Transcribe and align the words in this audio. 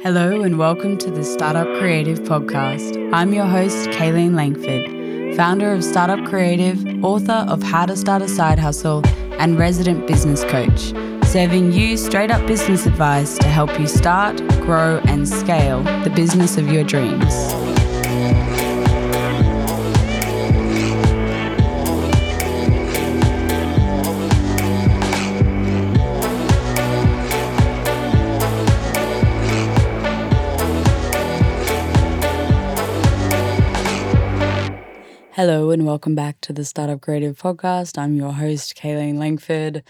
Hello, 0.00 0.42
and 0.42 0.60
welcome 0.60 0.96
to 0.98 1.10
the 1.10 1.24
Startup 1.24 1.66
Creative 1.80 2.20
Podcast. 2.20 3.12
I'm 3.12 3.34
your 3.34 3.46
host, 3.46 3.88
Kaylene 3.88 4.36
Langford, 4.36 5.36
founder 5.36 5.72
of 5.72 5.82
Startup 5.82 6.24
Creative, 6.24 7.04
author 7.04 7.44
of 7.48 7.64
How 7.64 7.84
to 7.84 7.96
Start 7.96 8.22
a 8.22 8.28
Side 8.28 8.60
Hustle, 8.60 9.02
and 9.40 9.58
resident 9.58 10.06
business 10.06 10.44
coach, 10.44 10.92
serving 11.26 11.72
you 11.72 11.96
straight 11.96 12.30
up 12.30 12.46
business 12.46 12.86
advice 12.86 13.38
to 13.38 13.48
help 13.48 13.76
you 13.80 13.88
start, 13.88 14.36
grow, 14.60 14.98
and 15.06 15.28
scale 15.28 15.82
the 16.04 16.12
business 16.14 16.56
of 16.56 16.70
your 16.70 16.84
dreams. 16.84 17.34
Hello, 35.40 35.70
and 35.70 35.86
welcome 35.86 36.16
back 36.16 36.40
to 36.40 36.52
the 36.52 36.64
Startup 36.64 37.00
Creative 37.00 37.38
Podcast. 37.38 37.96
I'm 37.96 38.16
your 38.16 38.32
host, 38.32 38.74
Kaylene 38.74 39.18
Langford. 39.18 39.84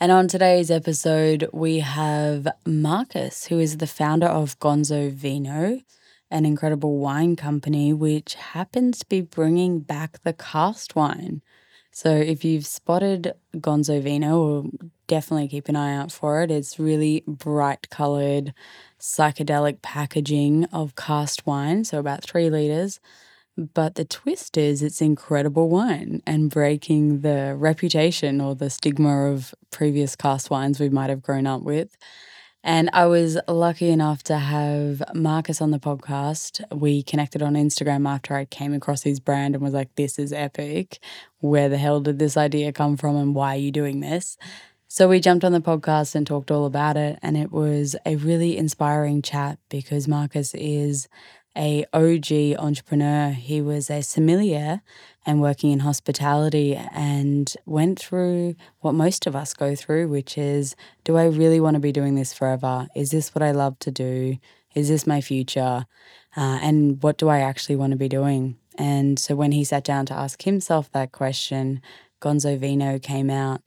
And 0.00 0.10
on 0.10 0.26
today's 0.26 0.70
episode, 0.70 1.50
we 1.52 1.80
have 1.80 2.48
Marcus, 2.64 3.44
who 3.44 3.60
is 3.60 3.76
the 3.76 3.86
founder 3.86 4.26
of 4.26 4.58
Gonzo 4.58 5.12
Vino, 5.12 5.82
an 6.30 6.46
incredible 6.46 6.96
wine 6.96 7.36
company 7.36 7.92
which 7.92 8.36
happens 8.36 9.00
to 9.00 9.06
be 9.06 9.20
bringing 9.20 9.80
back 9.80 10.22
the 10.22 10.32
cask 10.32 10.96
wine. 10.96 11.42
So 11.90 12.08
if 12.16 12.42
you've 12.42 12.64
spotted 12.64 13.34
Gonzo 13.54 14.00
Vino, 14.00 14.70
definitely 15.08 15.48
keep 15.48 15.68
an 15.68 15.76
eye 15.76 15.94
out 15.94 16.10
for 16.10 16.40
it. 16.42 16.50
It's 16.50 16.78
really 16.78 17.22
bright 17.26 17.90
colored, 17.90 18.54
psychedelic 18.98 19.82
packaging 19.82 20.64
of 20.72 20.96
cask 20.96 21.46
wine, 21.46 21.84
so 21.84 21.98
about 21.98 22.22
three 22.22 22.48
liters 22.48 22.98
but 23.56 23.94
the 23.94 24.04
twist 24.04 24.56
is 24.56 24.82
it's 24.82 25.00
incredible 25.00 25.68
wine 25.68 26.22
and 26.26 26.50
breaking 26.50 27.22
the 27.22 27.54
reputation 27.56 28.40
or 28.40 28.54
the 28.54 28.70
stigma 28.70 29.30
of 29.30 29.54
previous 29.70 30.14
cask 30.14 30.50
wines 30.50 30.78
we 30.78 30.88
might 30.88 31.10
have 31.10 31.22
grown 31.22 31.46
up 31.46 31.62
with. 31.62 31.96
And 32.62 32.90
I 32.92 33.06
was 33.06 33.38
lucky 33.46 33.90
enough 33.90 34.24
to 34.24 34.38
have 34.38 35.00
Marcus 35.14 35.62
on 35.62 35.70
the 35.70 35.78
podcast. 35.78 36.60
We 36.76 37.02
connected 37.04 37.40
on 37.40 37.54
Instagram 37.54 38.08
after 38.08 38.34
I 38.34 38.44
came 38.44 38.74
across 38.74 39.04
his 39.04 39.20
brand 39.20 39.54
and 39.54 39.62
was 39.62 39.72
like, 39.72 39.94
this 39.94 40.18
is 40.18 40.32
epic. 40.32 40.98
Where 41.38 41.68
the 41.68 41.78
hell 41.78 42.00
did 42.00 42.18
this 42.18 42.36
idea 42.36 42.72
come 42.72 42.96
from 42.96 43.14
and 43.16 43.36
why 43.36 43.54
are 43.54 43.60
you 43.60 43.70
doing 43.70 44.00
this? 44.00 44.36
So 44.88 45.08
we 45.08 45.20
jumped 45.20 45.44
on 45.44 45.52
the 45.52 45.60
podcast 45.60 46.16
and 46.16 46.26
talked 46.26 46.50
all 46.50 46.66
about 46.66 46.96
it. 46.96 47.20
And 47.22 47.36
it 47.36 47.52
was 47.52 47.94
a 48.04 48.16
really 48.16 48.56
inspiring 48.56 49.22
chat 49.22 49.60
because 49.68 50.08
Marcus 50.08 50.52
is 50.54 51.06
a 51.56 51.84
OG 51.92 52.58
entrepreneur. 52.58 53.30
He 53.30 53.60
was 53.60 53.90
a 53.90 54.02
sommelier 54.02 54.82
and 55.24 55.40
working 55.40 55.72
in 55.72 55.80
hospitality 55.80 56.76
and 56.76 57.52
went 57.64 57.98
through 57.98 58.54
what 58.80 58.92
most 58.94 59.26
of 59.26 59.34
us 59.34 59.54
go 59.54 59.74
through, 59.74 60.08
which 60.08 60.38
is 60.38 60.76
do 61.04 61.16
I 61.16 61.24
really 61.26 61.60
want 61.60 61.74
to 61.74 61.80
be 61.80 61.92
doing 61.92 62.14
this 62.14 62.32
forever? 62.34 62.88
Is 62.94 63.10
this 63.10 63.34
what 63.34 63.42
I 63.42 63.50
love 63.50 63.78
to 63.80 63.90
do? 63.90 64.38
Is 64.74 64.88
this 64.88 65.06
my 65.06 65.20
future? 65.20 65.86
Uh, 66.36 66.58
and 66.62 67.02
what 67.02 67.16
do 67.16 67.28
I 67.28 67.40
actually 67.40 67.76
want 67.76 67.92
to 67.92 67.96
be 67.96 68.08
doing? 68.08 68.58
And 68.78 69.18
so 69.18 69.34
when 69.34 69.52
he 69.52 69.64
sat 69.64 69.84
down 69.84 70.06
to 70.06 70.14
ask 70.14 70.42
himself 70.42 70.92
that 70.92 71.12
question, 71.12 71.80
Gonzo 72.20 72.58
Vino 72.58 72.98
came 72.98 73.30
out 73.30 73.62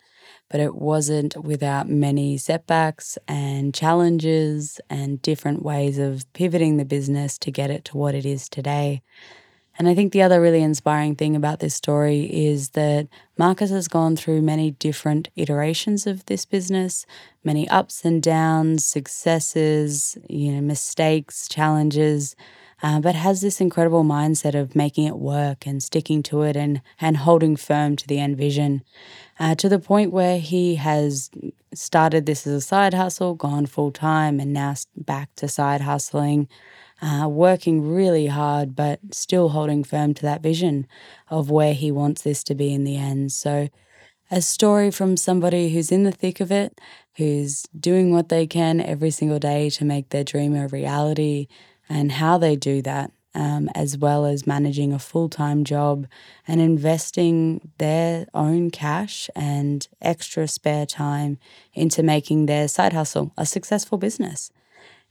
but 0.49 0.59
it 0.59 0.75
wasn't 0.75 1.37
without 1.37 1.87
many 1.87 2.37
setbacks 2.37 3.17
and 3.27 3.73
challenges 3.73 4.79
and 4.89 5.21
different 5.21 5.63
ways 5.63 5.97
of 5.97 6.31
pivoting 6.33 6.77
the 6.77 6.85
business 6.85 7.37
to 7.37 7.51
get 7.51 7.69
it 7.69 7.85
to 7.85 7.97
what 7.97 8.15
it 8.15 8.25
is 8.25 8.49
today. 8.49 9.01
And 9.79 9.87
I 9.87 9.95
think 9.95 10.11
the 10.11 10.21
other 10.21 10.41
really 10.41 10.61
inspiring 10.61 11.15
thing 11.15 11.37
about 11.37 11.61
this 11.61 11.73
story 11.73 12.23
is 12.23 12.71
that 12.71 13.07
Marcus 13.37 13.69
has 13.69 13.87
gone 13.87 14.17
through 14.17 14.41
many 14.41 14.71
different 14.71 15.29
iterations 15.37 16.05
of 16.05 16.25
this 16.25 16.43
business, 16.43 17.05
many 17.45 17.67
ups 17.69 18.03
and 18.03 18.21
downs, 18.21 18.83
successes, 18.83 20.17
you 20.27 20.51
know, 20.51 20.59
mistakes, 20.59 21.47
challenges, 21.47 22.35
uh, 22.81 22.99
but 22.99 23.15
has 23.15 23.41
this 23.41 23.59
incredible 23.59 24.03
mindset 24.03 24.55
of 24.55 24.75
making 24.75 25.05
it 25.05 25.17
work 25.17 25.65
and 25.65 25.83
sticking 25.83 26.23
to 26.23 26.41
it 26.43 26.55
and, 26.55 26.81
and 26.99 27.17
holding 27.17 27.55
firm 27.55 27.95
to 27.95 28.07
the 28.07 28.19
end 28.19 28.37
vision 28.37 28.83
uh, 29.39 29.55
to 29.55 29.69
the 29.69 29.79
point 29.79 30.11
where 30.11 30.39
he 30.39 30.75
has 30.75 31.29
started 31.73 32.25
this 32.25 32.45
as 32.45 32.53
a 32.53 32.61
side 32.61 32.93
hustle, 32.93 33.35
gone 33.35 33.65
full 33.65 33.91
time, 33.91 34.39
and 34.39 34.53
now 34.53 34.73
back 34.95 35.33
to 35.35 35.47
side 35.47 35.81
hustling. 35.81 36.47
Uh, 37.01 37.25
working 37.29 37.93
really 37.93 38.27
hard, 38.27 38.75
but 38.75 38.99
still 39.13 39.49
holding 39.49 39.85
firm 39.85 40.13
to 40.13 40.21
that 40.21 40.43
vision 40.43 40.85
of 41.29 41.49
where 41.49 41.73
he 41.73 41.89
wants 41.93 42.23
this 42.23 42.43
to 42.43 42.53
be 42.53 42.73
in 42.73 42.83
the 42.83 42.97
end. 42.97 43.31
So, 43.31 43.69
a 44.29 44.41
story 44.41 44.91
from 44.91 45.15
somebody 45.15 45.69
who's 45.69 45.93
in 45.93 46.03
the 46.03 46.11
thick 46.11 46.41
of 46.41 46.51
it, 46.51 46.79
who's 47.15 47.63
doing 47.77 48.11
what 48.11 48.27
they 48.27 48.45
can 48.45 48.81
every 48.81 49.11
single 49.11 49.39
day 49.39 49.69
to 49.71 49.85
make 49.85 50.09
their 50.09 50.25
dream 50.25 50.55
a 50.55 50.67
reality, 50.67 51.47
and 51.89 52.13
how 52.13 52.37
they 52.37 52.55
do 52.55 52.81
that, 52.83 53.11
um, 53.33 53.69
as 53.75 53.97
well 53.97 54.25
as 54.25 54.47
managing 54.47 54.93
a 54.93 54.99
full 54.99 55.27
time 55.27 55.63
job 55.63 56.07
and 56.47 56.61
investing 56.61 57.71
their 57.79 58.27
own 58.33 58.69
cash 58.69 59.29
and 59.35 59.87
extra 60.01 60.47
spare 60.47 60.85
time 60.85 61.37
into 61.73 62.03
making 62.03 62.45
their 62.45 62.67
side 62.67 62.93
hustle 62.93 63.33
a 63.37 63.45
successful 63.45 63.97
business. 63.97 64.51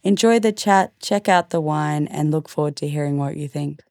Enjoy 0.04 0.38
the 0.38 0.52
chat, 0.52 0.92
check 1.00 1.28
out 1.28 1.50
the 1.50 1.60
wine, 1.60 2.06
and 2.06 2.30
look 2.30 2.48
forward 2.48 2.76
to 2.76 2.88
hearing 2.88 3.18
what 3.18 3.36
you 3.36 3.48
think. 3.48 3.82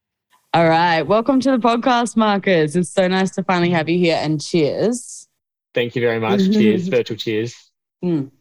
All 0.54 0.70
right. 0.70 1.02
Welcome 1.02 1.42
to 1.42 1.52
the 1.52 1.58
podcast, 1.60 2.16
Marcus. 2.16 2.76
It's 2.76 2.90
so 2.90 3.08
nice 3.08 3.32
to 3.32 3.44
finally 3.44 3.70
have 3.72 3.90
you 3.90 4.00
here 4.00 4.18
and 4.20 4.42
cheers. 4.42 5.28
Thank 5.74 5.96
you 5.96 6.02
very 6.02 6.20
much. 6.20 6.40
cheers. 6.52 6.88
Virtual 6.88 7.18
cheers. 7.18 7.70
Mm. 8.04 8.32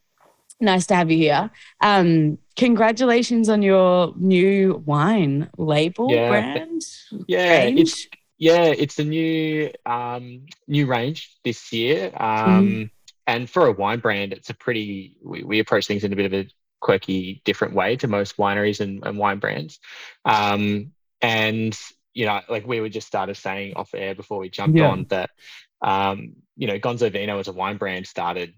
Nice 0.58 0.86
to 0.86 0.94
have 0.94 1.10
you 1.10 1.18
here. 1.18 1.50
Um, 1.82 2.38
congratulations 2.56 3.48
on 3.48 3.62
your 3.62 4.14
new 4.16 4.82
wine 4.86 5.50
label 5.58 6.10
yeah, 6.10 6.28
brand. 6.28 6.82
Yeah, 7.26 7.64
range. 7.64 7.80
it's 7.80 8.06
yeah, 8.38 8.64
it's 8.64 8.98
a 8.98 9.04
new 9.04 9.70
um, 9.84 10.46
new 10.66 10.86
range 10.86 11.36
this 11.44 11.72
year. 11.72 12.10
Um, 12.16 12.68
mm. 12.68 12.90
And 13.26 13.50
for 13.50 13.66
a 13.66 13.72
wine 13.72 14.00
brand, 14.00 14.32
it's 14.32 14.50
a 14.50 14.54
pretty 14.54 15.18
we, 15.22 15.42
we 15.42 15.58
approach 15.58 15.86
things 15.86 16.04
in 16.04 16.12
a 16.12 16.16
bit 16.16 16.26
of 16.26 16.34
a 16.34 16.48
quirky, 16.80 17.42
different 17.44 17.74
way 17.74 17.96
to 17.96 18.08
most 18.08 18.36
wineries 18.36 18.80
and, 18.80 19.04
and 19.04 19.18
wine 19.18 19.38
brands. 19.38 19.78
Um, 20.24 20.92
and 21.20 21.78
you 22.14 22.24
know, 22.24 22.40
like 22.48 22.66
we 22.66 22.80
were 22.80 22.88
just 22.88 23.06
started 23.06 23.36
saying 23.36 23.74
off 23.74 23.94
air 23.94 24.14
before 24.14 24.38
we 24.38 24.48
jumped 24.48 24.78
yeah. 24.78 24.88
on 24.88 25.04
that, 25.10 25.30
um, 25.82 26.36
you 26.56 26.66
know, 26.66 26.78
Gonzo 26.78 27.12
Vino 27.12 27.38
as 27.38 27.48
a 27.48 27.52
wine 27.52 27.76
brand 27.76 28.06
started 28.06 28.54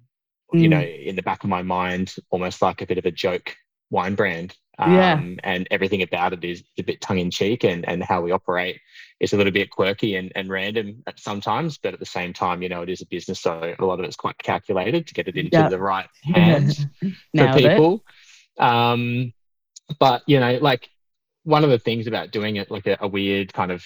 mm. 0.55 0.61
you 0.61 0.69
know, 0.69 0.81
in 0.81 1.17
the 1.17 1.23
back 1.23 1.45
of 1.45 1.51
my 1.51 1.63
mind, 1.63 2.15
almost 2.31 2.63
like 2.63 2.81
a 2.81 2.87
bit 2.87 2.99
of 2.99 3.07
a 3.07 3.11
joke 3.11 3.57
wine 3.91 4.15
brand. 4.15 4.55
Um, 4.79 4.95
yeah. 4.95 5.21
And 5.43 5.67
everything 5.71 6.03
about 6.03 6.33
it 6.33 6.45
is 6.45 6.63
a 6.79 6.83
bit 6.83 7.01
tongue 7.01 7.19
in 7.19 7.31
cheek, 7.31 7.65
and, 7.65 7.89
and 7.89 8.03
how 8.03 8.21
we 8.21 8.31
operate 8.31 8.81
is 9.19 9.33
a 9.33 9.37
little 9.37 9.53
bit 9.53 9.71
quirky 9.71 10.15
and, 10.15 10.31
and 10.37 10.49
random 10.49 11.03
at 11.07 11.19
sometimes, 11.19 11.79
but 11.79 11.95
at 11.95 12.01
the 12.01 12.07
same 12.07 12.33
time, 12.33 12.63
you 12.63 12.69
know, 12.69 12.83
it 12.83 12.89
is 12.89 13.03
a 13.03 13.07
business, 13.07 13.41
so 13.41 13.75
a 13.77 13.85
lot 13.85 13.99
of 13.99 14.05
it's 14.05 14.17
quite 14.17 14.39
calculated 14.39 15.09
to 15.09 15.15
get 15.15 15.27
it 15.27 15.37
into 15.37 15.59
yep. 15.59 15.71
the 15.71 15.79
right 15.79 16.09
hands 16.23 16.87
for 17.37 17.53
people. 17.55 18.05
Um, 18.59 19.33
but 19.99 20.23
you 20.27 20.39
know, 20.39 20.59
like 20.61 20.89
one 21.45 21.65
of 21.65 21.71
the 21.71 21.79
things 21.79 22.07
about 22.07 22.31
doing 22.31 22.57
it 22.57 22.71
like 22.71 22.87
a, 22.87 22.99
a 23.01 23.09
weird 23.09 23.53
kind 23.53 23.73
of 23.73 23.85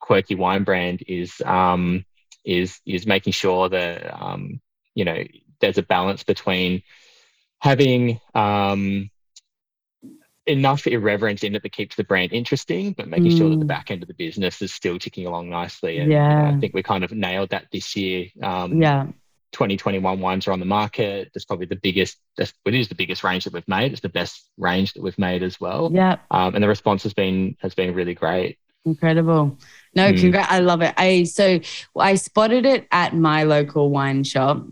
quirky 0.00 0.34
wine 0.34 0.64
brand 0.64 1.02
is 1.06 1.40
um, 1.44 2.04
is 2.44 2.80
is 2.86 3.06
making 3.06 3.32
sure 3.32 3.68
that 3.68 4.22
um, 4.22 4.60
you 4.94 5.04
know 5.04 5.22
there's 5.60 5.78
a 5.78 5.82
balance 5.82 6.22
between 6.22 6.82
having 7.60 8.20
um, 8.34 9.10
enough 10.46 10.86
irreverence 10.86 11.42
in 11.42 11.54
it 11.54 11.62
that 11.62 11.72
keeps 11.72 11.96
the 11.96 12.04
brand 12.04 12.32
interesting, 12.32 12.92
but 12.92 13.08
making 13.08 13.32
mm. 13.32 13.38
sure 13.38 13.50
that 13.50 13.58
the 13.58 13.64
mm. 13.64 13.68
back 13.68 13.90
end 13.90 14.02
of 14.02 14.08
the 14.08 14.14
business 14.14 14.60
is 14.62 14.72
still 14.72 14.98
ticking 14.98 15.26
along 15.26 15.50
nicely. 15.50 15.98
And 15.98 16.10
yeah. 16.10 16.46
You 16.46 16.52
know, 16.52 16.56
I 16.56 16.60
think 16.60 16.74
we 16.74 16.82
kind 16.82 17.04
of 17.04 17.12
nailed 17.12 17.50
that 17.50 17.66
this 17.72 17.94
year. 17.96 18.26
Um, 18.42 18.80
yeah. 18.80 19.06
2021 19.52 20.20
wines 20.20 20.46
are 20.46 20.52
on 20.52 20.60
the 20.60 20.66
market. 20.66 21.30
It's 21.34 21.44
probably 21.44 21.66
the 21.66 21.76
biggest, 21.76 22.18
it 22.38 22.52
is 22.66 22.88
the 22.88 22.94
biggest 22.94 23.24
range 23.24 23.44
that 23.44 23.52
we've 23.52 23.66
made. 23.66 23.90
It's 23.90 24.00
the 24.00 24.08
best 24.08 24.48
range 24.56 24.92
that 24.92 25.02
we've 25.02 25.18
made 25.18 25.42
as 25.42 25.60
well. 25.60 25.90
Yeah. 25.92 26.18
Um, 26.30 26.54
and 26.54 26.62
the 26.62 26.68
response 26.68 27.02
has 27.02 27.14
been, 27.14 27.56
has 27.60 27.74
been 27.74 27.92
really 27.94 28.14
great. 28.14 28.58
Incredible. 28.84 29.58
No, 29.94 30.12
mm. 30.12 30.20
congrats. 30.20 30.52
I 30.52 30.60
love 30.60 30.82
it. 30.82 30.94
I, 30.96 31.24
so 31.24 31.60
I 31.98 32.14
spotted 32.14 32.64
it 32.64 32.86
at 32.92 33.14
my 33.14 33.42
local 33.42 33.90
wine 33.90 34.22
shop 34.22 34.64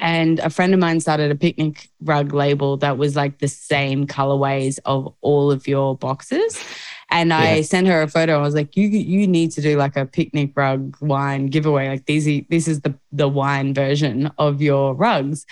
and 0.00 0.38
a 0.40 0.50
friend 0.50 0.72
of 0.72 0.80
mine 0.80 1.00
started 1.00 1.30
a 1.30 1.34
picnic 1.34 1.90
rug 2.02 2.32
label 2.32 2.76
that 2.78 2.96
was 2.96 3.14
like 3.14 3.38
the 3.38 3.48
same 3.48 4.06
colorways 4.06 4.78
of 4.84 5.14
all 5.20 5.50
of 5.50 5.68
your 5.68 5.96
boxes. 5.96 6.64
And 7.10 7.28
yeah. 7.28 7.38
I 7.38 7.60
sent 7.60 7.86
her 7.88 8.00
a 8.00 8.08
photo. 8.08 8.38
I 8.38 8.42
was 8.42 8.54
like, 8.54 8.74
"You 8.74 8.88
you 8.88 9.26
need 9.26 9.50
to 9.52 9.60
do 9.60 9.76
like 9.76 9.96
a 9.96 10.06
picnic 10.06 10.52
rug 10.56 10.96
wine 11.00 11.48
giveaway. 11.48 11.88
Like 11.88 12.06
these, 12.06 12.24
this 12.48 12.66
is 12.66 12.80
the 12.80 12.94
the 13.12 13.28
wine 13.28 13.74
version 13.74 14.30
of 14.38 14.62
your 14.62 14.94
rugs." 14.94 15.44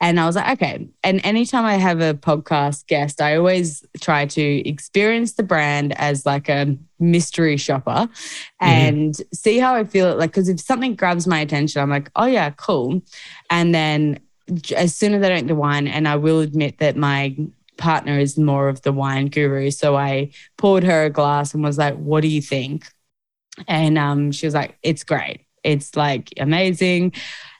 And 0.00 0.18
I 0.18 0.26
was 0.26 0.36
like, 0.36 0.52
okay. 0.60 0.88
And 1.04 1.20
anytime 1.24 1.64
I 1.64 1.74
have 1.74 2.00
a 2.00 2.14
podcast 2.14 2.86
guest, 2.86 3.20
I 3.20 3.36
always 3.36 3.84
try 4.00 4.24
to 4.26 4.68
experience 4.68 5.34
the 5.34 5.42
brand 5.42 5.98
as 5.98 6.24
like 6.24 6.48
a 6.48 6.76
mystery 6.98 7.58
shopper 7.58 7.90
mm-hmm. 7.90 8.66
and 8.66 9.14
mm-hmm. 9.14 9.22
see 9.34 9.58
how 9.58 9.74
I 9.74 9.84
feel. 9.84 10.16
Like, 10.16 10.30
because 10.30 10.48
if 10.48 10.58
something 10.60 10.94
grabs 10.94 11.26
my 11.26 11.40
attention, 11.40 11.82
I'm 11.82 11.90
like, 11.90 12.10
oh, 12.16 12.24
yeah, 12.26 12.50
cool. 12.50 13.02
And 13.50 13.74
then 13.74 14.20
as 14.74 14.96
soon 14.96 15.14
as 15.14 15.22
I 15.22 15.28
drink 15.28 15.48
the 15.48 15.54
wine, 15.54 15.86
and 15.86 16.08
I 16.08 16.16
will 16.16 16.40
admit 16.40 16.78
that 16.78 16.96
my 16.96 17.36
partner 17.76 18.18
is 18.18 18.38
more 18.38 18.68
of 18.68 18.82
the 18.82 18.92
wine 18.92 19.26
guru. 19.26 19.70
So 19.70 19.96
I 19.96 20.30
poured 20.56 20.84
her 20.84 21.04
a 21.04 21.10
glass 21.10 21.54
and 21.54 21.62
was 21.62 21.78
like, 21.78 21.96
what 21.96 22.22
do 22.22 22.28
you 22.28 22.42
think? 22.42 22.86
And 23.68 23.98
um, 23.98 24.32
she 24.32 24.46
was 24.46 24.54
like, 24.54 24.78
it's 24.82 25.04
great. 25.04 25.46
It's 25.62 25.96
like 25.96 26.32
amazing. 26.38 27.12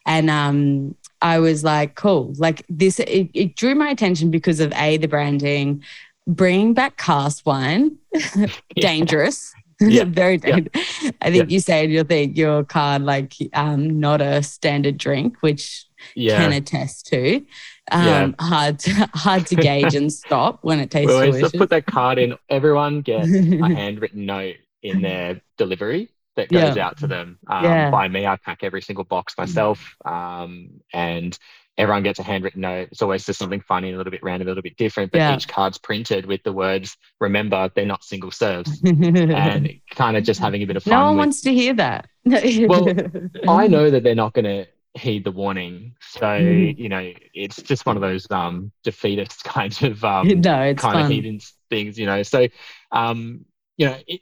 And 0.07 0.31
um, 0.31 0.95
I 1.23 1.39
was 1.39 1.65
like, 1.65 1.95
cool. 1.95 2.35
Like 2.39 2.65
this, 2.69 2.99
it, 3.01 3.31
it 3.35 3.57
drew 3.57 3.75
my 3.75 3.89
attention 3.89 4.31
because 4.31 4.61
of 4.61 4.73
A, 4.75 4.97
the 4.97 5.09
branding, 5.09 5.83
bringing 6.27 6.75
back 6.75 6.97
cask 6.97 7.45
wine, 7.47 7.99
dangerous. 8.77 9.53
Yeah. 9.81 10.05
Very 10.07 10.37
dangerous. 10.37 11.03
Yeah. 11.03 11.11
I 11.23 11.31
think 11.31 11.51
you 11.51 11.61
say 11.61 11.85
in 11.85 11.91
your 11.91 12.05
thing, 12.05 12.37
your 12.37 12.65
card, 12.65 13.03
like 13.03 13.35
um, 13.55 14.01
not 14.01 14.21
a 14.21 14.43
standard 14.43 14.99
drink, 14.99 15.37
which 15.41 15.87
can 16.15 16.53
attest 16.53 17.07
to. 17.07 17.45
Um, 17.93 18.07
yeah. 18.07 18.33
hard 18.39 18.79
to 18.81 18.93
hard 19.15 19.47
to 19.47 19.57
gauge 19.57 19.95
and 19.95 20.13
stop 20.13 20.61
when 20.63 20.81
it 20.81 20.91
tastes 20.91 21.09
we 21.09 21.15
always 21.15 21.37
delicious. 21.37 21.59
put 21.59 21.71
that 21.71 21.87
card 21.87 22.19
in. 22.19 22.37
Everyone 22.49 23.01
get 23.01 23.25
a 23.25 23.75
handwritten 23.75 24.27
note 24.27 24.57
in 24.83 25.03
their 25.03 25.41
delivery 25.59 26.11
that 26.41 26.49
goes 26.51 26.77
yeah. 26.77 26.87
out 26.87 26.99
to 26.99 27.07
them 27.07 27.39
um, 27.47 27.65
yeah. 27.65 27.91
by 27.91 28.09
me. 28.09 28.27
I 28.27 28.37
pack 28.37 28.63
every 28.63 28.83
single 28.83 29.05
box 29.05 29.35
myself, 29.37 29.97
um, 30.05 30.81
and 30.93 31.39
everyone 31.79 32.03
gets 32.03 32.19
a 32.19 32.23
handwritten 32.23 32.63
note. 32.63 32.89
It's 32.91 33.03
always 33.03 33.25
just 33.25 33.39
something 33.39 33.61
funny, 33.61 33.93
a 33.93 33.97
little 33.97 34.11
bit 34.11 34.23
random, 34.23 34.49
a 34.49 34.51
little 34.51 34.63
bit 34.63 34.77
different, 34.77 35.13
but 35.13 35.19
yeah. 35.19 35.35
each 35.35 35.49
card's 35.49 35.79
printed 35.79 36.27
with 36.27 36.43
the 36.43 36.53
words, 36.53 36.97
remember, 37.21 37.71
they're 37.75 37.87
not 37.87 38.05
single 38.05 38.31
serves. 38.31 38.83
and 38.85 39.81
kind 39.91 40.17
of 40.17 40.25
just 40.25 40.41
having 40.41 40.63
a 40.63 40.67
bit 40.67 40.77
of 40.77 40.83
fun. 40.83 40.93
No 40.93 41.05
one 41.05 41.11
with, 41.13 41.19
wants 41.19 41.41
to 41.43 41.55
hear 41.55 41.75
that. 41.75 42.09
well, 42.25 42.89
I 43.49 43.67
know 43.67 43.91
that 43.91 44.03
they're 44.03 44.15
not 44.15 44.35
going 44.35 44.45
to 44.45 44.67
heed 44.95 45.25
the 45.25 45.31
warning. 45.31 45.95
So, 46.01 46.23
mm. 46.23 46.77
you 46.77 46.89
know, 46.89 47.13
it's 47.33 47.63
just 47.63 47.87
one 47.87 47.97
of 47.97 48.03
those 48.03 48.31
um, 48.31 48.73
defeatist 48.83 49.45
kind 49.45 49.83
of 49.83 50.05
um, 50.05 50.29
no, 50.29 50.75
kind 50.75 50.81
fun. 50.81 51.03
of 51.03 51.09
heathen 51.09 51.41
things, 51.69 51.99
you 51.99 52.07
know. 52.07 52.23
So, 52.23 52.49
um, 52.93 53.45
you 53.77 53.87
know, 53.87 53.97
it, 54.07 54.21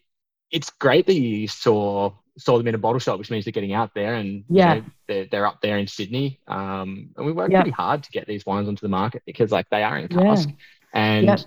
it's 0.50 0.70
great 0.70 1.06
that 1.06 1.14
you 1.14 1.48
saw 1.48 2.12
saw 2.38 2.56
them 2.56 2.68
in 2.68 2.74
a 2.74 2.78
bottle 2.78 3.00
shop, 3.00 3.18
which 3.18 3.30
means 3.30 3.44
they're 3.44 3.52
getting 3.52 3.72
out 3.72 3.94
there 3.94 4.14
and 4.14 4.44
yeah, 4.48 4.74
you 4.74 4.80
know, 4.80 4.86
they're, 5.08 5.24
they're 5.26 5.46
up 5.46 5.60
there 5.60 5.76
in 5.76 5.86
Sydney. 5.86 6.38
Um, 6.46 7.10
and 7.16 7.26
we 7.26 7.32
work 7.32 7.50
yep. 7.50 7.62
pretty 7.62 7.74
hard 7.74 8.04
to 8.04 8.10
get 8.10 8.26
these 8.26 8.46
wines 8.46 8.68
onto 8.68 8.80
the 8.80 8.88
market 8.88 9.22
because 9.26 9.50
like 9.50 9.68
they 9.70 9.82
are 9.82 9.98
in 9.98 10.08
cask, 10.08 10.48
yeah. 10.48 10.54
and 10.92 11.26
yep. 11.26 11.40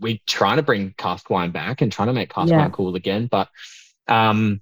we're 0.00 0.20
trying 0.26 0.56
to 0.56 0.62
bring 0.62 0.94
cask 0.96 1.28
wine 1.28 1.50
back 1.50 1.82
and 1.82 1.92
trying 1.92 2.08
to 2.08 2.14
make 2.14 2.30
cask 2.32 2.50
yeah. 2.50 2.58
wine 2.58 2.70
cool 2.70 2.94
again, 2.94 3.26
but 3.26 3.48
um, 4.08 4.60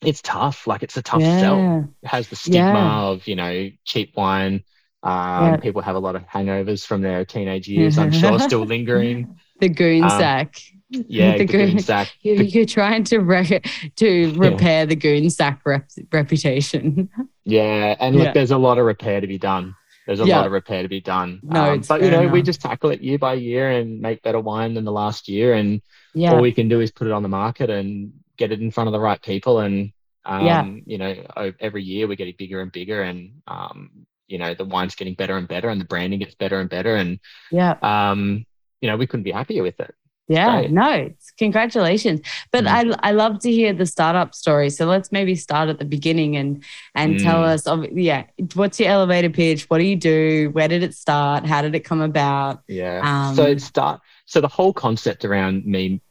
it's 0.00 0.22
tough. 0.22 0.66
Like 0.66 0.82
it's 0.82 0.96
a 0.96 1.02
tough 1.02 1.20
yeah. 1.20 1.40
sell. 1.40 1.88
It 2.02 2.08
has 2.08 2.28
the 2.28 2.36
stigma 2.36 3.10
of 3.10 3.26
you 3.28 3.36
know 3.36 3.70
cheap 3.84 4.16
wine. 4.16 4.64
Um, 5.02 5.60
People 5.60 5.82
have 5.82 5.94
a 5.94 6.00
lot 6.00 6.16
of 6.16 6.22
hangovers 6.22 6.84
from 6.84 7.02
their 7.02 7.24
teenage 7.24 7.68
years. 7.68 7.98
I'm 7.98 8.12
sure 8.12 8.38
still 8.40 8.64
lingering. 8.64 9.38
the 9.60 9.68
goon 9.68 10.04
um, 10.04 10.10
sack 10.10 10.60
yeah, 10.90 11.32
the, 11.32 11.38
the 11.38 11.44
goon, 11.44 11.70
goon 11.70 11.78
sack. 11.80 12.12
You're, 12.22 12.42
you're 12.42 12.66
trying 12.66 13.04
to 13.04 13.18
re- 13.18 13.62
to 13.96 14.32
repair 14.36 14.80
yeah. 14.80 14.84
the 14.86 14.96
goon 14.96 15.30
sack 15.30 15.60
rep- 15.64 15.90
reputation. 16.12 17.08
Yeah, 17.44 17.96
and 17.98 18.14
look, 18.14 18.26
yeah. 18.26 18.32
there's 18.34 18.50
a 18.50 18.58
lot 18.58 18.76
of 18.76 18.84
repair 18.84 19.22
to 19.22 19.26
be 19.26 19.38
done. 19.38 19.74
There's 20.06 20.20
a 20.20 20.26
yeah. 20.26 20.36
lot 20.36 20.46
of 20.46 20.52
repair 20.52 20.82
to 20.82 20.88
be 20.88 21.00
done. 21.00 21.40
No, 21.42 21.72
um, 21.72 21.82
but 21.88 22.02
you 22.02 22.10
know, 22.10 22.20
enough. 22.20 22.32
we 22.32 22.42
just 22.42 22.60
tackle 22.60 22.90
it 22.90 23.00
year 23.00 23.16
by 23.16 23.34
year 23.34 23.70
and 23.70 24.02
make 24.02 24.22
better 24.22 24.38
wine 24.38 24.74
than 24.74 24.84
the 24.84 24.92
last 24.92 25.28
year. 25.28 25.54
And 25.54 25.80
yeah. 26.12 26.34
all 26.34 26.42
we 26.42 26.52
can 26.52 26.68
do 26.68 26.80
is 26.80 26.90
put 26.90 27.06
it 27.06 27.12
on 27.14 27.22
the 27.22 27.28
market 27.30 27.70
and 27.70 28.12
get 28.36 28.52
it 28.52 28.60
in 28.60 28.70
front 28.70 28.88
of 28.88 28.92
the 28.92 29.00
right 29.00 29.20
people. 29.20 29.60
And 29.60 29.92
um, 30.26 30.44
yeah. 30.44 30.64
you 30.84 30.98
know, 30.98 31.52
every 31.58 31.82
year 31.82 32.06
we're 32.06 32.16
getting 32.16 32.34
bigger 32.36 32.60
and 32.60 32.70
bigger, 32.70 33.02
and 33.02 33.40
um, 33.46 34.06
you 34.26 34.36
know, 34.36 34.54
the 34.54 34.66
wine's 34.66 34.94
getting 34.94 35.14
better 35.14 35.36
and 35.38 35.48
better, 35.48 35.70
and 35.70 35.80
the 35.80 35.86
branding 35.86 36.18
gets 36.18 36.34
better 36.34 36.60
and 36.60 36.68
better. 36.68 36.96
And 36.96 37.18
yeah, 37.50 37.76
um, 37.82 38.44
you 38.82 38.90
know, 38.90 38.96
we 38.96 39.06
couldn't 39.06 39.24
be 39.24 39.32
happier 39.32 39.62
with 39.62 39.80
it. 39.80 39.94
Yeah, 40.28 40.66
no, 40.68 41.10
congratulations. 41.38 42.20
But 42.52 42.64
mm. 42.64 42.96
I 43.02 43.08
I 43.08 43.12
love 43.12 43.38
to 43.40 43.50
hear 43.50 43.72
the 43.72 43.86
startup 43.86 44.34
story. 44.34 44.68
So 44.68 44.84
let's 44.84 45.10
maybe 45.10 45.34
start 45.34 45.70
at 45.70 45.78
the 45.78 45.86
beginning 45.86 46.36
and 46.36 46.62
and 46.94 47.14
mm. 47.14 47.22
tell 47.22 47.42
us 47.42 47.66
of 47.66 47.86
yeah, 47.92 48.24
what's 48.54 48.78
your 48.78 48.90
elevator 48.90 49.30
pitch? 49.30 49.64
What 49.70 49.78
do 49.78 49.84
you 49.84 49.96
do? 49.96 50.50
Where 50.52 50.68
did 50.68 50.82
it 50.82 50.94
start? 50.94 51.46
How 51.46 51.62
did 51.62 51.74
it 51.74 51.80
come 51.80 52.02
about? 52.02 52.62
Yeah. 52.68 53.00
Um, 53.02 53.34
so 53.34 53.44
it 53.44 53.62
start 53.62 54.02
so 54.26 54.42
the 54.42 54.48
whole 54.48 54.74
concept 54.74 55.24
around 55.24 55.64
me 55.64 56.02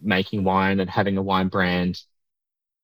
making 0.00 0.42
wine 0.42 0.80
and 0.80 0.88
having 0.88 1.18
a 1.18 1.22
wine 1.22 1.48
brand 1.48 2.00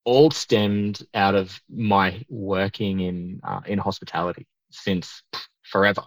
all 0.04 0.30
stemmed 0.30 1.02
out 1.14 1.34
of 1.34 1.58
my 1.70 2.22
working 2.28 3.00
in 3.00 3.40
uh, 3.44 3.60
in 3.64 3.78
hospitality 3.78 4.46
since 4.70 5.22
forever 5.62 6.02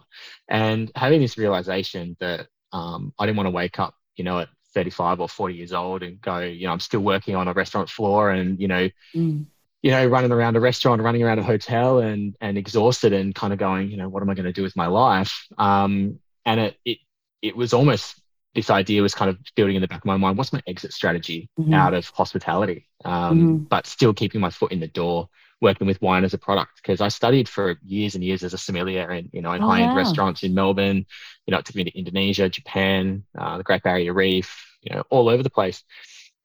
and 0.47 0.91
having 0.95 1.21
this 1.21 1.39
realization 1.39 2.15
that 2.19 2.47
um, 2.71 3.13
I 3.17 3.25
didn't 3.25 3.37
want 3.37 3.47
to 3.47 3.51
wake 3.51 3.79
up 3.79 3.95
you 4.15 4.23
know, 4.23 4.39
at 4.39 4.49
35 4.75 5.21
or 5.21 5.29
40 5.29 5.55
years 5.55 5.73
old 5.73 6.03
and 6.03 6.21
go, 6.21 6.39
you 6.39 6.67
know, 6.67 6.73
I'm 6.73 6.79
still 6.79 6.99
working 6.99 7.35
on 7.35 7.47
a 7.47 7.53
restaurant 7.53 7.89
floor 7.89 8.29
and, 8.29 8.59
you 8.59 8.67
know, 8.67 8.89
mm. 9.15 9.45
you 9.81 9.91
know, 9.91 10.05
running 10.05 10.31
around 10.31 10.55
a 10.55 10.59
restaurant, 10.59 11.01
running 11.01 11.23
around 11.23 11.39
a 11.39 11.43
hotel 11.43 11.99
and, 11.99 12.35
and 12.41 12.57
exhausted 12.57 13.13
and 13.13 13.33
kind 13.33 13.53
of 13.53 13.57
going, 13.57 13.89
you 13.89 13.97
know, 13.97 14.09
what 14.09 14.21
am 14.21 14.29
I 14.29 14.35
going 14.35 14.45
to 14.45 14.53
do 14.53 14.61
with 14.61 14.75
my 14.75 14.87
life? 14.87 15.47
Um, 15.57 16.19
and 16.45 16.59
it, 16.59 16.77
it, 16.85 16.97
it 17.41 17.55
was 17.55 17.73
almost 17.73 18.21
this 18.53 18.69
idea 18.69 19.01
was 19.01 19.15
kind 19.15 19.29
of 19.29 19.37
building 19.55 19.75
in 19.75 19.81
the 19.81 19.87
back 19.87 19.99
of 19.99 20.05
my 20.05 20.17
mind. 20.17 20.37
What's 20.37 20.53
my 20.53 20.61
exit 20.67 20.93
strategy 20.93 21.49
mm-hmm. 21.59 21.73
out 21.73 21.93
of 21.93 22.07
hospitality? 22.09 22.87
Um, 23.03 23.13
mm-hmm. 23.13 23.55
But 23.63 23.87
still 23.87 24.13
keeping 24.13 24.41
my 24.41 24.49
foot 24.49 24.71
in 24.71 24.79
the 24.79 24.87
door, 24.87 25.29
working 25.65 25.87
with 25.87 26.01
wine 26.01 26.23
as 26.23 26.35
a 26.35 26.37
product. 26.37 26.75
Because 26.75 27.01
I 27.01 27.09
studied 27.09 27.49
for 27.49 27.77
years 27.83 28.13
and 28.13 28.23
years 28.23 28.43
as 28.43 28.53
a 28.53 28.57
sommelier 28.57 29.11
in, 29.11 29.29
you 29.33 29.41
know, 29.41 29.51
in 29.51 29.63
oh, 29.63 29.67
high 29.67 29.81
end 29.81 29.91
wow. 29.91 29.97
restaurants 29.97 30.43
in 30.43 30.53
Melbourne. 30.53 31.05
You 31.45 31.51
know, 31.51 31.57
it 31.57 31.65
took 31.65 31.75
me 31.75 31.83
to 31.83 31.97
Indonesia, 31.97 32.47
Japan, 32.47 33.25
uh, 33.37 33.57
the 33.57 33.63
Great 33.63 33.81
Barrier 33.81 34.13
Reef, 34.13 34.63
you 34.81 34.95
know, 34.95 35.03
all 35.09 35.27
over 35.27 35.41
the 35.41 35.49
place. 35.49 35.83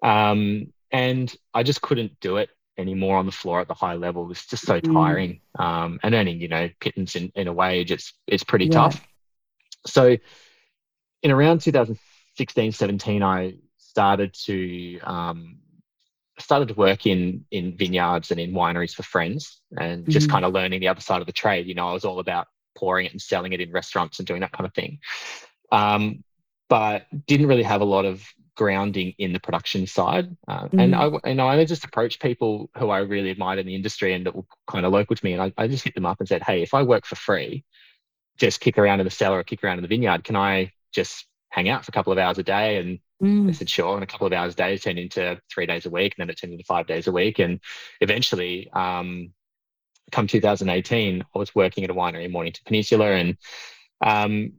Um, 0.02 0.72
and 0.90 1.32
I 1.52 1.62
just 1.62 1.82
couldn't 1.82 2.18
do 2.20 2.38
it 2.38 2.48
anymore 2.78 3.18
on 3.18 3.26
the 3.26 3.32
floor 3.32 3.60
at 3.60 3.68
the 3.68 3.74
high 3.74 3.94
level. 3.94 4.30
It's 4.30 4.46
just 4.46 4.64
so 4.64 4.80
mm. 4.80 4.92
tiring. 4.92 5.40
Um, 5.58 6.00
and 6.02 6.14
earning, 6.14 6.40
you 6.40 6.48
know, 6.48 6.70
pittance 6.80 7.14
in, 7.14 7.30
in 7.34 7.46
a 7.46 7.52
wage, 7.52 7.92
it's, 7.92 8.14
it's 8.26 8.42
pretty 8.42 8.66
yeah. 8.66 8.72
tough. 8.72 9.06
So 9.86 10.16
in 11.22 11.30
around 11.30 11.60
2016, 11.60 12.72
17, 12.72 13.22
I 13.22 13.56
started 13.76 14.32
to, 14.46 14.98
um, 15.00 15.58
started 16.40 16.68
to 16.68 16.74
work 16.74 17.06
in, 17.06 17.44
in 17.50 17.76
vineyards 17.76 18.30
and 18.30 18.40
in 18.40 18.52
wineries 18.52 18.94
for 18.94 19.02
friends 19.02 19.60
and 19.78 20.08
just 20.08 20.28
mm. 20.28 20.30
kind 20.30 20.44
of 20.44 20.52
learning 20.52 20.80
the 20.80 20.88
other 20.88 21.00
side 21.00 21.20
of 21.20 21.26
the 21.26 21.32
trade. 21.32 21.66
You 21.66 21.74
know, 21.74 21.88
I 21.88 21.92
was 21.92 22.04
all 22.04 22.18
about 22.18 22.46
pouring 22.76 23.06
it 23.06 23.12
and 23.12 23.20
selling 23.20 23.52
it 23.52 23.60
in 23.60 23.72
restaurants 23.72 24.18
and 24.18 24.26
doing 24.26 24.40
that 24.40 24.52
kind 24.52 24.66
of 24.66 24.74
thing. 24.74 24.98
Um, 25.72 26.24
but 26.68 27.06
didn't 27.26 27.48
really 27.48 27.64
have 27.64 27.80
a 27.80 27.84
lot 27.84 28.04
of 28.04 28.24
grounding 28.60 29.14
in 29.16 29.32
the 29.32 29.40
production 29.40 29.86
side. 29.86 30.36
Uh, 30.46 30.68
mm. 30.68 30.82
And 30.82 30.94
I 30.94 31.10
and 31.24 31.40
I 31.40 31.64
just 31.64 31.84
approached 31.84 32.20
people 32.20 32.70
who 32.76 32.90
I 32.90 32.98
really 32.98 33.30
admired 33.30 33.58
in 33.58 33.66
the 33.66 33.74
industry 33.74 34.12
and 34.12 34.26
that 34.26 34.34
were 34.34 34.44
kind 34.66 34.84
of 34.84 34.92
local 34.92 35.16
to 35.16 35.24
me, 35.24 35.32
and 35.32 35.42
I, 35.42 35.52
I 35.56 35.66
just 35.66 35.84
hit 35.84 35.94
them 35.94 36.06
up 36.06 36.20
and 36.20 36.28
said, 36.28 36.42
"Hey, 36.42 36.62
if 36.62 36.74
I 36.74 36.82
work 36.82 37.06
for 37.06 37.16
free, 37.16 37.64
just 38.36 38.60
kick 38.60 38.78
around 38.78 39.00
in 39.00 39.04
the 39.04 39.10
cellar 39.10 39.38
or 39.38 39.44
kick 39.44 39.64
around 39.64 39.78
in 39.78 39.82
the 39.82 39.88
vineyard, 39.88 40.24
can 40.24 40.36
I 40.36 40.72
just 40.92 41.26
hang 41.48 41.68
out 41.68 41.84
for 41.84 41.90
a 41.90 41.92
couple 41.92 42.12
of 42.12 42.18
hours 42.18 42.38
a 42.38 42.42
day?" 42.42 42.76
And 42.76 42.98
mm. 43.22 43.46
they 43.46 43.52
said, 43.52 43.70
"Sure." 43.70 43.94
And 43.94 44.02
a 44.02 44.06
couple 44.06 44.26
of 44.26 44.32
hours 44.32 44.54
a 44.54 44.56
day 44.56 44.78
turned 44.78 44.98
into 44.98 45.40
three 45.52 45.66
days 45.66 45.86
a 45.86 45.90
week, 45.90 46.14
and 46.16 46.22
then 46.22 46.30
it 46.30 46.38
turned 46.38 46.52
into 46.52 46.64
five 46.64 46.86
days 46.86 47.06
a 47.06 47.12
week, 47.12 47.38
and 47.38 47.60
eventually. 48.00 48.70
Um, 48.72 49.32
come 50.10 50.26
2018, 50.26 51.22
I 51.22 51.38
was 51.38 51.54
working 51.54 51.84
at 51.84 51.90
a 51.90 51.94
winery 51.94 52.24
in 52.24 52.32
Mornington 52.32 52.62
Peninsula, 52.66 53.12
and 53.12 53.36
um, 54.04 54.54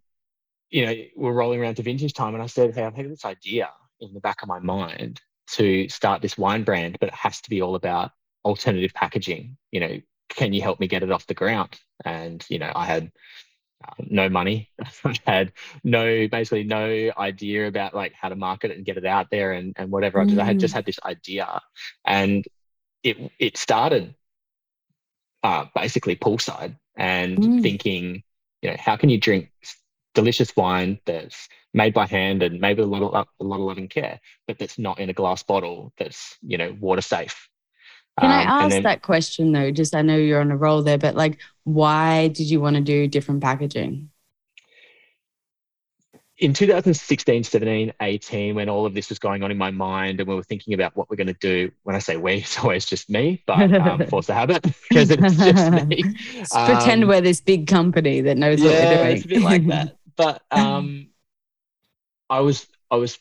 you 0.70 0.86
know, 0.86 0.96
we're 1.16 1.34
rolling 1.34 1.60
around 1.60 1.76
to 1.76 1.84
vintage 1.84 2.14
time, 2.14 2.34
and 2.34 2.44
I 2.44 2.48
said, 2.48 2.74
"Hey, 2.74 2.84
I've 2.84 2.96
had 2.96 3.10
this 3.10 3.26
idea 3.26 3.70
in 4.00 4.14
the 4.14 4.20
back 4.20 4.42
of 4.42 4.48
my 4.48 4.60
mind 4.60 5.22
to 5.52 5.90
start 5.90 6.22
this 6.22 6.38
wine 6.38 6.64
brand, 6.64 6.98
but 7.00 7.10
it 7.10 7.16
has 7.16 7.42
to 7.42 7.50
be 7.50 7.62
all 7.62 7.76
about 7.76 8.12
alternative 8.46 8.94
packaging. 8.94 9.58
You 9.72 9.80
know, 9.82 10.02
can 10.30 10.54
you 10.54 10.62
help 10.62 10.80
me 10.80 10.88
get 10.88 11.04
it 11.04 11.12
off 11.12 11.28
the 11.28 11.34
ground?" 11.34 11.80
And 12.06 12.44
you 12.50 12.60
know, 12.60 12.72
I 12.74 12.86
had 12.86 13.12
no 14.00 14.30
money, 14.30 14.70
I 15.06 15.16
had 15.26 15.54
no 15.84 16.28
basically 16.28 16.64
no 16.64 17.12
idea 17.18 17.68
about 17.68 17.94
like 17.94 18.14
how 18.14 18.30
to 18.30 18.36
market 18.36 18.72
it 18.72 18.78
and 18.78 18.86
get 18.86 18.98
it 18.98 19.06
out 19.06 19.28
there 19.32 19.54
and 19.54 19.74
and 19.78 19.92
whatever. 19.92 20.20
Mm. 20.20 20.24
I, 20.24 20.26
did. 20.26 20.40
I 20.40 20.46
had 20.46 20.60
just 20.60 20.74
mm. 20.74 20.76
had 20.76 20.86
this 20.86 21.00
idea, 21.04 21.62
and 22.06 22.46
it 23.04 23.18
it 23.40 23.58
started 23.58 24.16
uh, 25.44 25.66
basically 25.76 26.16
poolside 26.16 26.78
and 26.96 27.38
mm. 27.38 27.62
thinking, 27.62 28.24
you 28.62 28.70
know, 28.70 28.78
how 28.80 28.96
can 28.96 29.10
you 29.10 29.18
drink 29.18 29.50
delicious 30.14 30.56
wine 30.56 31.00
that's 31.06 31.48
made 31.74 31.94
by 31.94 32.06
hand 32.06 32.44
and 32.44 32.60
maybe 32.60 32.82
a 32.82 32.86
lot 32.86 33.02
of 33.02 33.28
a 33.40 33.44
lot 33.44 33.56
of 33.56 33.62
love 33.62 33.78
and 33.78 33.90
care, 33.90 34.20
but 34.48 34.58
that's 34.58 34.78
not 34.78 35.00
in 35.00 35.10
a 35.10 35.14
glass 35.14 35.44
bottle 35.44 35.94
that's 35.98 36.38
you 36.42 36.58
know 36.58 36.76
water 36.80 37.02
safe. 37.02 37.50
Can 38.20 38.30
um, 38.30 38.38
I 38.38 38.44
ask 38.66 38.70
then, 38.70 38.84
that 38.84 39.02
question 39.02 39.52
though? 39.52 39.72
Just 39.72 39.96
I 39.96 40.02
know 40.02 40.18
you're 40.18 40.42
on 40.42 40.52
a 40.52 40.58
roll 40.58 40.82
there, 40.84 40.98
but 40.98 41.16
like, 41.16 41.40
why 41.64 42.28
did 42.28 42.50
you 42.50 42.60
want 42.60 42.76
to 42.76 42.82
do 42.82 43.08
different 43.08 43.42
packaging? 43.42 44.10
in 46.42 46.54
2016, 46.54 47.44
17, 47.44 47.94
18, 48.02 48.56
when 48.56 48.68
all 48.68 48.88
of 48.88 48.96
this 48.96 49.10
was 49.10 49.20
going 49.20 49.44
on 49.44 49.52
in 49.52 49.58
my 49.58 49.70
mind 49.70 50.20
and 50.20 50.28
we 50.28 50.34
were 50.34 50.44
thinking 50.44 50.74
about 50.74 50.98
what 50.98 51.08
we're 51.08 51.16
going 51.16 51.28
to 51.28 51.34
do, 51.34 51.72
when 51.84 51.96
I 51.96 52.00
say 52.00 52.18
we, 52.18 52.34
it's 52.38 52.58
always 52.60 52.86
just 52.86 53.10
me, 53.10 53.44
but 53.46 53.72
um, 53.74 54.06
force 54.10 54.28
a 54.28 54.34
habit 54.34 54.64
because 54.64 55.12
it's 55.12 55.36
just 55.36 55.86
me. 55.88 56.04
Um, 56.54 56.66
pretend 56.66 57.08
we're 57.08 57.22
this 57.22 57.40
big 57.40 57.68
company 57.68 58.22
that 58.22 58.38
knows 58.38 58.60
yeah, 58.60 58.70
what 58.70 58.74
we're 58.74 58.98
doing. 58.98 59.16
It's 59.18 59.26
a 59.26 59.28
bit 59.28 59.42
like 59.42 59.68
that. 59.68 59.98
But 60.18 60.42
um, 60.52 61.10
I 62.30 62.42
was 62.42 62.68
I 62.90 62.96
was 62.96 63.18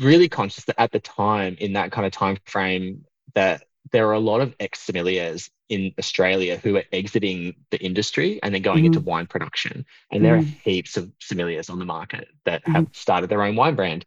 really 0.00 0.28
conscious 0.28 0.64
that 0.64 0.78
at 0.78 0.90
the 0.90 1.00
time, 1.00 1.56
in 1.60 1.74
that 1.74 1.92
kind 1.92 2.06
of 2.06 2.12
time 2.12 2.38
frame, 2.44 3.04
that 3.34 3.62
there 3.94 4.08
are 4.08 4.14
a 4.14 4.18
lot 4.18 4.40
of 4.40 4.52
ex 4.58 4.84
sommeliers 4.84 5.48
in 5.68 5.94
Australia 6.00 6.56
who 6.56 6.76
are 6.76 6.82
exiting 6.92 7.54
the 7.70 7.80
industry 7.80 8.40
and 8.42 8.52
then 8.52 8.60
going 8.60 8.82
mm 8.82 8.86
into 8.86 8.98
wine 8.98 9.26
production. 9.26 9.86
And 10.10 10.20
mm 10.20 10.24
there 10.24 10.34
are 10.34 10.42
mm. 10.42 10.60
heaps 10.62 10.96
of 10.96 11.12
sommeliers 11.20 11.70
on 11.70 11.78
the 11.78 11.84
market 11.84 12.26
that 12.44 12.64
mm 12.64 12.72
have 12.72 12.88
started 12.92 13.30
their 13.30 13.44
own 13.44 13.54
wine 13.54 13.76
brand. 13.76 14.04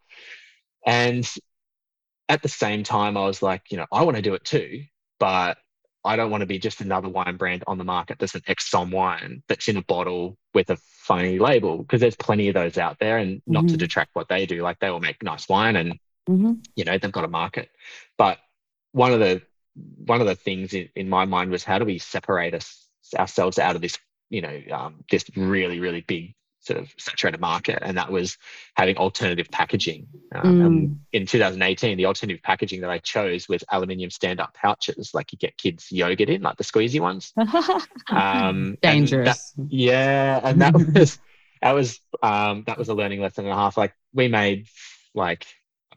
And 0.85 1.25
at 2.27 2.41
the 2.41 2.49
same 2.49 2.83
time, 2.83 3.15
I 3.15 3.25
was 3.25 3.41
like, 3.41 3.71
you 3.71 3.77
know, 3.77 3.85
I 3.89 4.03
want 4.03 4.17
to 4.17 4.21
do 4.21 4.33
it 4.33 4.43
too, 4.43 4.83
but 5.19 5.57
I 6.03 6.17
don't 6.17 6.31
want 6.31 6.41
to 6.41 6.47
be 6.47 6.59
just 6.59 6.81
another 6.81 7.07
wine 7.07 7.37
brand 7.37 7.63
on 7.65 7.77
the 7.77 7.85
market 7.85 8.19
that's 8.19 8.35
an 8.35 8.43
ex 8.45 8.69
som 8.69 8.91
wine 8.91 9.41
that's 9.47 9.69
in 9.69 9.77
a 9.77 9.81
bottle 9.83 10.37
with 10.53 10.69
a 10.69 10.77
funny 11.07 11.39
label 11.39 11.77
because 11.77 12.01
there's 12.01 12.17
plenty 12.17 12.49
of 12.49 12.55
those 12.55 12.77
out 12.77 12.97
there 12.99 13.17
and 13.19 13.41
not 13.47 13.63
mm-hmm. 13.63 13.71
to 13.71 13.77
detract 13.77 14.11
what 14.15 14.27
they 14.27 14.45
do 14.45 14.61
like 14.61 14.79
they 14.79 14.89
will 14.89 14.99
make 14.99 15.23
nice 15.23 15.47
wine 15.47 15.75
and 15.75 15.93
mm-hmm. 16.29 16.53
you 16.75 16.85
know 16.85 16.97
they've 16.97 17.11
got 17.11 17.25
a 17.25 17.29
market 17.29 17.69
but 18.17 18.37
one 18.91 19.11
of 19.11 19.19
the 19.19 19.41
one 20.05 20.21
of 20.21 20.27
the 20.27 20.35
things 20.35 20.73
in, 20.73 20.89
in 20.95 21.09
my 21.09 21.25
mind 21.25 21.51
was 21.51 21.63
how 21.63 21.79
do 21.79 21.85
we 21.85 21.99
separate 21.99 22.53
us 22.53 22.87
ourselves 23.17 23.59
out 23.59 23.75
of 23.75 23.81
this, 23.81 23.97
you 24.29 24.41
know, 24.41 24.61
um, 24.71 25.03
this 25.09 25.25
really, 25.35 25.79
really 25.79 26.01
big 26.01 26.33
sort 26.67 26.79
of 26.79 26.93
saturated 26.97 27.39
market, 27.39 27.79
and 27.81 27.97
that 27.97 28.11
was 28.11 28.37
having 28.75 28.97
alternative 28.97 29.47
packaging. 29.49 30.07
Um, 30.35 30.61
mm. 30.61 30.97
in 31.13 31.25
2018, 31.25 31.97
the 31.97 32.05
alternative 32.05 32.43
packaging 32.43 32.81
that 32.81 32.89
I 32.89 32.97
chose 32.99 33.47
was 33.47 33.63
aluminium 33.71 34.11
stand-up 34.11 34.53
pouches, 34.53 35.13
like 35.13 35.31
you 35.31 35.37
get 35.37 35.57
kids 35.57 35.91
yogurt 35.91 36.29
in, 36.29 36.41
like 36.41 36.57
the 36.57 36.63
squeezy 36.63 36.99
ones. 36.99 37.33
Um, 38.09 38.77
Dangerous. 38.81 39.51
That, 39.51 39.67
yeah, 39.69 40.39
and 40.43 40.61
that 40.61 40.73
was 40.93 41.19
that 41.61 41.73
was 41.73 41.99
um, 42.21 42.63
that 42.67 42.77
was 42.77 42.89
a 42.89 42.93
learning 42.93 43.21
lesson 43.21 43.45
and 43.45 43.53
a 43.53 43.55
half. 43.55 43.77
Like 43.77 43.93
we 44.13 44.27
made 44.27 44.67
like 45.13 45.45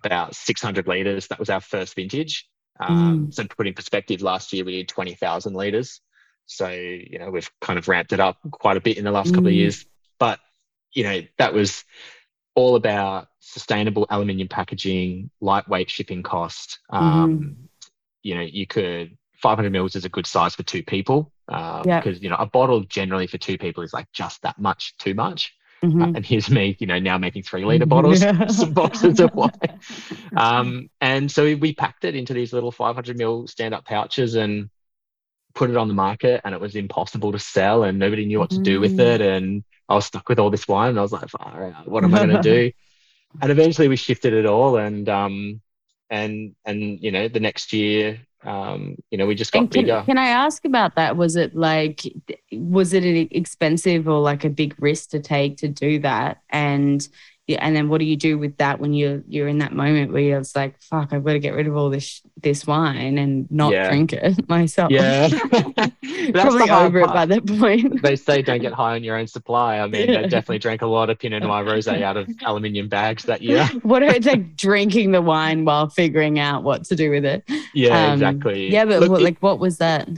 about 0.05 0.35
600 0.35 0.87
liters. 0.87 1.29
That 1.29 1.39
was 1.39 1.51
our 1.51 1.61
first 1.61 1.95
vintage. 1.95 2.49
Um, 2.81 3.27
mm. 3.27 3.35
So, 3.35 3.45
to 3.45 3.57
put 3.57 3.67
in 3.67 3.75
perspective, 3.75 4.23
last 4.23 4.53
year 4.53 4.65
we 4.65 4.73
did 4.73 4.89
20,000 4.89 5.55
litres. 5.55 6.01
So, 6.47 6.69
you 6.69 7.19
know, 7.19 7.31
we've 7.31 7.51
kind 7.61 7.79
of 7.79 7.87
ramped 7.87 8.13
it 8.13 8.19
up 8.19 8.39
quite 8.51 8.77
a 8.77 8.81
bit 8.81 8.99
in 8.99 9.05
the 9.05 9.13
last 9.13 9.31
mm. 9.31 9.35
couple 9.35 9.49
of 9.49 9.53
mm. 9.53 9.59
years. 9.59 9.85
But, 10.19 10.41
you 10.93 11.05
know, 11.05 11.21
that 11.39 11.55
was 11.55 11.85
all 12.55 12.75
about 12.75 13.29
sustainable 13.39 14.07
aluminium 14.11 14.49
packaging, 14.49 15.31
lightweight 15.41 15.91
shipping 15.91 16.23
cost. 16.23 16.81
Um, 16.91 17.41
mm. 17.41 17.55
You 18.23 18.35
know, 18.35 18.41
you 18.41 18.67
could, 18.67 19.17
500 19.43 19.71
mils 19.71 19.95
is 19.95 20.05
a 20.05 20.09
good 20.09 20.27
size 20.27 20.55
for 20.55 20.63
two 20.63 20.83
people 20.83 21.33
because, 21.47 22.17
um, 22.17 22.23
you 22.23 22.29
know, 22.29 22.37
a 22.37 22.47
bottle 22.47 22.81
generally 22.81 23.27
for 23.27 23.39
two 23.39 23.57
people 23.57 23.83
is 23.83 23.93
like 23.93 24.11
just 24.13 24.43
that 24.43 24.59
much 24.59 24.97
too 24.99 25.15
much. 25.15 25.55
Mm-hmm. 25.83 26.03
Uh, 26.03 26.07
and 26.17 26.27
here's 26.27 26.51
me, 26.51 26.77
you 26.79 26.87
know, 26.87 26.99
now 26.99 27.17
making 27.19 27.43
three 27.43 27.65
liter 27.65 27.87
bottles, 27.95 28.21
some 28.49 28.73
boxes 28.73 29.21
of 29.21 29.35
wine. 29.35 29.51
Um, 30.37 30.91
and 31.01 31.31
so 31.31 31.57
we 31.57 31.75
packed 31.75 32.05
it 32.05 32.15
into 32.15 32.33
these 32.33 32.53
little 32.53 32.71
500 32.71 33.19
ml 33.19 33.49
stand 33.49 33.75
up 33.75 33.85
pouches 33.85 34.37
and 34.37 34.71
put 35.55 35.71
it 35.71 35.77
on 35.77 35.89
the 35.89 35.95
market. 35.95 36.41
And 36.45 36.55
it 36.55 36.61
was 36.61 36.77
impossible 36.77 37.33
to 37.33 37.39
sell, 37.39 37.83
and 37.83 37.99
nobody 37.99 38.27
knew 38.27 38.39
what 38.39 38.51
to 38.51 38.61
do 38.61 38.81
with 38.81 39.01
it. 39.01 39.21
Mm. 39.21 39.37
And 39.37 39.65
I 39.89 39.95
was 39.95 40.07
stuck 40.07 40.29
with 40.29 40.39
all 40.39 40.51
this 40.51 40.69
wine, 40.69 40.91
and 40.91 40.99
I 40.99 41.03
was 41.03 41.13
like, 41.13 41.31
what 41.85 42.05
am 42.05 42.15
I 42.15 42.27
going 42.27 42.37
to 42.37 42.43
do? 42.43 42.73
and 43.41 43.53
eventually 43.53 43.89
we 43.89 43.97
shifted 43.97 44.33
it 44.33 44.47
all, 44.47 44.77
and 44.77 45.09
um, 45.09 45.61
and 46.09 46.55
and 46.65 47.01
you 47.01 47.11
know, 47.11 47.29
the 47.29 47.41
next 47.41 47.73
year 47.73 48.21
um, 48.45 48.97
you 49.11 49.19
know, 49.19 49.27
we 49.27 49.35
just 49.35 49.53
got 49.53 49.61
can, 49.61 49.67
bigger. 49.69 50.03
Can 50.07 50.19
I 50.19 50.29
ask 50.29 50.65
about 50.65 50.95
that? 50.97 51.17
Was 51.17 51.37
it 51.37 51.55
like, 51.55 52.03
was 52.53 52.95
it 52.95 53.05
expensive 53.33 54.09
or 54.09 54.21
like 54.21 54.45
a 54.45 54.51
big 54.51 54.75
risk 54.79 55.11
to 55.11 55.21
take 55.21 55.59
to 55.59 55.69
do 55.69 55.99
that? 56.01 56.41
And 56.49 57.07
and 57.59 57.75
then 57.75 57.89
what 57.89 57.99
do 57.99 58.05
you 58.05 58.17
do 58.17 58.39
with 58.39 58.57
that 58.59 58.81
when 58.81 58.93
you're 58.93 59.23
you're 59.29 59.49
in 59.49 59.59
that 59.59 59.73
moment 59.73 60.13
where 60.13 60.23
you're 60.23 60.43
like, 60.55 60.81
fuck, 60.81 61.13
I've 61.13 61.25
got 61.25 61.33
to 61.33 61.39
get 61.39 61.55
rid 61.55 61.67
of 61.67 61.77
all 61.77 61.91
this 61.91 62.23
this 62.43 62.67
wine 62.67 63.19
and 63.19 63.51
not 63.51 63.73
yeah. 63.73 63.89
drink 63.89 64.13
it 64.13 64.49
myself. 64.49 64.91
Yeah, 64.91 65.29
probably 66.33 66.71
over 66.71 67.05
part. 67.05 67.11
it 67.11 67.15
by 67.15 67.27
that 67.27 67.47
point. 67.47 68.03
they 68.03 68.17
say 68.17 68.43
don't 68.43 68.61
get 68.61 68.73
high 68.73 68.95
on 68.95 69.05
your 69.05 69.17
own 69.17 69.27
supply. 69.27 69.79
I 69.79 69.87
mean, 69.87 70.11
yeah. 70.11 70.21
I 70.21 70.23
definitely 70.23 70.59
drank 70.59 70.83
a 70.83 70.87
lot 70.87 71.11
of 71.11 71.19
Pinot 71.19 71.43
Noir 71.43 71.65
rosé 71.65 72.03
out 72.11 72.17
of 72.17 72.29
aluminium 72.45 72.89
bags 72.89 73.25
that 73.25 73.43
year. 73.43 73.67
what 73.83 74.03
if 74.03 74.15
it's 74.15 74.27
like 74.27 74.57
drinking 74.57 75.13
the 75.13 75.23
wine 75.23 75.65
while 75.65 75.89
figuring 75.89 76.39
out 76.39 76.63
what 76.63 76.85
to 76.85 76.97
do 76.97 77.11
with 77.11 77.25
it? 77.25 77.45
Yeah, 77.75 78.07
um, 78.07 78.13
exactly. 78.15 78.71
Yeah, 78.71 78.85
but 78.85 79.01
Look, 79.01 79.11
what, 79.11 79.23
like, 79.23 79.39
what 79.41 79.59
was 79.59 79.79
that? 79.79 80.09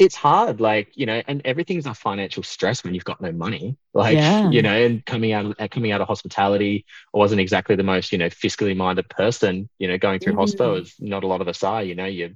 It's 0.00 0.16
hard 0.16 0.60
like 0.60 0.96
you 0.96 1.04
know 1.04 1.22
and 1.28 1.42
everything's 1.44 1.84
a 1.84 1.92
financial 1.92 2.42
stress 2.42 2.82
when 2.82 2.94
you've 2.94 3.04
got 3.04 3.20
no 3.20 3.30
money 3.30 3.76
like 3.92 4.16
yeah. 4.16 4.48
you 4.50 4.62
know 4.62 4.74
and 4.74 5.04
coming 5.04 5.32
out 5.32 5.44
of 5.44 5.70
coming 5.70 5.92
out 5.92 6.00
of 6.00 6.08
hospitality 6.08 6.84
i 7.14 7.18
wasn't 7.18 7.40
exactly 7.40 7.76
the 7.76 7.82
most 7.82 8.10
you 8.10 8.18
know 8.18 8.28
fiscally 8.28 8.74
minded 8.74 9.08
person 9.10 9.68
you 9.78 9.86
know 9.86 9.98
going 9.98 10.18
through 10.18 10.32
mm. 10.32 10.38
hospital 10.38 10.74
is 10.76 10.94
not 10.98 11.22
a 11.22 11.26
lot 11.26 11.42
of 11.42 11.48
us 11.48 11.62
are 11.62 11.82
you 11.82 11.94
know 11.94 12.06
you 12.06 12.34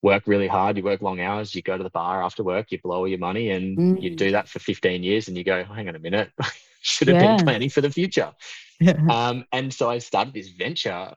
work 0.00 0.26
really 0.26 0.48
hard 0.48 0.76
you 0.76 0.82
work 0.82 1.02
long 1.02 1.20
hours 1.20 1.54
you 1.54 1.60
go 1.60 1.76
to 1.76 1.84
the 1.84 1.90
bar 1.90 2.24
after 2.24 2.42
work 2.42 2.72
you 2.72 2.78
blow 2.82 2.98
all 2.98 3.08
your 3.08 3.18
money 3.18 3.50
and 3.50 3.76
mm. 3.76 4.02
you 4.02 4.16
do 4.16 4.30
that 4.32 4.48
for 4.48 4.58
15 4.58 5.02
years 5.02 5.28
and 5.28 5.36
you 5.36 5.44
go 5.44 5.62
hang 5.64 5.88
on 5.88 5.94
a 5.94 6.00
minute 6.00 6.30
should 6.80 7.08
have 7.08 7.20
yeah. 7.20 7.36
been 7.36 7.44
planning 7.44 7.68
for 7.68 7.82
the 7.82 7.90
future 7.90 8.32
um, 9.10 9.44
and 9.52 9.72
so 9.72 9.90
i 9.90 9.98
started 9.98 10.32
this 10.32 10.48
venture 10.48 11.14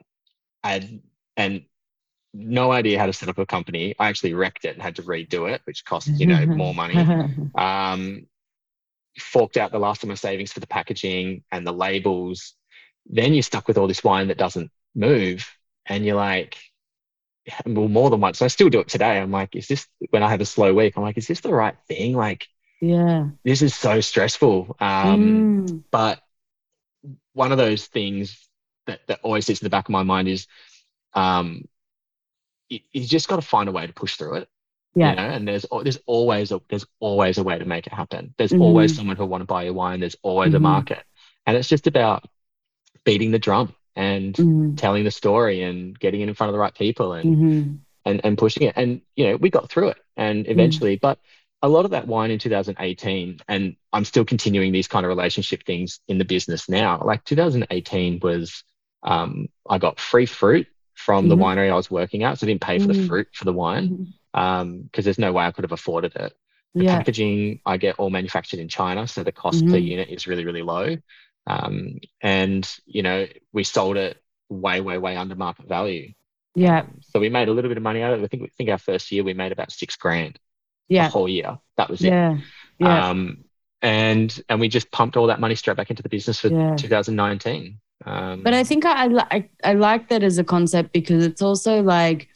and 0.64 1.02
and 1.38 1.64
no 2.36 2.72
idea 2.72 3.00
how 3.00 3.06
to 3.06 3.14
set 3.14 3.30
up 3.30 3.38
a 3.38 3.46
company. 3.46 3.96
I 3.98 4.10
actually 4.10 4.34
wrecked 4.34 4.66
it 4.66 4.74
and 4.74 4.82
had 4.82 4.98
to 4.98 5.04
redo 5.04 5.50
it, 5.52 5.62
which 5.64 5.86
cost, 5.86 6.08
you 6.08 6.28
know, 6.28 6.46
more 6.46 6.74
money. 6.74 6.96
Um, 7.56 8.28
forked 9.18 9.56
out 9.56 9.72
the 9.72 9.80
last 9.80 10.04
of 10.04 10.10
my 10.10 10.16
savings 10.16 10.52
for 10.52 10.60
the 10.60 10.68
packaging 10.68 11.44
and 11.52 11.66
the 11.66 11.72
labels. 11.72 12.54
Then 13.06 13.34
you're 13.34 13.44
stuck 13.44 13.68
with 13.68 13.78
all 13.78 13.88
this 13.88 14.04
wine 14.04 14.28
that 14.28 14.38
doesn't 14.38 14.72
move. 14.94 15.50
And 15.86 16.06
you're 16.06 16.18
like, 16.18 16.58
well, 17.66 17.88
more 17.88 18.10
than 18.10 18.20
once. 18.20 18.42
I 18.42 18.48
still 18.48 18.70
do 18.70 18.80
it 18.80 18.90
today. 18.90 19.20
I'm 19.20 19.32
like, 19.32 19.56
is 19.56 19.68
this 19.68 19.88
when 20.10 20.24
I 20.24 20.30
have 20.30 20.42
a 20.42 20.46
slow 20.46 20.74
week? 20.74 20.98
I'm 20.98 21.04
like, 21.04 21.18
is 21.18 21.28
this 21.28 21.42
the 21.42 21.54
right 21.54 21.76
thing? 21.88 22.14
Like, 22.14 22.48
yeah, 22.82 23.28
this 23.44 23.62
is 23.62 23.74
so 23.74 24.02
stressful. 24.02 24.76
Um, 24.80 25.66
mm. 25.68 25.84
But 25.92 26.20
one 27.34 27.52
of 27.52 27.58
those 27.58 27.86
things 27.86 28.48
that, 28.88 29.00
that 29.08 29.20
always 29.24 29.46
sits 29.46 29.62
in 29.62 29.66
the 29.66 29.70
back 29.70 29.88
of 29.88 29.92
my 29.92 30.04
mind 30.04 30.28
is 30.28 30.48
um, 31.14 31.66
you, 32.70 32.80
you 32.92 33.06
just 33.06 33.28
got 33.28 33.38
to 33.38 33.42
find 33.42 33.70
a 33.70 33.72
way 33.72 33.88
to 33.88 33.94
push 33.94 34.16
through 34.16 34.36
it. 34.36 34.50
Yeah. 34.96 35.10
You 35.10 35.16
know, 35.18 35.24
and 35.24 35.48
there's 35.48 35.66
there's 35.84 36.00
always 36.06 36.52
a 36.52 36.62
there's 36.70 36.86
always 37.00 37.38
a 37.38 37.44
way 37.44 37.60
to 37.60 37.66
make 37.66 37.86
it 37.86 37.94
happen. 37.94 38.34
There's 38.38 38.52
mm-hmm. 38.52 38.62
always 38.62 38.96
someone 38.96 39.18
who 39.18 39.26
want 39.26 39.42
to 39.42 39.46
buy 39.46 39.64
your 39.64 39.74
wine. 39.74 40.00
There's 40.00 40.16
always 40.22 40.50
mm-hmm. 40.50 40.58
a 40.58 40.60
market, 40.60 41.04
and 41.46 41.58
it's 41.58 41.68
just 41.68 41.88
about 41.88 42.28
beating 43.04 43.32
the 43.32 43.40
drum 43.40 43.76
and 43.96 44.34
mm-hmm. 44.34 44.76
telling 44.76 45.04
the 45.04 45.12
story 45.12 45.64
and 45.64 45.98
getting 46.00 46.22
it 46.22 46.30
in 46.30 46.34
front 46.34 46.50
of 46.50 46.54
the 46.54 46.60
right 46.60 46.74
people 46.74 47.14
and 47.14 47.36
mm-hmm. 47.36 47.76
and 48.06 48.22
and 48.24 48.38
pushing 48.38 48.64
it. 48.64 48.74
And 48.78 49.02
you 49.18 49.28
know, 49.28 49.36
we 49.36 49.50
got 49.50 49.70
through 49.70 49.90
it, 49.90 49.98
and 50.16 50.46
mm. 50.46 50.50
eventually, 50.50 50.96
but 50.96 51.20
a 51.62 51.70
lot 51.70 51.84
of 51.84 51.92
that 51.92 52.08
wine 52.08 52.32
in 52.32 52.40
2018, 52.40 53.40
and 53.48 53.76
I'm 53.92 54.06
still 54.06 54.24
continuing 54.24 54.72
these 54.72 54.88
kind 54.88 55.06
of 55.06 55.10
relationship 55.10 55.64
things 55.66 56.00
in 56.08 56.20
the 56.20 56.26
business 56.26 56.70
now. 56.70 57.02
Like 57.04 57.24
2018 57.24 58.20
was, 58.22 58.64
um, 59.02 59.48
I 59.68 59.80
got 59.80 60.00
free 60.00 60.28
fruit 60.28 60.68
from 60.96 61.26
mm-hmm. 61.26 61.30
the 61.30 61.38
winery 61.38 61.72
I 61.72 61.76
was 61.76 61.92
working 61.92 62.24
at. 62.24 62.40
So 62.40 62.46
I 62.46 62.50
didn't 62.50 62.62
pay 62.62 62.80
for 62.80 62.88
the 62.88 62.94
mm-hmm. 62.94 63.08
fruit 63.08 63.28
for 63.34 63.46
the 63.46 63.54
wine 63.54 63.88
because 63.88 64.08
mm-hmm. 64.36 64.40
um, 64.40 64.90
there's 64.94 65.20
no 65.20 65.32
way 65.32 65.46
I 65.46 65.52
could 65.52 65.64
have 65.64 65.72
afforded 65.72 66.16
it. 66.16 66.34
The 66.74 66.86
yeah. 66.86 66.98
packaging 66.98 67.62
I 67.66 67.78
get 67.78 68.00
all 68.00 68.10
manufactured 68.10 68.60
in 68.60 68.68
China, 68.68 69.08
so 69.08 69.24
the 69.24 69.32
cost 69.32 69.64
mm-hmm. 69.64 69.72
per 69.72 69.78
unit 69.78 70.10
is 70.10 70.28
really 70.28 70.46
really 70.46 70.62
low. 70.62 70.98
Um, 71.48 72.00
and 72.22 72.70
you 72.86 73.04
know 73.04 73.28
we 73.54 73.64
sold 73.64 73.98
it 73.98 74.22
way 74.50 74.82
way 74.82 74.98
way 74.98 75.16
under 75.16 75.36
market 75.36 75.68
value. 75.68 76.14
Yeah. 76.54 76.82
Um, 76.82 77.00
so 77.02 77.20
we 77.20 77.30
made 77.30 77.48
a 77.48 77.52
little 77.54 77.70
bit 77.70 77.78
of 77.78 77.84
money 77.84 78.02
out 78.02 78.14
of 78.14 78.22
it. 78.22 78.26
I 78.26 78.28
think 78.28 78.44
I 78.44 78.50
think 78.58 78.70
our 78.70 78.78
first 78.78 79.12
year 79.12 79.24
we 79.24 79.34
made 79.34 79.52
about 79.52 79.72
six 79.72 79.96
grand. 79.96 80.40
Yeah. 80.88 81.08
The 81.08 81.12
whole 81.12 81.30
year. 81.30 81.60
That 81.78 81.90
was 81.90 82.02
it. 82.02 82.10
Yeah. 82.10 82.38
Yeah. 82.80 83.10
Um, 83.10 83.46
and 83.82 84.44
and 84.50 84.60
we 84.60 84.68
just 84.68 84.92
pumped 84.92 85.18
all 85.18 85.28
that 85.28 85.40
money 85.40 85.56
straight 85.56 85.78
back 85.78 85.90
into 85.90 86.04
the 86.04 86.10
business 86.10 86.40
for 86.40 86.48
yeah. 86.48 86.76
2019. 86.76 87.80
Um, 88.04 88.44
but 88.44 88.54
I 88.54 88.64
think 88.64 88.86
I, 88.86 89.08
I 89.32 89.50
I 89.64 89.74
like 89.74 90.10
that 90.10 90.24
as 90.24 90.38
a 90.38 90.44
concept 90.44 90.92
because 90.92 91.26
it's 91.26 91.42
also 91.42 91.82
like, 91.82 92.28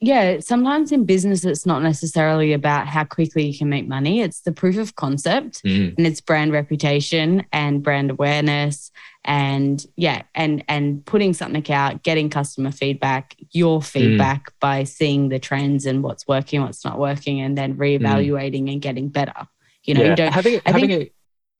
yeah, 0.00 0.38
sometimes 0.40 0.92
in 0.92 1.04
business 1.04 1.44
it's 1.44 1.66
not 1.66 1.82
necessarily 1.82 2.52
about 2.52 2.86
how 2.86 3.04
quickly 3.04 3.46
you 3.46 3.58
can 3.58 3.68
make 3.68 3.88
money. 3.88 4.20
It's 4.20 4.42
the 4.42 4.52
proof 4.52 4.78
of 4.78 4.94
concept 4.94 5.62
mm. 5.64 5.96
and 5.96 6.06
it's 6.06 6.20
brand 6.20 6.52
reputation 6.52 7.44
and 7.52 7.82
brand 7.82 8.10
awareness 8.10 8.90
and 9.24 9.84
yeah, 9.96 10.22
and 10.34 10.64
and 10.68 11.04
putting 11.04 11.34
something 11.34 11.70
out, 11.70 12.02
getting 12.02 12.30
customer 12.30 12.72
feedback, 12.72 13.36
your 13.50 13.80
mm. 13.80 13.84
feedback 13.84 14.50
mm. 14.50 14.54
by 14.60 14.84
seeing 14.84 15.28
the 15.28 15.38
trends 15.38 15.86
and 15.86 16.02
what's 16.02 16.26
working, 16.26 16.62
what's 16.62 16.84
not 16.84 16.98
working, 16.98 17.40
and 17.40 17.58
then 17.58 17.76
reevaluating 17.76 18.64
mm. 18.64 18.72
and 18.72 18.82
getting 18.82 19.08
better. 19.08 19.46
You 19.84 19.94
know, 19.94 20.02
yeah. 20.02 20.10
you 20.10 20.16
don't 20.16 20.32
having, 20.32 20.60
I 20.64 20.70
having 20.70 20.88
think, 20.88 21.02
a 21.08 21.12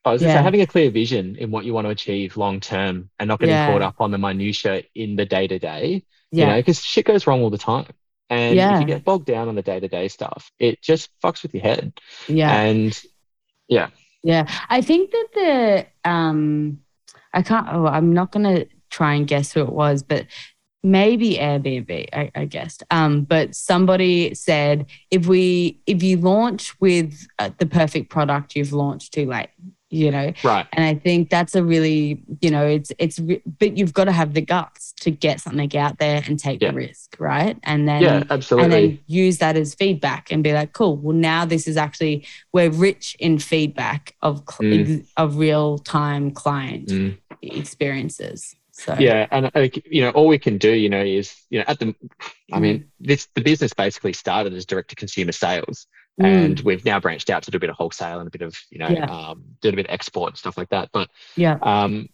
I 0.05 0.13
was 0.13 0.23
Yeah. 0.23 0.35
say, 0.35 0.43
having 0.43 0.61
a 0.63 0.67
clear 0.67 0.91
vision 0.91 1.37
in 1.37 1.51
what 1.51 1.65
you 1.65 1.75
want 1.75 1.87
to 1.87 1.91
achieve 1.91 2.37
long 2.37 2.61
term 2.61 3.11
and 3.19 3.29
not 3.29 3.39
getting 3.41 3.55
Yeah. 3.55 3.67
caught 3.71 3.83
up 3.83 3.97
on 4.01 4.11
the 4.11 4.19
minutia 4.19 4.83
in 4.95 5.17
the 5.17 5.27
day 5.27 5.47
to 5.47 5.59
day. 5.59 6.05
Yeah. 6.33 6.45
You 6.47 6.51
know, 6.53 6.59
because 6.61 6.83
shit 6.85 7.05
goes 7.05 7.27
wrong 7.27 7.43
all 7.43 7.51
the 7.51 7.59
time. 7.59 7.87
And 8.31 8.57
Yeah. 8.57 8.75
if 8.75 8.81
you 8.81 8.87
get 8.87 9.05
bogged 9.05 9.27
down 9.27 9.49
on 9.49 9.57
the 9.57 9.63
day 9.63 9.81
to 9.81 9.89
day 9.89 10.09
stuff, 10.09 10.51
it 10.59 10.81
just 10.83 11.11
fucks 11.23 11.43
with 11.43 11.53
your 11.53 11.63
head. 11.65 11.93
yeah. 12.29 12.63
And 12.63 12.99
yeah, 13.69 13.89
Yeah, 14.23 14.47
I 14.69 14.81
think 14.81 15.11
that 15.13 15.27
the 15.35 16.11
um, 16.11 16.81
I 17.33 17.43
can't. 17.43 17.67
Oh, 17.71 17.87
I'm 17.87 18.13
not 18.13 18.33
gonna 18.33 18.67
try 18.91 19.15
and 19.15 19.27
guess 19.27 19.53
who 19.53 19.61
it 19.63 19.73
was, 19.73 20.03
but 20.03 20.27
maybe 20.83 21.37
Airbnb. 21.37 22.09
I, 22.13 22.31
I 22.35 22.45
guessed. 22.47 22.83
Um, 22.91 23.23
but 23.25 23.55
somebody 23.55 24.35
said 24.35 24.87
if 25.11 25.27
we 25.27 25.81
if 25.87 26.03
you 26.03 26.17
launch 26.17 26.79
with 26.81 27.27
uh, 27.39 27.51
the 27.59 27.67
perfect 27.67 28.11
product, 28.11 28.57
you've 28.57 28.73
launched 28.73 29.13
too 29.15 29.27
late. 29.27 29.49
You 29.93 30.13
know, 30.13 30.33
right. 30.45 30.69
and 30.73 30.85
I 30.85 30.95
think 30.95 31.31
that's 31.31 31.57
a 31.57 31.65
really 31.65 32.23
you 32.41 32.49
know 32.51 32.65
it's 32.65 32.93
it's 32.99 33.19
re- 33.19 33.43
but 33.59 33.77
you've 33.77 33.93
got 33.93 34.05
to 34.05 34.13
have 34.13 34.35
the 34.35 34.41
guts 34.41 34.93
to 35.01 35.11
get 35.11 35.41
something 35.41 35.77
out 35.77 35.99
there 35.99 36.23
and 36.29 36.39
take 36.39 36.63
Yeah. 36.63 36.71
the 36.71 36.77
risk, 36.77 37.17
right? 37.19 37.59
And 37.65 37.89
then 37.89 38.03
Yeah, 38.03 38.23
absolutely 38.31 38.65
and 38.65 38.73
then 38.73 38.99
use 39.09 39.39
that 39.39 39.57
as 39.57 39.75
feedback 39.75 40.31
and 40.31 40.45
be 40.45 40.53
like, 40.53 40.75
cool. 40.75 40.97
Well, 40.97 41.17
now 41.17 41.45
this 41.45 41.67
is 41.67 41.77
actually 41.77 42.25
we're 42.53 42.71
rich 42.71 43.17
in 43.19 43.41
feedback 43.41 44.15
of 44.23 44.45
cl- 44.49 44.71
Mm. 44.73 45.07
of 45.17 45.37
real 45.39 45.79
time 45.79 46.31
client 46.31 46.87
Mm. 46.87 47.19
experiences. 47.43 48.55
So 48.73 48.95
Yeah, 48.99 49.27
and 49.33 49.51
you 49.91 50.03
know, 50.03 50.11
all 50.11 50.27
we 50.29 50.39
can 50.39 50.57
do, 50.57 50.71
you 50.73 50.89
know, 50.89 51.03
is 51.03 51.35
you 51.51 51.59
know, 51.59 51.65
at 51.67 51.81
the, 51.81 51.95
I 52.53 52.59
Mm. 52.59 52.61
mean, 52.63 52.85
this 53.01 53.27
the 53.35 53.41
business 53.43 53.73
basically 53.75 54.13
started 54.13 54.53
as 54.55 54.65
direct 54.65 54.91
to 54.91 54.97
consumer 54.97 55.33
sales, 55.33 55.87
Mm. 56.21 56.45
and 56.45 56.61
we've 56.61 56.85
now 56.85 57.01
branched 57.01 57.31
out 57.31 57.43
to 57.45 57.51
do 57.51 57.57
a 57.57 57.61
bit 57.61 57.71
of 57.71 57.77
wholesale 57.77 58.19
and 58.21 58.27
a 58.29 58.31
bit 58.31 58.43
of 58.43 58.55
you 58.71 58.79
know, 58.79 58.89
Yeah. 58.89 59.07
um, 59.07 59.45
did 59.61 59.73
a 59.75 59.77
bit 59.77 59.87
of 59.87 59.93
export 59.93 60.33
and 60.33 60.39
stuff 60.39 60.59
like 60.59 60.69
that. 60.69 60.91
But 60.93 61.09
yeah, 61.37 61.59
um, 61.63 62.09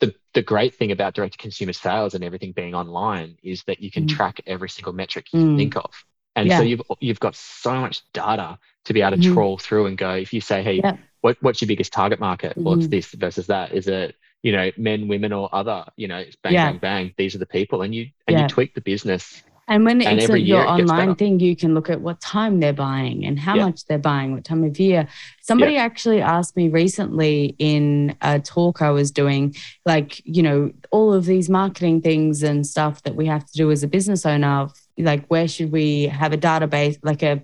the 0.00 0.14
the 0.32 0.42
great 0.42 0.74
thing 0.74 0.92
about 0.92 1.14
direct 1.14 1.32
to 1.34 1.38
consumer 1.38 1.72
sales 1.74 2.14
and 2.14 2.24
everything 2.24 2.52
being 2.52 2.74
online 2.74 3.36
is 3.42 3.62
that 3.64 3.80
you 3.82 3.90
can 3.90 4.04
Mm. 4.06 4.08
track 4.16 4.40
every 4.46 4.68
single 4.70 4.92
metric 4.92 5.26
you 5.32 5.40
Mm. 5.40 5.56
think 5.58 5.76
of, 5.76 5.90
and 6.36 6.50
so 6.50 6.62
you've 6.62 6.82
you've 7.00 7.20
got 7.20 7.34
so 7.36 7.74
much 7.74 8.00
data 8.12 8.58
to 8.84 8.92
be 8.94 9.02
able 9.02 9.16
to 9.18 9.22
Mhm. 9.22 9.34
trawl 9.34 9.58
through 9.58 9.86
and 9.86 9.98
go. 9.98 10.14
If 10.14 10.32
you 10.32 10.40
say, 10.40 10.62
hey, 10.62 10.76
Yeah. 10.82 10.96
what 11.20 11.36
what's 11.42 11.60
your 11.60 11.68
biggest 11.68 11.92
target 11.92 12.18
market? 12.18 12.56
Well, 12.56 12.74
it's 12.74 12.86
Mhm. 12.86 12.90
this 12.90 13.12
versus 13.12 13.46
that. 13.48 13.72
Is 13.72 13.88
it 13.88 14.16
you 14.42 14.52
know 14.52 14.70
men, 14.78 15.06
women, 15.06 15.34
or 15.34 15.54
other? 15.54 15.84
You 15.96 16.08
know, 16.08 16.16
it's 16.18 16.36
bang, 16.36 16.54
Yeah. 16.54 16.70
bang, 16.70 16.78
bang. 16.78 17.14
These 17.18 17.34
are 17.34 17.38
the 17.38 17.46
people, 17.46 17.82
and 17.82 17.94
you 17.94 18.08
and 18.26 18.36
Yeah. 18.38 18.42
you 18.44 18.48
tweak 18.48 18.72
the 18.74 18.80
business. 18.80 19.42
And 19.70 19.84
when 19.86 20.02
and 20.02 20.20
it's 20.20 20.28
a, 20.28 20.38
your 20.38 20.66
online 20.68 21.14
thing, 21.14 21.40
you 21.40 21.56
can 21.56 21.72
look 21.74 21.88
at 21.88 22.00
what 22.02 22.20
time 22.20 22.60
they're 22.60 22.72
buying 22.74 23.24
and 23.24 23.38
how 23.38 23.54
Yeah. 23.56 23.66
much 23.66 23.86
they're 23.86 23.98
buying, 23.98 24.34
what 24.34 24.44
time 24.44 24.64
of 24.64 24.78
year. 24.78 25.08
Somebody 25.40 25.76
actually 25.78 26.20
asked 26.20 26.56
me 26.56 26.68
recently 26.68 27.54
in 27.58 28.14
a 28.20 28.40
talk 28.40 28.82
I 28.82 28.90
was 28.90 29.10
doing, 29.10 29.54
like 29.86 30.20
you 30.26 30.42
know, 30.42 30.72
all 30.90 31.14
of 31.14 31.24
these 31.24 31.48
marketing 31.48 32.02
things 32.02 32.42
and 32.42 32.66
stuff 32.66 33.02
that 33.04 33.14
we 33.16 33.24
have 33.26 33.46
to 33.46 33.52
do 33.54 33.70
as 33.70 33.82
a 33.82 33.88
business 33.88 34.26
owner. 34.26 34.68
Like, 34.98 35.26
where 35.28 35.48
should 35.48 35.72
we 35.72 36.08
have 36.08 36.32
a 36.34 36.38
database, 36.38 36.98
like 37.02 37.22
a 37.22 37.42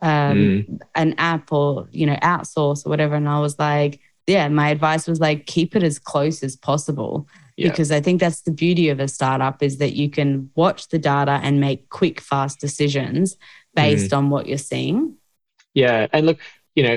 um, 0.00 0.08
Mm. 0.38 0.78
an 0.94 1.14
app 1.18 1.52
or 1.52 1.88
you 1.90 2.06
know 2.06 2.16
outsource 2.22 2.86
or 2.86 2.88
whatever 2.90 3.16
and 3.16 3.28
i 3.28 3.40
was 3.40 3.58
like 3.58 3.98
yeah 4.28 4.46
my 4.46 4.68
advice 4.70 5.08
was 5.08 5.18
like 5.18 5.46
keep 5.46 5.74
it 5.74 5.82
as 5.82 5.98
close 5.98 6.44
as 6.44 6.54
possible 6.54 7.26
Yeah. 7.58 7.70
because 7.70 7.90
i 7.90 8.00
think 8.00 8.20
that's 8.20 8.42
the 8.42 8.52
beauty 8.52 8.88
of 8.88 9.00
a 9.00 9.08
startup 9.08 9.62
is 9.62 9.78
that 9.78 9.92
you 9.94 10.08
can 10.10 10.50
watch 10.54 10.88
the 10.88 10.98
data 10.98 11.40
and 11.42 11.60
make 11.60 11.88
quick 11.90 12.20
fast 12.20 12.60
decisions 12.60 13.36
based 13.74 14.12
on 14.12 14.30
what 14.30 14.46
you're 14.46 14.58
seeing 14.72 15.16
Yeah, 15.74 16.06
and 16.12 16.26
look, 16.26 16.38
you 16.74 16.82
know, 16.82 16.96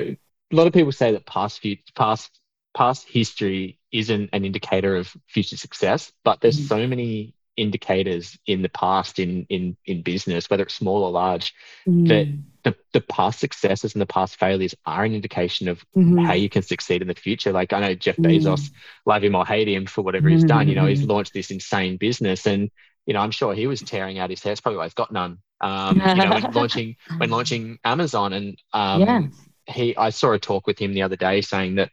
a 0.52 0.56
lot 0.56 0.66
of 0.66 0.72
people 0.72 0.92
say 0.92 1.12
that 1.12 1.26
past 1.26 1.60
few, 1.60 1.76
past 1.94 2.30
past 2.74 3.06
history 3.08 3.78
isn't 3.92 4.30
an 4.32 4.44
indicator 4.44 4.96
of 4.96 5.14
future 5.28 5.56
success, 5.56 6.10
but 6.24 6.40
there's 6.40 6.58
Mhm. 6.60 6.68
so 6.68 6.86
many 6.86 7.34
indicators 7.56 8.38
in 8.46 8.62
the 8.62 8.68
past 8.70 9.18
in 9.18 9.46
in 9.48 9.76
in 9.84 10.02
business, 10.02 10.48
whether 10.48 10.64
it's 10.64 10.74
small 10.74 11.04
or 11.04 11.10
large, 11.10 11.52
That- 11.86 12.26
Mm. 12.28 12.42
The 12.64 12.74
the 12.92 13.00
past 13.00 13.40
successes 13.40 13.94
and 13.94 14.02
the 14.02 14.06
past 14.06 14.36
failures 14.38 14.74
are 14.86 15.04
an 15.04 15.14
indication 15.14 15.68
of 15.68 15.84
Mhm. 15.94 16.26
how 16.26 16.34
you 16.34 16.48
can 16.48 16.62
succeed 16.62 17.02
in 17.02 17.08
the 17.08 17.14
future. 17.14 17.52
Like 17.52 17.72
I 17.72 17.80
know 17.80 17.94
Jeff 17.94 18.16
Mm. 18.18 18.22
Bezos, 18.22 18.70
love 19.06 19.24
him 19.24 19.34
or 19.34 19.46
hate 19.46 19.68
him 19.68 19.86
for 19.86 20.02
whatever 20.02 20.28
he's 20.28 20.44
done. 20.44 20.68
You 20.68 20.74
know, 20.74 20.86
he's 20.86 21.02
Mhm. 21.02 21.08
launched 21.08 21.32
this 21.34 21.50
insane 21.50 21.96
business, 21.96 22.46
and 22.46 22.70
you 23.06 23.14
know, 23.14 23.20
I'm 23.20 23.32
sure 23.32 23.54
he 23.54 23.66
was 23.66 23.82
tearing 23.82 24.18
out 24.18 24.30
his 24.30 24.42
hair. 24.42 24.52
It's 24.52 24.60
probably 24.60 24.78
why 24.78 24.84
he's 24.84 24.94
got 24.94 25.12
none. 25.12 25.38
Um, 25.60 26.08
you 26.14 26.22
know, 26.22 26.32
when 26.32 26.46
launching 26.52 26.96
when 27.18 27.30
launching 27.30 27.78
Amazon, 27.84 28.32
and 28.32 28.58
um, 28.72 29.00
Yeah. 29.00 29.28
he, 29.66 29.96
I 29.96 30.10
saw 30.10 30.32
a 30.32 30.38
talk 30.38 30.66
with 30.66 30.78
him 30.78 30.94
the 30.94 31.02
other 31.02 31.16
day 31.16 31.40
saying 31.40 31.76
that 31.76 31.90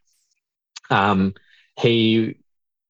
um, 0.90 1.34
he 1.80 2.38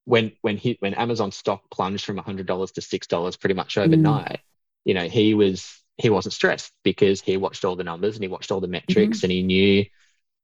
when 0.06 0.34
when 0.42 0.58
he 0.58 0.78
when 0.80 0.94
Amazon 0.96 1.32
stock 1.32 1.70
plunged 1.72 2.06
from 2.06 2.18
hundred 2.18 2.48
dollars 2.48 2.72
to 2.74 2.82
six 2.82 3.08
dollars 3.08 3.38
pretty 3.38 3.56
much 3.56 3.76
Mm. 3.84 3.86
overnight, 3.86 4.40
you 4.86 4.94
know, 4.94 5.08
he 5.10 5.34
was 5.34 5.79
he 6.00 6.10
wasn't 6.10 6.34
stressed 6.34 6.74
because 6.84 7.22
he 7.22 7.38
watched 7.38 7.66
all 7.66 7.76
the 7.76 7.84
numbers 7.84 8.16
and 8.16 8.24
he 8.24 8.28
watched 8.30 8.52
all 8.52 8.62
the 8.62 8.68
metrics 8.68 9.24
and 9.24 9.32
he 9.32 9.44
knew 9.44 9.86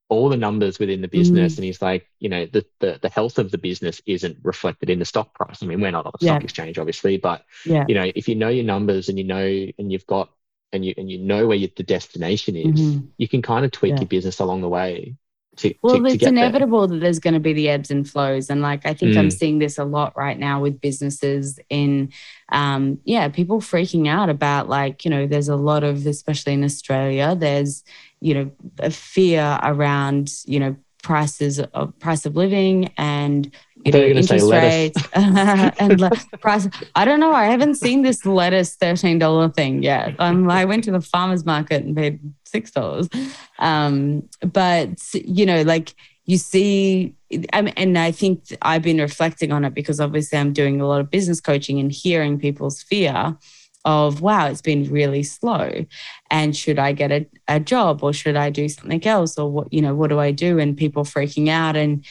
all 0.10 0.30
the 0.30 0.38
numbers 0.38 0.80
within 0.80 1.02
the 1.02 1.08
business 1.08 1.56
Mm. 1.56 1.58
and 1.58 1.65
he's 1.65 1.82
like 1.82 2.08
you 2.20 2.30
know 2.30 2.46
the, 2.46 2.65
the 2.80 3.00
the 3.02 3.10
health 3.10 3.39
of 3.39 3.52
the 3.52 3.58
business 3.58 4.02
isn't 4.06 4.38
reflected 4.44 4.89
in 4.89 5.00
the 5.00 5.06
stock 5.06 5.34
price 5.34 5.63
i 5.63 5.65
mean 5.65 5.82
we're 5.82 5.91
not 5.91 6.06
on 6.06 6.12
the 6.13 6.24
stock 6.24 6.44
exchange 6.44 6.78
obviously 6.78 7.18
but 7.18 7.44
yeah 7.65 7.86
you 7.88 7.96
know 7.96 8.12
if 8.15 8.28
you 8.28 8.36
know 8.36 8.50
your 8.50 8.65
numbers 8.65 9.10
and 9.10 9.18
you 9.18 9.24
know 9.24 9.44
and 9.80 9.91
you've 9.91 10.06
got 10.06 10.30
and 10.74 10.86
you 10.86 10.94
and 10.98 11.10
you 11.10 11.18
know 11.20 11.48
where 11.48 11.58
you, 11.58 11.70
the 11.76 11.84
destination 11.84 12.56
is 12.56 12.80
Mhm. 12.80 13.10
you 13.18 13.28
can 13.28 13.41
kind 13.41 13.65
of 13.65 13.72
tweak 13.72 13.91
Yeah. 13.91 14.02
your 14.02 14.08
business 14.10 14.39
along 14.39 14.62
the 14.62 14.70
way 14.70 15.15
to, 15.58 15.74
well 15.82 15.98
to, 15.98 16.04
to 16.04 16.06
it's 16.08 16.18
get 16.18 16.36
there. 16.36 16.46
inevitable 16.46 16.88
that 16.88 17.00
there's 17.00 17.20
going 17.20 17.34
to 17.34 17.39
be 17.39 17.54
the 17.54 17.70
ebbs 17.70 17.91
and 17.91 18.10
flows 18.10 18.50
and 18.50 18.62
like 18.62 18.86
i 18.86 18.94
think 18.94 19.15
i'm 19.18 19.28
Mm. 19.28 19.34
seeing 19.34 19.60
this 19.60 19.78
a 19.78 19.84
lot 19.86 20.15
right 20.15 20.38
now 20.39 20.62
with 20.62 20.82
businesses 20.82 21.60
in 21.70 22.12
um 22.52 23.00
yeah 23.06 23.28
people 23.30 23.60
freaking 23.62 24.08
out 24.08 24.30
about 24.30 24.70
like 24.70 25.06
you 25.06 25.12
know 25.12 25.26
there's 25.28 25.50
a 25.50 25.56
lot 25.56 25.84
of 25.84 26.06
especially 26.08 26.54
in 26.54 26.63
australia 26.63 27.36
there's 27.38 27.84
you 28.22 28.34
know 28.34 28.52
a 28.80 28.89
fear 28.91 29.60
around 29.63 30.32
you 30.46 30.60
know 30.60 30.76
prices 31.04 31.60
of 31.60 31.98
price 32.00 32.26
of 32.26 32.36
living 32.36 32.91
and 32.98 33.52
you 33.86 33.91
know 33.91 34.08
gonna 34.08 34.24
say 34.24 34.36
interest 34.36 34.45
lettuce. 34.45 34.95
rates. 34.95 35.10
And 35.80 36.00
like 36.00 36.32
price 36.41 36.67
i 36.95 37.06
don't 37.06 37.19
know 37.19 37.32
i 37.32 37.45
haven't 37.45 37.76
seen 37.76 38.02
this 38.02 38.26
lettuce 38.26 38.76
$13 38.76 39.56
thing 39.56 39.84
yet. 39.84 40.15
Um, 40.19 40.50
i 40.50 40.65
went 40.65 40.84
to 40.86 40.91
the 40.91 41.02
farmers 41.02 41.45
market 41.45 41.84
and 41.84 41.95
paid 41.95 42.19
$6 42.45 43.36
um, 43.60 44.28
but 44.52 45.00
you 45.13 45.45
know 45.45 45.62
like 45.62 45.93
you 46.26 46.38
see 46.38 47.13
I 47.54 47.62
mean, 47.62 47.74
and 47.78 47.98
i 47.98 48.12
think 48.12 48.43
i've 48.62 48.82
been 48.82 48.98
reflecting 48.98 49.52
on 49.52 49.63
it 49.63 49.74
because 49.74 50.00
obviously 50.00 50.39
i'm 50.39 50.54
doing 50.54 50.82
a 50.82 50.88
lot 50.88 51.02
of 51.02 51.12
business 51.12 51.39
coaching 51.39 51.80
and 51.80 51.91
hearing 51.91 52.39
people's 52.39 52.82
fear 52.82 53.38
of 53.86 54.21
wow 54.21 54.48
it's 54.48 54.62
been 54.62 54.89
really 54.91 55.21
slow. 55.21 55.86
And 56.32 56.56
should 56.58 56.80
i 56.80 56.91
get 56.91 57.12
a, 57.12 57.28
a 57.48 57.60
job 57.60 58.04
or 58.04 58.13
should 58.13 58.36
i 58.36 58.50
do 58.50 58.67
something 58.67 59.06
else 59.06 59.38
or 59.38 59.52
what 59.52 59.71
you 59.71 59.82
know 59.82 59.93
what 59.93 60.10
do 60.10 60.19
i 60.19 60.32
do? 60.32 60.58
And 60.60 60.76
people 60.76 61.04
freaking 61.04 61.50
out 61.50 61.76
and 61.76 62.04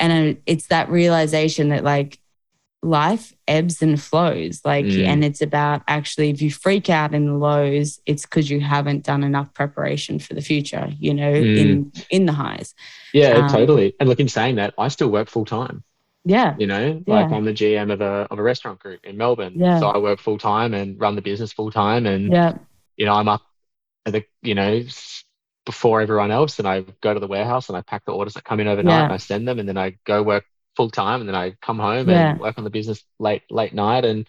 and 0.00 0.36
it's 0.46 0.66
that 0.68 0.88
realization 0.90 1.68
that 1.70 1.84
like 1.84 2.18
life 2.82 3.32
ebbs 3.48 3.80
and 3.80 4.00
flows 4.00 4.60
like 4.64 4.84
Mm. 4.84 5.06
and 5.06 5.24
it's 5.24 5.40
about 5.40 5.80
actually 5.88 6.28
if 6.28 6.42
you 6.42 6.50
freak 6.50 6.90
out 6.90 7.14
in 7.14 7.24
the 7.26 7.32
lows 7.32 7.98
it's 8.04 8.22
because 8.26 8.50
you 8.50 8.60
haven't 8.60 9.04
done 9.04 9.24
enough 9.24 9.54
preparation 9.54 10.18
for 10.18 10.34
the 10.34 10.42
future 10.42 10.92
you 10.98 11.14
know 11.14 11.32
Mm. 11.32 11.56
in 11.58 11.92
in 12.10 12.26
the 12.26 12.32
highs 12.34 12.74
yeah 13.14 13.28
um, 13.30 13.48
totally 13.48 13.94
and 13.98 14.06
look 14.08 14.20
in 14.20 14.28
saying 14.28 14.56
that 14.56 14.74
i 14.76 14.88
still 14.88 15.08
work 15.08 15.30
full 15.30 15.46
time 15.46 15.82
yeah 16.26 16.54
you 16.58 16.66
know 16.66 17.02
like 17.06 17.30
Yeah. 17.30 17.34
i'm 17.36 17.44
the 17.46 17.54
gm 17.54 17.90
of 17.90 18.02
a, 18.02 18.26
of 18.30 18.38
a 18.38 18.42
restaurant 18.42 18.80
group 18.80 19.00
in 19.04 19.16
melbourne 19.16 19.54
Yeah. 19.56 19.80
so 19.80 19.86
i 19.88 19.96
work 19.96 20.20
full 20.20 20.36
time 20.38 20.74
and 20.74 21.00
run 21.00 21.14
the 21.16 21.22
business 21.22 21.54
full 21.54 21.70
time 21.70 22.04
and 22.04 22.30
yeah 22.32 22.52
you 22.98 23.06
know 23.06 23.14
i'm 23.14 23.28
up 23.28 23.40
at 24.04 24.12
the 24.12 24.24
you 24.42 24.54
know 24.54 24.82
before 25.66 26.00
everyone 26.00 26.30
else 26.30 26.58
and 26.58 26.68
i 26.68 26.80
go 27.00 27.14
to 27.14 27.20
the 27.20 27.26
warehouse 27.26 27.68
and 27.68 27.76
i 27.76 27.80
pack 27.80 28.04
the 28.04 28.12
orders 28.12 28.34
that 28.34 28.44
come 28.44 28.60
in 28.60 28.68
overnight 28.68 28.92
Yeah. 28.92 29.04
and 29.04 29.12
i 29.12 29.16
send 29.16 29.46
them 29.48 29.58
and 29.58 29.68
then 29.68 29.78
i 29.78 29.96
go 30.04 30.22
work 30.22 30.44
full 30.76 30.90
time 30.90 31.20
and 31.20 31.28
then 31.28 31.34
i 31.36 31.52
come 31.62 31.78
home 31.78 32.08
Yeah. 32.08 32.32
and 32.32 32.40
work 32.40 32.58
on 32.58 32.64
the 32.64 32.70
business 32.70 33.02
late 33.18 33.42
late 33.50 33.72
night 33.74 34.04
and 34.04 34.26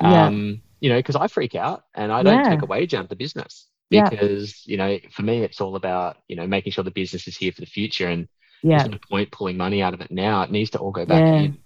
Yeah. 0.00 0.26
um 0.26 0.60
you 0.80 0.90
know 0.90 0.96
because 0.98 1.16
i 1.16 1.26
freak 1.28 1.54
out 1.54 1.84
and 1.94 2.12
i 2.12 2.22
don't 2.22 2.44
Yeah. 2.44 2.50
take 2.50 2.62
a 2.62 2.66
wage 2.66 2.92
out 2.94 3.04
of 3.04 3.08
the 3.08 3.16
business 3.16 3.66
Yeah. 3.90 4.08
because 4.10 4.66
you 4.66 4.76
know 4.76 4.98
for 5.12 5.22
me 5.22 5.42
it's 5.42 5.60
all 5.60 5.76
about 5.76 6.18
you 6.28 6.36
know 6.36 6.46
making 6.46 6.72
sure 6.72 6.84
the 6.84 6.90
business 6.90 7.26
is 7.26 7.36
here 7.36 7.52
for 7.52 7.60
the 7.62 7.66
future 7.66 8.08
and 8.08 8.28
yeah 8.62 8.78
there's 8.78 8.90
no 8.90 8.98
point 9.10 9.30
pulling 9.30 9.56
money 9.56 9.80
out 9.82 9.94
of 9.94 10.00
it 10.00 10.10
now 10.10 10.42
it 10.42 10.50
needs 10.50 10.70
to 10.70 10.78
all 10.78 10.90
go 10.90 11.06
back 11.06 11.20
Yeah. 11.22 11.40
in 11.40 11.58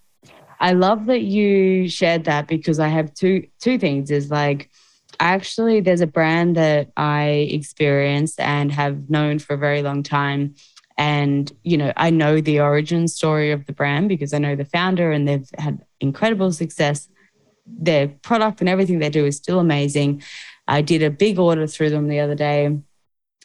I 0.63 0.73
love 0.73 1.07
that 1.07 1.23
you 1.23 1.89
shared 1.89 2.25
that 2.25 2.47
because 2.47 2.79
I 2.79 2.89
have 2.89 3.15
two 3.15 3.47
two 3.61 3.79
things 3.79 4.11
is 4.11 4.31
like 4.31 4.71
actually 5.21 5.81
there's 5.81 6.01
a 6.01 6.07
brand 6.07 6.57
that 6.57 6.91
I 6.97 7.49
experienced 7.51 8.41
and 8.41 8.73
have 8.73 9.09
known 9.09 9.39
for 9.39 9.55
a 9.55 9.59
very 9.59 9.83
long 9.83 10.03
time. 10.03 10.55
And 10.99 11.51
you 11.63 11.77
know 11.79 11.93
I 11.97 12.11
know 12.11 12.41
the 12.41 12.61
origin 12.61 13.09
story 13.09 13.53
of 13.53 13.67
the 13.67 13.73
brand 13.73 14.09
because 14.09 14.35
I 14.35 14.39
know 14.39 14.57
the 14.57 14.65
founder 14.65 15.13
and 15.13 15.29
they've 15.29 15.49
had 15.59 15.85
incredible 16.01 16.53
success. 16.53 17.09
Their 17.67 18.09
product 18.09 18.61
and 18.61 18.69
everything 18.69 18.99
they 18.99 19.11
do 19.11 19.25
is 19.25 19.37
still 19.37 19.61
amazing. 19.61 20.23
I 20.67 20.83
did 20.83 21.03
a 21.03 21.11
big 21.11 21.39
order 21.39 21.67
through 21.67 21.91
them 21.91 22.09
the 22.09 22.21
other 22.21 22.35
day 22.35 22.67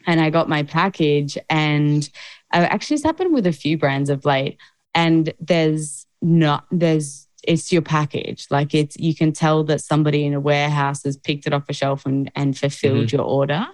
and 0.07 0.21
I 0.21 0.29
got 0.29 0.49
my 0.49 0.63
package 0.63 1.37
and 1.49 2.09
uh, 2.55 2.67
actually, 2.69 2.95
it's 2.95 3.03
happened 3.03 3.33
with 3.33 3.45
a 3.45 3.51
few 3.51 3.77
brands 3.77 4.09
of 4.09 4.23
late. 4.23 4.57
And 4.93 5.33
there's 5.41 6.05
not, 6.21 6.65
there's, 6.71 7.24
it's 7.47 7.71
your 7.71 7.81
package. 7.81 8.47
Like 8.49 8.73
it's, 8.73 8.97
you 8.97 9.13
can 9.15 9.31
tell 9.31 9.63
that 9.65 9.81
somebody 9.81 10.25
in 10.25 10.33
a 10.33 10.39
warehouse 10.39 11.03
has 11.03 11.15
picked 11.17 11.45
it 11.47 11.53
off 11.53 11.63
a 11.69 11.73
shelf 11.73 12.05
and, 12.05 12.31
and 12.35 12.57
fulfilled 12.57 13.07
Mm-hmm. 13.07 13.15
your 13.15 13.25
order. 13.25 13.65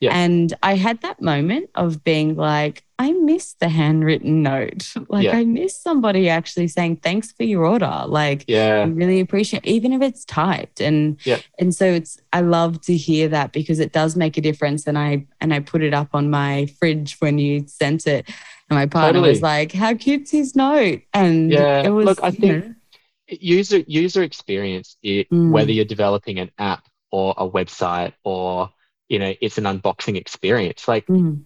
Yeah. 0.00 0.10
And 0.16 0.52
I 0.62 0.74
had 0.74 1.00
that 1.02 1.22
moment 1.22 1.70
of 1.76 2.02
being 2.02 2.34
like, 2.34 2.82
I 2.98 3.12
miss 3.12 3.54
the 3.54 3.68
handwritten 3.68 4.42
note. 4.42 4.92
Like 5.08 5.24
Yeah. 5.24 5.36
I 5.36 5.44
miss 5.44 5.76
somebody 5.76 6.28
actually 6.28 6.68
saying 6.68 6.96
thanks 6.96 7.30
for 7.32 7.44
your 7.44 7.64
order. 7.66 8.04
Like 8.06 8.44
yeah. 8.48 8.80
I 8.80 8.84
really 8.84 9.20
appreciate 9.20 9.64
even 9.66 9.92
if 9.92 10.02
it's 10.02 10.24
typed 10.24 10.80
and 10.80 11.16
Yeah. 11.24 11.38
and 11.58 11.74
so 11.74 11.86
it's 11.86 12.18
I 12.32 12.40
love 12.40 12.80
to 12.82 12.96
hear 12.96 13.28
that 13.28 13.52
because 13.52 13.78
it 13.78 13.92
does 13.92 14.16
make 14.16 14.36
a 14.36 14.40
difference 14.40 14.86
and 14.86 14.98
I 14.98 15.26
and 15.40 15.52
I 15.54 15.60
put 15.60 15.82
it 15.82 15.94
up 15.94 16.08
on 16.14 16.30
my 16.30 16.66
fridge 16.78 17.16
when 17.20 17.38
you 17.38 17.64
sent 17.68 18.06
it 18.06 18.28
and 18.70 18.78
my 18.78 18.86
partner 18.86 19.20
was 19.20 19.42
like 19.42 19.70
how 19.72 19.94
cute's 19.94 20.30
his 20.30 20.56
note 20.56 21.02
and 21.14 21.50
Yeah. 21.52 21.82
it 21.82 21.90
was 21.90 22.06
Look, 22.06 22.20
I 22.22 22.30
think- 22.32 22.64
know, 22.64 22.74
User 23.40 23.78
user 23.86 24.22
experience, 24.22 24.96
it, 25.02 25.30
Mm. 25.30 25.50
whether 25.50 25.72
you're 25.72 25.84
developing 25.84 26.38
an 26.38 26.50
app 26.58 26.84
or 27.10 27.34
a 27.36 27.48
website 27.48 28.12
or 28.24 28.70
you 29.08 29.18
know 29.18 29.34
it's 29.40 29.58
an 29.58 29.64
unboxing 29.64 30.16
experience. 30.16 30.86
Like 30.88 31.06
mm, 31.06 31.44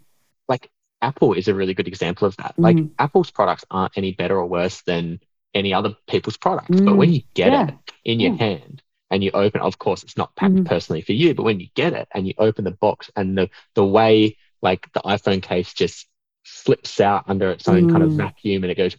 Apple 1.02 1.34
is 1.34 1.46
a 1.46 1.54
really 1.54 1.74
good 1.74 1.88
example 1.88 2.26
of 2.26 2.36
that. 2.38 2.54
Like 2.58 2.76
Mhm. 2.76 2.90
Apple's 2.98 3.30
products 3.30 3.64
aren't 3.70 3.98
any 3.98 4.12
better 4.12 4.38
or 4.38 4.46
worse 4.46 4.80
than 4.82 5.20
any 5.54 5.74
other 5.74 5.94
people's 6.08 6.38
products, 6.38 6.80
but 6.80 6.96
when 6.96 7.10
Mm. 7.10 7.14
you 7.16 7.22
get 7.34 7.52
Yeah. 7.52 7.68
it 7.68 7.74
in 8.04 8.18
your 8.18 8.32
Yeah. 8.32 8.38
hand 8.38 8.82
and 9.10 9.22
you 9.22 9.30
open, 9.32 9.60
of 9.60 9.78
course, 9.78 10.02
it's 10.02 10.16
not 10.16 10.34
packed 10.36 10.54
Mhm. 10.54 10.64
personally 10.64 11.02
for 11.02 11.12
you, 11.12 11.34
but 11.34 11.42
when 11.42 11.60
you 11.60 11.68
get 11.74 11.92
it 11.92 12.08
and 12.12 12.26
you 12.26 12.32
open 12.38 12.64
the 12.64 12.70
box 12.70 13.10
and 13.14 13.36
the 13.36 13.50
the 13.74 13.84
way 13.84 14.38
like 14.62 14.90
the 14.94 15.00
iPhone 15.00 15.42
case 15.42 15.74
just 15.74 16.08
slips 16.44 16.98
out 17.00 17.24
under 17.28 17.50
its 17.50 17.68
own 17.68 17.88
kind 17.90 18.02
of 18.02 18.12
vacuum 18.16 18.64
and 18.64 18.70
it 18.70 18.76
goes 18.76 18.96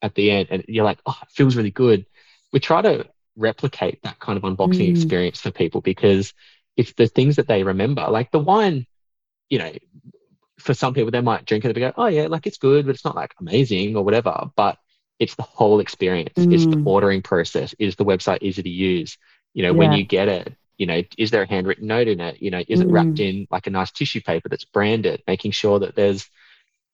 at 0.00 0.14
the 0.14 0.30
end, 0.30 0.48
and 0.50 0.64
you're 0.68 0.84
like, 0.84 1.00
oh, 1.06 1.18
it 1.22 1.28
feels 1.30 1.56
really 1.56 1.70
good. 1.72 2.06
We 2.52 2.60
try 2.60 2.82
to 2.82 3.06
replicate 3.36 4.02
that 4.02 4.18
kind 4.20 4.36
of 4.36 4.44
unboxing 4.44 4.88
Mm. 4.88 4.90
experience 4.90 5.40
for 5.40 5.50
people 5.50 5.80
because 5.80 6.32
it's 6.76 6.92
the 6.94 7.06
things 7.06 7.36
that 7.36 7.48
they 7.48 7.62
remember, 7.62 8.06
like 8.10 8.30
the 8.30 8.38
wine. 8.38 8.86
You 9.50 9.58
know, 9.58 9.72
for 10.58 10.74
some 10.74 10.94
people, 10.94 11.10
they 11.10 11.20
might 11.20 11.44
drink 11.46 11.64
it 11.64 11.68
and 11.68 11.76
go, 11.78 11.92
"Oh 11.96 12.06
yeah, 12.06 12.26
like 12.28 12.46
it's 12.46 12.58
good, 12.58 12.86
but 12.86 12.94
it's 12.94 13.04
not 13.04 13.16
like 13.16 13.34
amazing 13.40 13.96
or 13.96 14.04
whatever." 14.04 14.50
But 14.56 14.78
it's 15.18 15.34
the 15.34 15.42
whole 15.42 15.80
experience. 15.80 16.46
It's 16.50 16.66
the 16.66 16.76
Mm. 16.76 16.84
ordering 16.84 17.22
process. 17.22 17.74
Is 17.78 17.96
the 17.96 18.04
website 18.04 18.38
easy 18.42 18.62
to 18.62 18.68
use? 18.70 19.18
You 19.54 19.62
know, 19.64 19.74
when 19.74 19.92
you 19.92 20.04
get 20.04 20.28
it, 20.28 20.54
you 20.78 20.86
know, 20.86 21.02
is 21.18 21.30
there 21.30 21.42
a 21.42 21.48
handwritten 21.48 21.86
note 21.86 22.08
in 22.08 22.20
it? 22.20 22.42
You 22.42 22.50
know, 22.50 22.62
is 22.68 22.80
it 22.80 22.90
wrapped 22.90 23.18
Mm. 23.18 23.20
in 23.20 23.46
like 23.50 23.66
a 23.66 23.70
nice 23.70 23.90
tissue 23.92 24.20
paper 24.20 24.48
that's 24.48 24.64
branded, 24.64 25.22
making 25.26 25.52
sure 25.52 25.78
that 25.80 25.94
there's, 25.94 26.28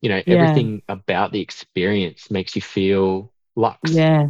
you 0.01 0.09
know, 0.09 0.23
Yeah. 0.27 0.61
everything 0.61 0.83
about 0.89 1.33
the 1.33 1.41
experience 1.41 2.31
makes 2.31 2.55
you 2.57 2.63
feel 2.63 3.33
luxe. 3.57 4.05
yeah 4.05 4.29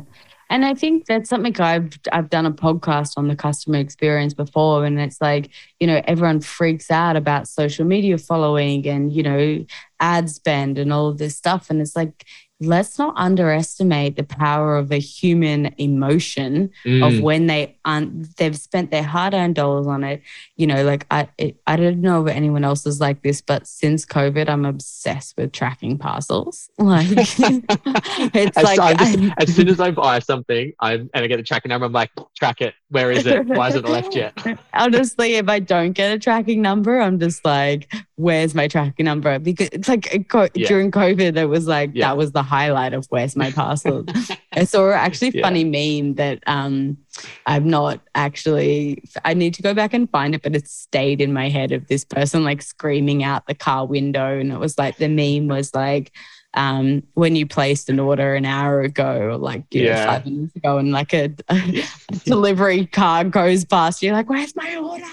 and 0.50 0.64
I 0.64 0.74
think 0.74 1.06
that's 1.06 1.28
something 1.28 1.58
I've 1.60 1.98
I've 2.12 2.30
done 2.30 2.46
a 2.46 2.52
podcast 2.52 3.14
on 3.16 3.28
the 3.28 3.36
customer 3.36 3.78
experience 3.78 4.34
before. 4.34 4.84
And 4.84 4.98
it's 4.98 5.20
like 5.20 5.50
you 5.80 5.86
know 5.86 6.00
everyone 6.04 6.40
freaks 6.40 6.90
out 6.90 7.16
about 7.16 7.48
social 7.48 7.84
media 7.84 8.18
following 8.18 8.86
and 8.86 9.12
you 9.12 9.22
know 9.22 9.64
ad 10.00 10.30
spend 10.30 10.78
and 10.78 10.92
all 10.92 11.08
of 11.08 11.18
this 11.18 11.36
stuff. 11.36 11.70
And 11.70 11.80
it's 11.80 11.96
like 11.96 12.24
let's 12.60 12.98
not 12.98 13.14
underestimate 13.16 14.16
the 14.16 14.24
power 14.24 14.76
of 14.76 14.90
a 14.90 14.98
human 14.98 15.72
emotion 15.78 16.64
of 16.84 17.12
Mm, 17.12 17.20
when 17.22 17.46
they 17.46 17.76
un- 17.84 18.26
they've 18.36 18.56
spent 18.56 18.90
their 18.90 19.04
hard-earned 19.04 19.54
dollars 19.54 19.86
on 19.86 20.02
it 20.02 20.22
you 20.56 20.66
know 20.66 20.82
like 20.82 21.06
i 21.10 21.28
it, 21.38 21.56
i 21.68 21.76
don't 21.76 22.00
know 22.00 22.26
if 22.26 22.34
anyone 22.34 22.64
else 22.64 22.84
is 22.84 23.00
like 23.00 23.22
this 23.22 23.40
but 23.40 23.66
since 23.66 24.04
covid 24.04 24.48
i'm 24.48 24.64
obsessed 24.64 25.36
with 25.36 25.52
tracking 25.52 25.96
parcels 25.98 26.68
like 26.78 27.06
it's 27.10 28.56
as, 28.56 28.64
like 28.64 28.98
just- 28.98 29.18
I- 29.18 29.34
as 29.38 29.54
soon 29.54 29.68
as 29.68 29.78
I 29.80 29.90
buy 29.92 30.18
something, 30.18 30.72
I'm 30.80 31.08
and 31.14 31.24
I 31.24 31.26
get 31.28 31.38
a 31.38 31.42
tracking 31.42 31.68
number, 31.68 31.86
I'm 31.86 31.92
like, 31.92 32.10
track 32.36 32.60
it. 32.60 32.74
Where 32.90 33.10
is 33.12 33.26
it? 33.26 33.46
Why 33.46 33.66
hasn't 33.66 33.84
it 33.86 33.88
left 33.90 34.14
yet? 34.16 34.36
honestly 34.74 35.34
if 35.36 35.48
i 35.48 35.58
don't 35.58 35.92
get 35.92 36.12
a 36.12 36.18
tracking 36.18 36.60
number 36.62 37.00
i'm 37.00 37.18
just 37.18 37.44
like 37.44 37.92
where's 38.18 38.52
my 38.52 38.66
tracking 38.66 39.04
number 39.04 39.38
because 39.38 39.68
it's 39.72 39.88
like 39.88 40.26
co- 40.28 40.48
Yeah. 40.54 40.66
during 40.66 40.90
covid 40.90 41.36
it 41.36 41.46
was 41.46 41.68
like 41.68 41.90
Yeah. 41.94 42.08
that 42.08 42.16
was 42.16 42.32
the 42.32 42.42
highlight 42.42 42.92
of 42.92 43.06
where's 43.10 43.36
my 43.36 43.52
parcel 43.52 44.04
I 44.52 44.64
saw 44.64 44.90
actually 44.90 45.30
Yeah. 45.30 45.42
funny 45.42 45.62
meme 45.62 46.14
that 46.16 46.42
um 46.48 46.98
I'm 47.46 47.68
not 47.68 48.00
actually 48.16 49.02
I 49.24 49.34
need 49.34 49.54
to 49.54 49.62
go 49.62 49.72
back 49.74 49.92
and 49.94 50.10
find 50.10 50.34
it, 50.34 50.42
but 50.42 50.54
it 50.56 50.68
stayed 50.68 51.20
in 51.20 51.32
my 51.32 51.48
head 51.48 51.72
of 51.72 51.86
this 51.88 52.04
person 52.04 52.44
like 52.44 52.62
screaming 52.62 53.22
out 53.24 53.46
the 53.46 53.54
car 53.54 53.86
window. 53.86 54.38
And 54.38 54.52
it 54.52 54.58
was 54.58 54.78
like 54.78 54.98
the 54.98 55.08
meme 55.08 55.48
was 55.48 55.74
like 55.74 56.12
um 56.54 57.02
when 57.14 57.36
you 57.36 57.46
placed 57.46 57.90
an 57.90 58.00
order 58.00 58.34
an 58.34 58.46
hour 58.46 58.80
ago 58.80 59.18
or 59.20 59.36
like 59.36 59.64
you 59.70 59.82
know, 59.82 59.88
Yeah. 59.90 60.06
five 60.06 60.24
minutes 60.24 60.56
ago 60.56 60.78
and 60.78 60.92
like 60.92 61.12
a, 61.12 61.30
a 61.48 61.82
delivery 62.24 62.86
car 62.86 63.24
goes 63.24 63.64
past, 63.64 64.02
you're 64.02 64.14
like, 64.14 64.30
Where's 64.30 64.56
my 64.56 64.76
order? 64.76 65.04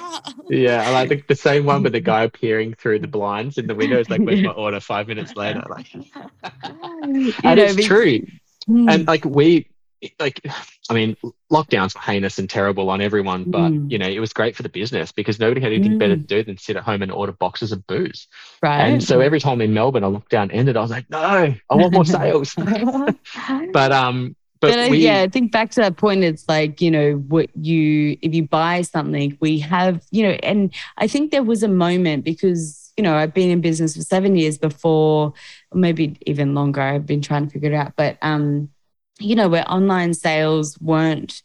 Yeah, 0.50 0.84
I 0.88 0.90
like 0.92 1.10
the, 1.10 1.22
the 1.28 1.36
same 1.36 1.66
one 1.66 1.84
with 1.84 1.92
the 1.94 2.00
guy 2.14 2.28
peering 2.30 2.74
through 2.74 3.00
the 3.00 3.08
blinds 3.08 3.58
in 3.58 3.68
the 3.68 3.76
windows, 3.76 4.10
like, 4.10 4.22
where's 4.22 4.42
my 4.42 4.52
order? 4.52 4.80
Five 4.80 5.08
minutes 5.08 5.36
later. 5.36 5.64
Like, 5.70 5.88
and 7.44 7.58
know, 7.58 7.74
true. 7.84 8.22
Mm, 8.70 8.92
And 8.92 9.08
like, 9.08 9.26
we, 9.26 9.68
like, 10.20 10.42
I 10.90 10.94
mean, 10.94 11.16
lockdowns 11.52 11.96
were 11.96 12.02
heinous 12.02 12.38
and 12.38 12.50
terrible 12.50 12.90
on 12.90 13.02
everyone, 13.02 13.46
but, 13.46 13.72
Mm. 13.72 13.92
you 13.92 13.98
know, 13.98 14.08
it 14.08 14.20
was 14.20 14.34
great 14.34 14.56
for 14.56 14.64
the 14.64 14.70
business 14.70 15.12
because 15.12 15.40
nobody 15.40 15.62
had 15.62 15.72
anything 15.74 15.98
better 15.98 16.16
to 16.16 16.22
Mm. 16.22 16.28
do 16.28 16.44
than 16.44 16.58
sit 16.58 16.76
at 16.76 16.84
home 16.84 17.02
and 17.02 17.12
order 17.12 17.32
boxes 17.32 17.72
of 17.72 17.86
booze. 17.88 18.28
right. 18.62 18.82
And 18.82 19.04
so 19.04 19.20
every 19.20 19.40
time 19.40 19.62
in 19.62 19.74
Melbourne 19.74 20.04
a 20.04 20.10
lockdown 20.12 20.50
ended, 20.54 20.78
I 20.78 20.82
was 20.82 20.92
like, 20.92 21.10
no, 21.10 21.20
I 21.20 21.56
want 21.76 21.94
more 21.94 22.06
sales. 22.06 22.54
but, 23.74 23.92
um, 23.92 24.36
but, 24.62 24.72
but, 24.72 24.80
uh, 24.80 24.90
we, 24.90 24.98
yeah, 25.00 25.22
I 25.22 25.28
think 25.28 25.52
back 25.52 25.72
to 25.72 25.82
that 25.82 25.98
point, 25.98 26.24
it's 26.24 26.48
like, 26.48 26.82
you 26.82 26.90
know, 26.90 27.14
what 27.28 27.50
you, 27.56 28.18
if 28.22 28.34
you 28.34 28.48
buy 28.48 28.82
something, 28.82 29.38
we 29.42 29.60
have, 29.60 30.02
you 30.12 30.24
know, 30.24 30.32
and 30.44 30.74
I 30.98 31.08
think 31.08 31.32
there 31.32 31.44
was 31.44 31.62
a 31.62 31.68
moment 31.68 32.24
because, 32.24 32.92
you 32.98 33.04
know, 33.04 33.16
I've 33.16 33.34
been 33.34 33.50
in 33.50 33.60
business 33.62 33.96
for 33.96 34.02
seven 34.02 34.36
years 34.38 34.58
before, 34.58 35.34
maybe 35.74 36.18
even 36.26 36.56
longer. 36.56 36.82
I've 36.82 37.06
been 37.06 37.22
trying 37.22 37.46
to 37.48 37.52
figure 37.52 37.72
it 37.74 37.76
out. 37.76 37.94
But, 37.98 38.18
um, 38.22 38.70
you 39.20 39.36
know, 39.36 39.48
where 39.48 39.70
online 39.72 40.14
sales 40.14 40.80
weren't 40.80 41.42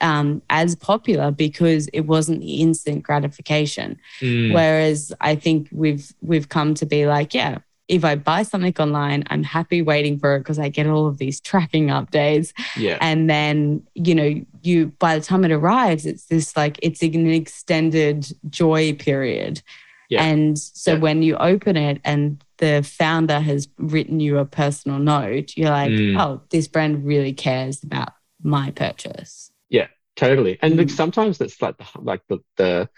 um, 0.00 0.42
as 0.50 0.76
popular 0.76 1.30
because 1.30 1.88
it 1.88 2.02
wasn't 2.02 2.40
the 2.40 2.60
instant 2.60 3.02
gratification. 3.02 3.98
Mm, 4.20 4.54
Whereas 4.54 5.12
I 5.20 5.34
think 5.34 5.68
we've 5.72 6.12
we've 6.20 6.48
come 6.48 6.74
to 6.74 6.86
be 6.86 7.06
like, 7.06 7.34
yeah, 7.34 7.58
if 7.88 8.04
I 8.04 8.14
buy 8.14 8.44
something 8.44 8.74
online, 8.78 9.24
I'm 9.30 9.42
happy 9.42 9.82
waiting 9.82 10.18
for 10.18 10.36
it 10.36 10.40
because 10.40 10.58
I 10.58 10.68
get 10.68 10.86
all 10.86 11.06
of 11.06 11.18
these 11.18 11.40
tracking 11.50 11.88
updates. 11.88 12.52
yeah. 12.76 12.98
And 13.00 13.28
then, 13.28 13.82
you 13.94 14.14
know, 14.14 14.44
you 14.62 14.88
by 14.98 15.18
the 15.18 15.24
time 15.24 15.44
it 15.44 15.52
arrives, 15.52 16.06
it's 16.06 16.26
this 16.26 16.56
like 16.56 16.78
it's 16.82 17.02
an 17.02 17.26
extended 17.26 18.32
joy 18.48 18.94
period. 18.94 19.62
Yeah. 20.10 20.24
And 20.24 20.58
so 20.58 20.92
Yeah. 20.94 20.98
when 20.98 21.22
you 21.22 21.36
open 21.36 21.76
it 21.76 22.00
and 22.04 22.44
the 22.58 22.82
founder 22.82 23.40
has 23.40 23.68
written 23.78 24.20
you 24.20 24.38
a 24.38 24.44
personal 24.44 24.98
note, 24.98 25.56
you're 25.56 25.70
like, 25.70 25.92
Mm. 25.92 26.20
oh, 26.20 26.42
this 26.50 26.68
brand 26.68 27.06
really 27.06 27.32
cares 27.32 27.82
about 27.82 28.12
my 28.42 28.72
purchase. 28.72 29.52
Yeah, 29.70 29.86
totally. 30.16 30.58
And 30.60 30.76
like 30.76 30.88
Mm. 30.88 30.96
sometimes 30.96 31.38
that's 31.38 31.62
like 31.62 31.78
the 31.78 31.86
like 32.00 32.22
the 32.28 32.38
the 32.56 32.88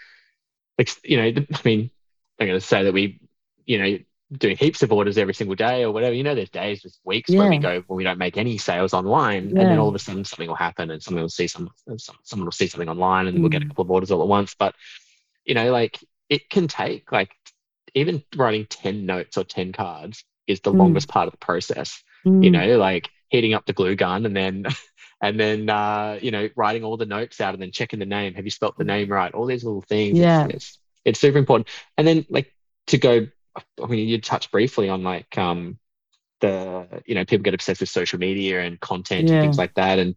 like 0.77 0.89
you 1.03 1.17
know, 1.17 1.31
the, 1.31 1.47
I 1.53 1.59
mean, 1.63 1.91
I'm 2.39 2.47
gonna 2.47 2.59
say 2.59 2.83
that 2.83 2.93
we, 2.93 3.19
you 3.65 3.77
know, 3.77 3.99
doing 4.31 4.57
heaps 4.57 4.81
of 4.81 4.91
orders 4.91 5.19
every 5.19 5.35
single 5.35 5.55
day 5.55 5.83
or 5.83 5.91
whatever. 5.91 6.15
You 6.15 6.23
know, 6.23 6.33
there's 6.33 6.49
days, 6.49 6.81
there's 6.81 6.99
weeks 7.03 7.29
where 7.29 7.47
we 7.51 7.57
go 7.59 7.83
when 7.85 7.97
we 7.97 8.03
don't 8.03 8.17
make 8.17 8.37
any 8.37 8.57
sales 8.57 8.91
online, 8.95 9.49
and 9.49 9.69
then 9.69 9.77
all 9.77 9.89
of 9.89 9.93
a 9.93 9.99
sudden 9.99 10.25
something 10.25 10.47
will 10.47 10.55
happen, 10.55 10.89
and 10.89 11.03
someone 11.03 11.21
will 11.21 11.29
see 11.29 11.45
some, 11.47 11.69
some 11.97 12.15
someone 12.23 12.45
will 12.45 12.51
see 12.51 12.65
something 12.67 12.89
online, 12.89 13.27
and 13.27 13.39
we'll 13.41 13.49
get 13.49 13.61
a 13.61 13.65
Mm. 13.65 13.67
couple 13.69 13.83
of 13.83 13.91
orders 13.91 14.09
all 14.09 14.23
at 14.23 14.27
once. 14.27 14.55
But 14.57 14.73
you 15.45 15.53
know, 15.53 15.71
like 15.71 15.99
it 16.33 16.49
can 16.49 16.67
take 16.67 17.11
like 17.11 17.31
even 17.93 18.23
writing 18.35 18.65
ten 18.69 19.05
notes 19.05 19.37
or 19.37 19.43
ten 19.43 19.71
cards 19.71 20.23
is 20.47 20.59
the 20.61 20.73
Mm. 20.73 20.79
longest 20.79 21.07
part 21.07 21.27
of 21.27 21.31
the 21.31 21.45
process. 21.49 22.03
You 22.43 22.49
know 22.51 22.77
like 22.77 23.09
heating 23.29 23.53
up 23.53 23.65
the 23.65 23.73
glue 23.73 23.95
gun 23.95 24.25
and 24.25 24.35
then 24.35 24.65
and 25.21 25.39
then 25.39 25.69
uh 25.69 26.17
you 26.21 26.31
know 26.31 26.49
writing 26.55 26.83
all 26.83 26.97
the 26.97 27.05
notes 27.05 27.39
out 27.41 27.53
and 27.53 27.61
then 27.61 27.71
checking 27.71 27.99
the 27.99 28.05
name. 28.17 28.33
Have 28.33 28.45
you 28.45 28.51
spelt 28.51 28.77
the 28.77 28.83
name 28.93 29.09
right? 29.09 29.33
All 29.33 29.45
these 29.45 29.63
little 29.63 29.81
things. 29.81 30.17
Yeah. 30.17 30.45
it's, 30.45 30.55
it's 30.55 30.79
it's 31.05 31.19
super 31.19 31.37
important. 31.37 31.67
And 31.97 32.07
then 32.07 32.25
like 32.29 32.53
to 32.87 32.97
go 32.97 33.27
i 33.83 33.85
mean 33.85 34.07
you 34.07 34.19
touched 34.19 34.51
briefly 34.51 34.89
on 34.89 35.03
like 35.03 35.37
um 35.37 35.77
the 36.41 36.87
you 37.05 37.15
know 37.15 37.25
people 37.25 37.43
get 37.43 37.53
obsessed 37.53 37.81
with 37.81 37.89
social 37.89 38.19
media 38.19 38.61
and 38.61 38.79
content 38.79 39.29
Yeah. 39.29 39.35
and 39.35 39.43
things 39.43 39.57
like 39.57 39.73
that. 39.75 39.99
And 39.99 40.15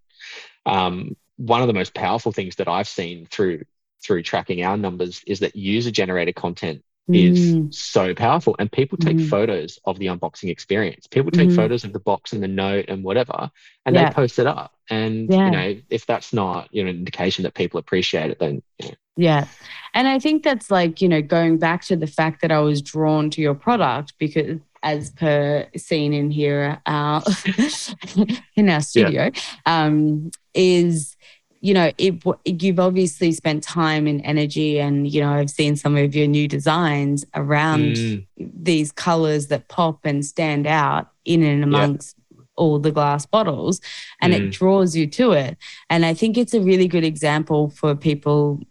um 0.65 1.17
one 1.37 1.61
of 1.61 1.67
the 1.69 1.75
most 1.75 1.93
powerful 1.95 2.33
things 2.33 2.57
that 2.57 2.67
i've 2.69 2.89
seen 2.89 3.27
through 3.27 3.63
through 4.07 4.23
tracking 4.23 4.63
our 4.63 4.77
numbers 4.77 5.23
is 5.27 5.41
that 5.41 5.57
user 5.57 5.91
generated 5.91 6.37
content 6.37 6.83
is 7.13 7.55
Mm. 7.55 7.73
so 7.75 8.15
powerful. 8.15 8.57
And 8.59 8.71
people 8.71 8.99
take 8.99 9.17
Mhm. 9.17 9.29
photos 9.29 9.79
of 9.85 9.99
the 9.99 10.07
unboxing 10.07 10.51
experience. 10.51 11.07
People 11.07 11.31
take 11.31 11.51
Mhm. 11.51 11.57
photos 11.57 11.85
of 11.85 11.93
the 11.93 12.01
box 12.01 12.33
and 12.33 12.43
the 12.43 12.49
note 12.49 12.87
and 12.89 13.05
whatever, 13.05 13.51
and 13.85 13.95
Yeah. 13.95 14.09
they 14.09 14.15
post 14.15 14.39
it 14.39 14.47
up. 14.47 14.73
And 14.91 15.31
Yeah. 15.31 15.45
you 15.47 15.51
know, 15.53 15.81
if 15.91 16.05
that's 16.07 16.33
not 16.33 16.69
you 16.73 16.83
know 16.83 16.91
an 16.91 16.97
indication 16.97 17.43
that 17.45 17.55
people 17.55 17.79
appreciate 17.79 18.31
it, 18.31 18.39
then 18.39 18.63
you 18.81 18.89
know, 18.89 18.95
Yeah. 19.17 19.47
And 19.95 20.07
I 20.09 20.19
think 20.19 20.43
that's 20.43 20.71
like, 20.71 21.01
you 21.01 21.09
know, 21.09 21.23
going 21.23 21.59
back 21.59 21.83
to 21.87 21.97
the 21.97 22.07
fact 22.07 22.43
that 22.43 22.51
I 22.53 22.59
was 22.59 22.83
drawn 22.83 23.31
to 23.31 23.41
your 23.41 23.55
product 23.55 24.15
because 24.19 24.59
as 24.83 25.11
per 25.11 25.67
seen 25.77 26.13
in 26.13 26.31
here 26.31 26.81
uh, 26.87 27.21
in 28.57 28.69
our 28.69 28.81
studio, 28.81 29.31
yeah. 29.33 29.41
um, 29.65 30.31
is 30.55 31.17
you 31.61 31.75
know 31.75 31.91
it, 31.99 32.23
you've 32.45 32.81
obviously 32.81 33.33
spent 33.33 33.63
time 33.63 34.07
and 34.07 34.21
energy, 34.25 34.79
and 34.79 35.11
you 35.11 35.21
know 35.21 35.33
I've 35.33 35.51
seen 35.51 35.77
some 35.77 35.97
of 35.97 36.15
your 36.15 36.27
new 36.27 36.49
designs 36.49 37.25
around 37.35 37.97
mm. 37.97 38.27
these 38.37 38.93
colors 38.93 39.49
that 39.49 39.69
pop 39.69 40.01
and 40.05 40.25
stand 40.25 40.67
out 40.67 41.09
in 41.25 41.43
and 41.43 41.65
amongst. 41.65 42.17
Yeah. 42.17 42.23
All 42.59 42.79
the 42.79 42.91
glass 42.91 43.27
bottles, 43.27 43.83
and 44.23 44.33
mm. 44.33 44.39
it 44.39 44.51
draws 44.51 44.97
you 44.97 45.07
to 45.09 45.33
it. 45.33 45.59
And 45.91 46.07
I 46.07 46.15
think 46.15 46.39
it's 46.39 46.55
a 46.55 46.61
really 46.63 46.89
good 46.89 47.05
example 47.05 47.69
for 47.69 47.95
people 47.95 48.63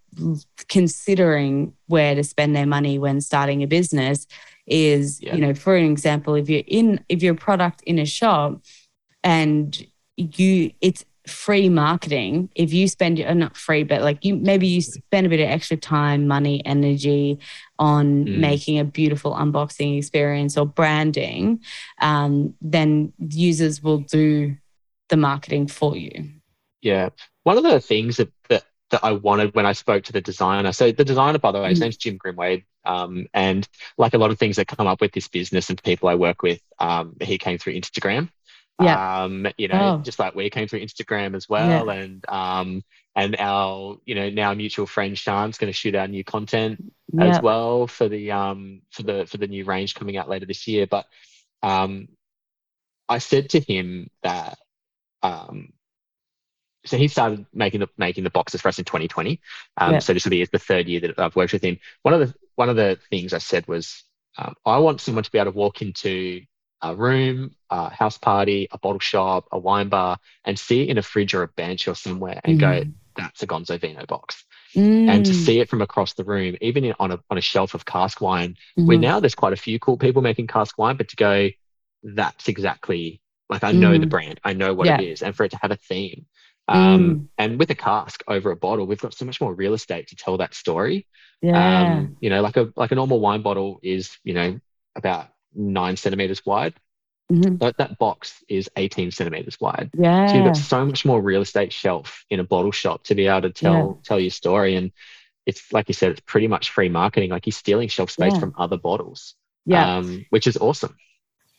considering 0.69 1.71
where 1.85 2.15
to 2.15 2.23
spend 2.23 2.55
their 2.55 2.65
money 2.65 2.97
when 2.97 3.21
starting 3.21 3.61
a 3.61 3.67
business 3.67 4.25
is 4.67 5.21
yeah. 5.21 5.35
you 5.35 5.41
know 5.41 5.53
for 5.53 5.75
an 5.75 5.85
example 5.85 6.35
if 6.35 6.49
you're 6.49 6.63
in 6.67 7.03
if 7.09 7.21
you're 7.21 7.35
a 7.35 7.37
product 7.37 7.81
in 7.83 7.99
a 7.99 8.05
shop 8.05 8.61
and 9.23 9.85
you 10.17 10.71
it's 10.81 11.05
free 11.27 11.69
marketing 11.69 12.49
if 12.55 12.71
you 12.73 12.87
spend 12.87 13.19
or 13.19 13.33
not 13.33 13.57
free 13.57 13.83
but 13.83 14.01
like 14.01 14.23
you 14.23 14.35
maybe 14.35 14.67
you 14.67 14.81
spend 14.81 15.25
a 15.25 15.29
bit 15.29 15.39
of 15.39 15.49
extra 15.49 15.75
time 15.75 16.27
money 16.27 16.63
energy 16.65 17.39
on 17.79 18.25
mm. 18.25 18.37
making 18.37 18.79
a 18.79 18.83
beautiful 18.83 19.33
unboxing 19.33 19.97
experience 19.97 20.57
or 20.57 20.65
branding 20.65 21.59
um, 22.01 22.53
then 22.61 23.11
users 23.17 23.81
will 23.81 23.99
do 23.99 24.55
the 25.09 25.17
marketing 25.17 25.67
for 25.67 25.95
you 25.95 26.29
yeah 26.81 27.09
one 27.43 27.57
of 27.57 27.63
the 27.63 27.79
things 27.79 28.17
that, 28.17 28.31
that 28.49 28.63
that 28.91 29.03
I 29.03 29.13
wanted 29.13 29.55
when 29.55 29.65
I 29.65 29.73
spoke 29.73 30.03
to 30.05 30.13
the 30.13 30.21
designer. 30.21 30.71
So 30.71 30.91
the 30.91 31.03
designer, 31.03 31.39
by 31.39 31.51
the 31.51 31.59
way, 31.59 31.69
his 31.69 31.79
mm. 31.79 31.83
name's 31.83 31.97
Jim 31.97 32.19
Grimwade. 32.19 32.65
Um, 32.85 33.27
and 33.33 33.67
like 33.97 34.13
a 34.13 34.17
lot 34.17 34.31
of 34.31 34.37
things 34.37 34.57
that 34.57 34.67
come 34.67 34.85
up 34.85 35.01
with 35.01 35.11
this 35.11 35.27
business 35.27 35.69
and 35.69 35.81
people 35.81 36.07
I 36.07 36.15
work 36.15 36.43
with, 36.43 36.61
um, 36.79 37.15
he 37.19 37.37
came 37.37 37.57
through 37.57 37.73
Instagram. 37.73 38.29
Yeah. 38.81 39.23
Um, 39.23 39.47
you 39.57 39.67
know, 39.69 39.99
oh. 39.99 40.03
just 40.03 40.19
like 40.19 40.35
we 40.35 40.49
came 40.49 40.67
through 40.67 40.81
Instagram 40.81 41.35
as 41.35 41.47
well. 41.47 41.87
Yeah. 41.87 41.93
And 41.93 42.25
um, 42.27 42.83
and 43.15 43.35
our, 43.39 43.97
you 44.05 44.15
know, 44.15 44.29
now 44.29 44.53
mutual 44.53 44.85
friend 44.85 45.17
Sean's 45.17 45.57
going 45.57 45.71
to 45.71 45.77
shoot 45.77 45.95
our 45.95 46.07
new 46.07 46.23
content 46.23 46.93
as 47.17 47.41
well 47.41 47.87
for 47.87 48.09
the 48.09 48.31
um 48.31 48.81
for 48.91 49.03
the 49.03 49.25
for 49.25 49.37
the 49.37 49.47
new 49.47 49.63
range 49.63 49.95
coming 49.95 50.17
out 50.17 50.27
later 50.27 50.45
this 50.45 50.67
year. 50.67 50.87
But 50.87 51.05
um, 51.63 52.09
I 53.07 53.19
said 53.19 53.51
to 53.51 53.59
him 53.61 54.09
that 54.23 54.57
um 55.23 55.71
so 56.85 56.97
he 56.97 57.07
started 57.07 57.45
making 57.53 57.79
the 57.79 57.89
making 57.97 58.23
the 58.23 58.29
boxes 58.29 58.61
for 58.61 58.67
us 58.67 58.79
in 58.79 58.85
2020. 58.85 59.39
Um, 59.77 59.93
yeah. 59.93 59.99
So 59.99 60.13
this 60.13 60.25
will 60.25 60.31
be 60.31 60.45
the 60.45 60.59
third 60.59 60.87
year 60.87 60.99
that 61.01 61.19
I've 61.19 61.35
worked 61.35 61.53
with 61.53 61.63
him. 61.63 61.79
One 62.03 62.13
of 62.13 62.19
the 62.19 62.33
one 62.55 62.69
of 62.69 62.75
the 62.75 62.99
things 63.09 63.33
I 63.33 63.39
said 63.39 63.67
was, 63.67 64.03
um, 64.37 64.55
I 64.65 64.77
want 64.77 65.01
someone 65.01 65.23
to 65.23 65.31
be 65.31 65.39
able 65.39 65.51
to 65.51 65.57
walk 65.57 65.81
into 65.81 66.41
a 66.81 66.95
room, 66.95 67.55
a 67.69 67.89
house 67.89 68.17
party, 68.17 68.67
a 68.71 68.77
bottle 68.77 68.99
shop, 68.99 69.47
a 69.51 69.57
wine 69.59 69.89
bar, 69.89 70.17
and 70.43 70.57
see 70.57 70.83
it 70.83 70.89
in 70.89 70.97
a 70.97 71.01
fridge 71.01 71.33
or 71.33 71.43
a 71.43 71.47
bench 71.47 71.87
or 71.87 71.95
somewhere, 71.95 72.39
and 72.43 72.57
mm. 72.57 72.61
go, 72.61 72.91
"That's 73.15 73.43
a 73.43 73.47
Gonzo 73.47 73.79
Vino 73.79 74.05
box." 74.05 74.43
Mm. 74.75 75.09
And 75.09 75.25
to 75.25 75.31
mm. 75.31 75.45
see 75.45 75.59
it 75.59 75.69
from 75.69 75.81
across 75.81 76.13
the 76.13 76.23
room, 76.23 76.57
even 76.61 76.83
in, 76.85 76.93
on 76.99 77.11
a 77.11 77.19
on 77.29 77.37
a 77.37 77.41
shelf 77.41 77.73
of 77.73 77.85
cask 77.85 78.21
wine, 78.21 78.51
mm-hmm. 78.77 78.87
where 78.87 78.97
now 78.97 79.19
there's 79.19 79.35
quite 79.35 79.53
a 79.53 79.57
few 79.57 79.79
cool 79.79 79.97
people 79.97 80.21
making 80.21 80.47
cask 80.47 80.77
wine, 80.77 80.97
but 80.97 81.09
to 81.09 81.15
go, 81.15 81.49
"That's 82.03 82.47
exactly." 82.47 83.21
Like 83.47 83.63
I 83.63 83.73
know 83.73 83.91
mm. 83.91 83.99
the 83.99 84.07
brand, 84.07 84.39
I 84.43 84.53
know 84.53 84.73
what 84.73 84.87
yeah. 84.87 84.99
it 84.99 85.07
is, 85.07 85.21
and 85.21 85.35
for 85.35 85.43
it 85.43 85.51
to 85.51 85.59
have 85.61 85.69
a 85.69 85.75
theme, 85.75 86.25
um, 86.67 86.99
mm. 86.99 87.27
And 87.37 87.59
with 87.59 87.69
a 87.69 87.75
cask 87.75 88.23
over 88.27 88.51
a 88.51 88.55
bottle, 88.55 88.87
we've 88.87 89.01
got 89.01 89.13
so 89.13 89.25
much 89.25 89.39
more 89.39 89.53
real 89.53 89.73
estate 89.73 90.07
to 90.07 90.15
tell 90.15 90.37
that 90.37 90.53
story. 90.53 91.05
Yeah. 91.41 91.95
Um, 91.95 92.17
you 92.19 92.29
know, 92.29 92.41
like 92.41 92.57
a 92.57 92.71
like 92.75 92.91
a 92.91 92.95
normal 92.95 93.19
wine 93.19 93.41
bottle 93.41 93.79
is, 93.83 94.17
you 94.23 94.33
know, 94.33 94.59
about 94.95 95.29
nine 95.55 95.97
centimeters 95.97 96.45
wide. 96.45 96.73
Mm-hmm. 97.31 97.57
That 97.77 97.97
box 97.97 98.43
is 98.47 98.69
18 98.75 99.11
centimeters 99.11 99.59
wide. 99.59 99.89
Yeah. 99.97 100.27
So 100.27 100.35
you've 100.35 100.45
got 100.45 100.57
so 100.57 100.85
much 100.85 101.05
more 101.05 101.19
real 101.19 101.41
estate 101.41 101.73
shelf 101.73 102.23
in 102.29 102.39
a 102.39 102.43
bottle 102.43 102.71
shop 102.71 103.03
to 103.05 103.15
be 103.15 103.25
able 103.25 103.41
to 103.43 103.49
tell 103.49 103.73
yeah. 103.73 104.07
tell 104.07 104.19
your 104.19 104.29
story. 104.29 104.75
And 104.75 104.91
it's 105.47 105.73
like 105.73 105.87
you 105.87 105.93
said, 105.93 106.11
it's 106.11 106.21
pretty 106.21 106.47
much 106.47 106.69
free 106.69 106.89
marketing. 106.89 107.31
Like 107.31 107.47
you're 107.47 107.51
stealing 107.53 107.87
shelf 107.87 108.11
space 108.11 108.33
yeah. 108.33 108.39
from 108.39 108.53
other 108.57 108.77
bottles. 108.77 109.33
Yeah. 109.65 109.97
Um, 109.97 110.25
which 110.29 110.45
is 110.45 110.57
awesome 110.57 110.95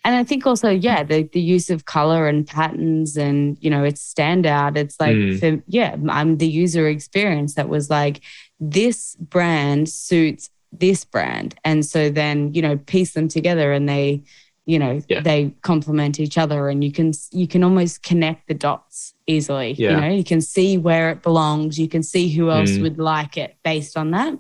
and 0.07 0.15
I 0.15 0.23
think 0.23 0.47
also, 0.47 0.71
yeah, 0.71 1.03
the, 1.03 1.25
the 1.25 1.41
use 1.41 1.69
of 1.69 1.85
color 1.85 2.29
and 2.29 2.47
patterns 2.47 3.17
and, 3.17 3.59
you 3.61 3.71
know, 3.71 3.83
it's 3.83 4.15
standout. 4.15 4.77
It's 4.77 5.01
like, 5.01 5.17
mm. 5.17 5.41
for, 5.41 5.65
yeah, 5.67 5.97
I'm 6.09 6.37
the 6.37 6.47
user 6.47 6.87
experience 6.89 7.55
that 7.55 7.69
was 7.69 7.91
like, 7.91 8.21
this 8.61 9.17
brand 9.17 9.89
suits 9.89 10.49
this 10.73 11.05
brand. 11.05 11.55
And 11.65 11.85
so 11.85 12.11
then, 12.11 12.55
you 12.55 12.63
know, 12.63 12.77
piece 12.77 13.13
them 13.13 13.29
together 13.29 13.73
and 13.73 13.89
they, 13.89 14.23
you 14.65 14.79
know, 14.79 15.01
yeah. 15.09 15.21
they 15.21 15.55
complement 15.63 16.19
each 16.19 16.37
other 16.37 16.69
and 16.69 16.83
you 16.83 16.93
can, 16.93 17.13
you 17.31 17.47
can 17.47 17.63
almost 17.63 18.03
connect 18.03 18.49
the 18.49 18.55
dots 18.55 19.15
easily. 19.27 19.73
Yeah. 19.73 19.91
You 19.91 20.01
know, 20.01 20.09
you 20.09 20.25
can 20.25 20.41
see 20.41 20.77
where 20.77 21.11
it 21.11 21.23
belongs. 21.23 21.79
You 21.79 21.89
can 21.89 22.03
see 22.03 22.29
who 22.29 22.51
else 22.51 22.71
mm. 22.71 22.83
would 22.83 22.99
like 22.99 23.37
it 23.37 23.57
based 23.63 23.97
on 23.97 24.11
that. 24.11 24.39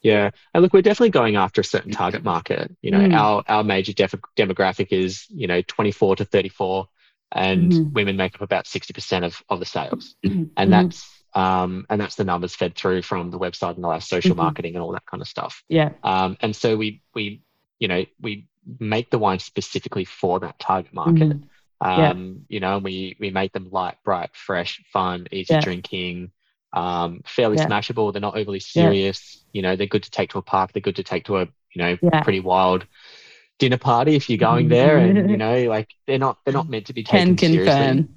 Yeah, 0.00 0.30
and 0.54 0.62
look, 0.62 0.72
we're 0.72 0.82
definitely 0.82 1.10
going 1.10 1.36
after 1.36 1.60
a 1.60 1.64
certain 1.64 1.90
target 1.90 2.22
market. 2.22 2.74
You 2.82 2.92
know, 2.92 3.00
mm. 3.00 3.14
our 3.14 3.42
our 3.48 3.64
major 3.64 3.92
def- 3.92 4.14
demographic 4.36 4.88
is 4.90 5.26
you 5.28 5.46
know 5.46 5.60
24 5.62 6.16
to 6.16 6.24
34, 6.24 6.86
and 7.32 7.72
mm. 7.72 7.92
women 7.92 8.16
make 8.16 8.34
up 8.36 8.40
about 8.40 8.66
60 8.66 8.92
percent 8.92 9.24
of 9.24 9.42
of 9.48 9.58
the 9.58 9.66
sales, 9.66 10.14
mm-hmm. 10.24 10.44
and 10.56 10.70
mm-hmm. 10.70 10.70
that's 10.70 11.17
um 11.34 11.86
and 11.90 12.00
that's 12.00 12.14
the 12.14 12.24
numbers 12.24 12.54
fed 12.54 12.74
through 12.74 13.02
from 13.02 13.30
the 13.30 13.38
website 13.38 13.76
and 13.76 13.84
all 13.84 13.92
our 13.92 14.00
social 14.00 14.30
mm-hmm. 14.30 14.42
marketing 14.42 14.74
and 14.74 14.82
all 14.82 14.92
that 14.92 15.06
kind 15.06 15.20
of 15.20 15.28
stuff. 15.28 15.62
Yeah. 15.68 15.90
Um, 16.02 16.36
and 16.40 16.54
so 16.54 16.76
we 16.76 17.02
we 17.14 17.42
you 17.78 17.88
know 17.88 18.04
we 18.20 18.48
make 18.78 19.10
the 19.10 19.18
wine 19.18 19.38
specifically 19.38 20.04
for 20.04 20.40
that 20.40 20.58
target 20.58 20.92
market. 20.92 21.30
Mm. 21.30 21.42
Um, 21.80 21.98
yeah. 21.98 22.44
you 22.48 22.60
know, 22.60 22.76
and 22.76 22.84
we 22.84 23.16
we 23.20 23.30
make 23.30 23.52
them 23.52 23.68
light, 23.70 23.96
bright, 24.04 24.30
fresh, 24.34 24.82
fun, 24.92 25.28
easy 25.30 25.54
yeah. 25.54 25.60
drinking 25.60 26.32
um, 26.72 27.22
fairly 27.24 27.56
yeah. 27.56 27.66
smashable. 27.66 28.12
They're 28.12 28.20
not 28.20 28.36
overly 28.36 28.60
serious. 28.60 29.44
Yeah. 29.52 29.58
You 29.58 29.62
know, 29.62 29.76
they're 29.76 29.86
good 29.86 30.02
to 30.04 30.10
take 30.10 30.30
to 30.30 30.38
a 30.38 30.42
park. 30.42 30.72
They're 30.72 30.82
good 30.82 30.96
to 30.96 31.02
take 31.02 31.24
to 31.26 31.38
a 31.38 31.48
you 31.74 31.82
know 31.82 31.96
pretty 32.22 32.40
wild 32.40 32.86
dinner 33.58 33.78
party 33.78 34.14
if 34.14 34.28
you're 34.28 34.38
going 34.38 34.68
there. 34.68 34.98
and 34.98 35.30
you 35.30 35.36
know, 35.44 35.64
like 35.64 35.88
they're 36.06 36.18
not 36.18 36.38
they're 36.44 36.54
not 36.54 36.68
meant 36.68 36.86
to 36.86 36.92
be 36.92 37.04
taken 37.04 37.36
Can 37.36 37.52
confirm. 37.52 37.66
seriously. 37.66 38.08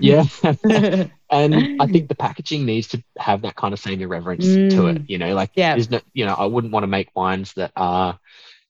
Yeah, 0.00 0.24
and 1.30 1.82
I 1.82 1.86
think 1.86 2.08
the 2.08 2.14
packaging 2.18 2.64
needs 2.64 2.88
to 2.88 3.02
have 3.18 3.42
that 3.42 3.56
kind 3.56 3.72
of 3.72 3.80
same 3.80 4.00
irreverence 4.00 4.46
mm. 4.46 4.70
to 4.70 4.86
it. 4.88 5.02
You 5.08 5.18
know, 5.18 5.34
like 5.34 5.50
yeah, 5.54 5.74
there's 5.74 5.90
no, 5.90 6.00
you 6.12 6.24
know, 6.26 6.34
I 6.34 6.46
wouldn't 6.46 6.72
want 6.72 6.84
to 6.84 6.88
make 6.88 7.14
wines 7.14 7.52
that 7.54 7.72
are 7.76 8.18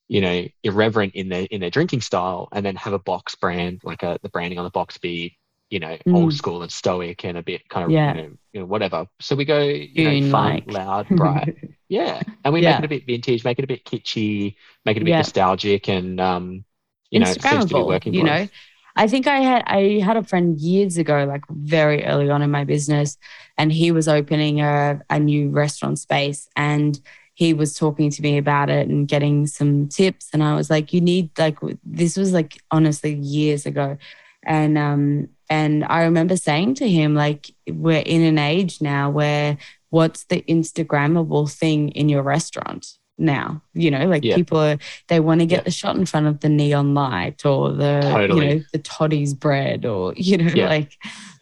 you 0.07 0.21
know 0.21 0.45
irreverent 0.63 1.15
in 1.15 1.29
their 1.29 1.47
in 1.49 1.61
their 1.61 1.69
drinking 1.69 2.01
style 2.01 2.47
and 2.51 2.65
then 2.65 2.75
have 2.75 2.93
a 2.93 2.99
box 2.99 3.35
brand 3.35 3.81
like 3.83 4.03
a, 4.03 4.19
the 4.21 4.29
branding 4.29 4.59
on 4.59 4.63
the 4.63 4.69
box 4.69 4.99
be 4.99 5.37
you 5.69 5.79
know, 5.79 5.97
mm. 6.05 6.15
old 6.15 6.33
school 6.33 6.61
and 6.61 6.71
stoic 6.71 7.25
and 7.25 7.37
a 7.37 7.43
bit 7.43 7.67
kind 7.69 7.85
of, 7.85 7.91
yeah. 7.91 8.13
you, 8.13 8.21
know, 8.21 8.37
you 8.53 8.59
know, 8.59 8.65
whatever. 8.65 9.07
So 9.19 9.35
we 9.35 9.45
go, 9.45 9.59
you 9.59 10.21
know, 10.21 10.31
fun, 10.31 10.53
like. 10.53 10.71
loud, 10.71 11.07
bright. 11.09 11.57
yeah. 11.89 12.21
And 12.43 12.53
we 12.53 12.61
yeah. 12.61 12.71
make 12.71 12.79
it 12.79 12.85
a 12.85 12.89
bit 12.89 13.05
vintage, 13.05 13.43
make 13.43 13.59
it 13.59 13.63
a 13.63 13.67
bit 13.67 13.83
kitschy, 13.83 14.55
make 14.85 14.97
it 14.97 15.01
a 15.01 15.05
bit 15.05 15.11
nostalgic 15.11 15.89
and, 15.89 16.21
um, 16.21 16.65
you 17.09 17.19
know, 17.19 17.29
it 17.29 17.41
seems 17.41 17.65
to 17.65 17.75
be 17.75 17.81
working 17.81 18.13
you 18.13 18.23
know. 18.23 18.47
I 18.95 19.07
think 19.07 19.27
I 19.27 19.39
had 19.39 19.63
I 19.67 19.99
had 19.99 20.17
a 20.17 20.23
friend 20.23 20.57
years 20.59 20.97
ago, 20.97 21.25
like 21.25 21.43
very 21.49 22.05
early 22.05 22.29
on 22.29 22.41
in 22.41 22.51
my 22.51 22.63
business, 22.63 23.17
and 23.57 23.71
he 23.71 23.91
was 23.91 24.07
opening 24.07 24.61
a, 24.61 25.01
a 25.09 25.19
new 25.19 25.49
restaurant 25.49 25.99
space 25.99 26.47
and 26.55 26.99
he 27.33 27.53
was 27.53 27.77
talking 27.77 28.09
to 28.09 28.21
me 28.21 28.37
about 28.37 28.69
it 28.69 28.87
and 28.87 29.09
getting 29.09 29.45
some 29.45 29.89
tips. 29.89 30.29
And 30.31 30.41
I 30.41 30.55
was 30.55 30.69
like, 30.69 30.93
you 30.93 31.01
need 31.01 31.37
like 31.37 31.57
this 31.83 32.15
was 32.15 32.31
like 32.31 32.61
honestly 32.71 33.13
years 33.15 33.65
ago. 33.65 33.97
And 34.45 34.77
um 34.77 35.29
and 35.49 35.83
I 35.85 36.03
remember 36.03 36.37
saying 36.37 36.75
to 36.75 36.89
him, 36.89 37.13
like, 37.13 37.51
we're 37.69 37.99
in 37.99 38.21
an 38.23 38.39
age 38.39 38.81
now 38.81 39.09
where 39.11 39.57
what's 39.89 40.23
the 40.25 40.41
Instagrammable 40.43 41.51
thing 41.51 41.89
in 41.89 42.09
your 42.09 42.23
restaurant 42.23 42.97
now? 43.17 43.61
You 43.73 43.91
know, 43.91 44.05
like 44.07 44.23
yeah. 44.23 44.35
people 44.35 44.59
are, 44.59 44.77
they 45.07 45.19
want 45.19 45.41
to 45.41 45.45
get 45.45 45.59
yeah. 45.59 45.63
the 45.63 45.71
shot 45.71 45.95
in 45.95 46.05
front 46.05 46.27
of 46.27 46.39
the 46.39 46.49
neon 46.49 46.93
light 46.93 47.45
or 47.45 47.71
the, 47.71 47.99
totally. 48.01 48.47
you 48.47 48.55
know, 48.55 48.63
the 48.71 48.79
Toddy's 48.79 49.33
bread 49.33 49.85
or, 49.85 50.13
you 50.17 50.37
know, 50.37 50.51
yeah. 50.53 50.69
like 50.69 50.97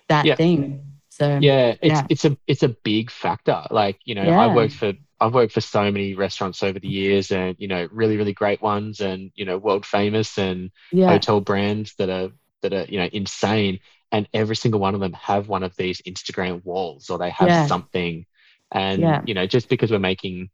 that 0.09 0.37
thing. 0.37 0.85
So, 1.09 1.39
yeah, 1.41 1.75
it's, 1.81 2.01
it's 2.09 2.25
a, 2.25 2.37
it's 2.47 2.63
a 2.63 2.69
big 2.69 3.11
factor. 3.11 3.63
Like, 3.69 3.99
you 4.03 4.15
know, 4.15 4.23
I 4.23 4.53
worked 4.53 4.73
for, 4.73 4.93
I've 5.19 5.33
worked 5.33 5.53
for 5.53 5.61
so 5.61 5.83
many 5.91 6.15
restaurants 6.15 6.63
over 6.63 6.79
the 6.79 6.87
years 6.87 7.31
and, 7.31 7.55
you 7.59 7.67
know, 7.67 7.87
really, 7.91 8.17
really 8.17 8.33
great 8.33 8.61
ones 8.61 8.99
and, 8.99 9.31
you 9.35 9.45
know, 9.45 9.57
world 9.57 9.85
famous 9.85 10.39
and 10.39 10.71
hotel 10.91 11.39
brands 11.39 11.93
that 11.95 12.09
are 12.09 12.31
that 12.63 12.73
are 12.73 12.85
you 12.85 12.97
know 12.97 13.07
insane 13.13 13.79
and 14.11 14.27
every 14.33 14.55
single 14.55 14.79
one 14.79 14.95
of 14.95 14.99
them 14.99 15.13
have 15.13 15.47
one 15.47 15.61
of 15.61 15.75
these 15.75 16.01
instagram 16.01 16.65
walls 16.65 17.11
or 17.11 17.19
they 17.19 17.29
have 17.29 17.67
something 17.67 18.25
and 18.71 19.01
yeah. 19.01 19.21
you 19.25 19.35
know 19.35 19.45
just 19.45 19.69
because 19.69 19.91
we're 19.91 19.99
making 19.99 20.49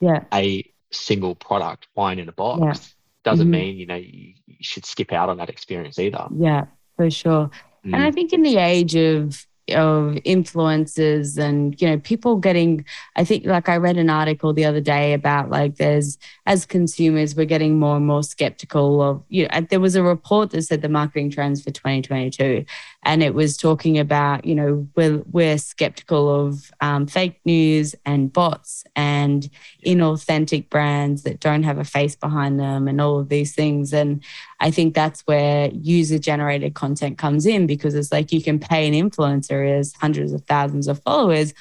yeah 0.00 0.24
a 0.32 0.64
single 0.90 1.34
product 1.34 1.88
wine 1.94 2.18
in 2.18 2.28
a 2.28 2.32
box 2.32 2.60
yeah. 2.60 3.30
doesn't 3.30 3.46
mm-hmm. 3.46 3.52
mean 3.52 3.76
you 3.76 3.86
know 3.86 3.96
you, 3.96 4.34
you, 4.46 4.56
should 4.60 4.84
skip 4.84 5.12
out 5.12 5.28
on 5.28 5.36
that 5.36 5.48
experience 5.48 5.98
either 5.98 6.26
yeah 6.36 6.64
for 6.96 7.10
sure 7.10 7.50
mm. 7.84 7.94
and 7.94 7.96
i 7.96 8.10
think 8.10 8.32
in 8.32 8.42
the 8.42 8.56
age 8.56 8.94
of 8.96 9.46
of 9.74 10.18
influences 10.24 11.38
and 11.38 11.80
you 11.80 11.88
know 11.88 11.98
people 11.98 12.36
getting 12.36 12.84
i 13.16 13.24
think 13.24 13.44
like 13.46 13.68
i 13.68 13.76
read 13.76 13.96
an 13.96 14.10
article 14.10 14.52
the 14.52 14.64
other 14.64 14.80
day 14.80 15.12
about 15.12 15.50
like 15.50 15.76
there's 15.76 16.18
as 16.46 16.66
consumers 16.66 17.34
we're 17.34 17.44
getting 17.44 17.78
more 17.78 17.96
and 17.96 18.06
more 18.06 18.22
skeptical 18.22 19.02
of 19.02 19.22
you 19.28 19.46
know 19.46 19.60
there 19.70 19.80
was 19.80 19.96
a 19.96 20.02
report 20.02 20.50
that 20.50 20.62
said 20.62 20.82
the 20.82 20.88
marketing 20.88 21.30
trends 21.30 21.62
for 21.62 21.70
2022 21.70 22.64
and 23.02 23.22
it 23.22 23.34
was 23.34 23.56
talking 23.56 23.98
about 23.98 24.44
you 24.44 24.54
know 24.54 24.86
we're, 24.94 25.22
we're 25.30 25.58
skeptical 25.58 26.46
of 26.46 26.70
um, 26.80 27.06
fake 27.06 27.40
news 27.44 27.94
and 28.04 28.32
bots 28.32 28.84
and 28.94 29.48
inauthentic 29.86 30.68
brands 30.68 31.22
that 31.22 31.40
don't 31.40 31.62
have 31.62 31.78
a 31.78 31.84
face 31.84 32.14
behind 32.14 32.60
them 32.60 32.88
and 32.88 33.00
all 33.00 33.18
of 33.18 33.28
these 33.28 33.54
things. 33.54 33.92
And 33.92 34.22
i 34.60 34.70
think 34.70 34.94
that's 34.94 35.22
where 35.22 35.70
user 35.72 36.18
generated 36.18 36.74
content 36.74 37.18
comes 37.18 37.46
in 37.46 37.66
because 37.66 37.94
it's 37.94 38.12
like 38.12 38.32
you 38.32 38.42
can 38.42 38.58
pay 38.58 38.86
an 38.86 38.94
influencer 38.94 39.78
as 39.78 39.92
hundreds 39.94 40.32
of 40.32 40.42
thousands 40.44 40.88
of 40.88 41.02
followers 41.02 41.54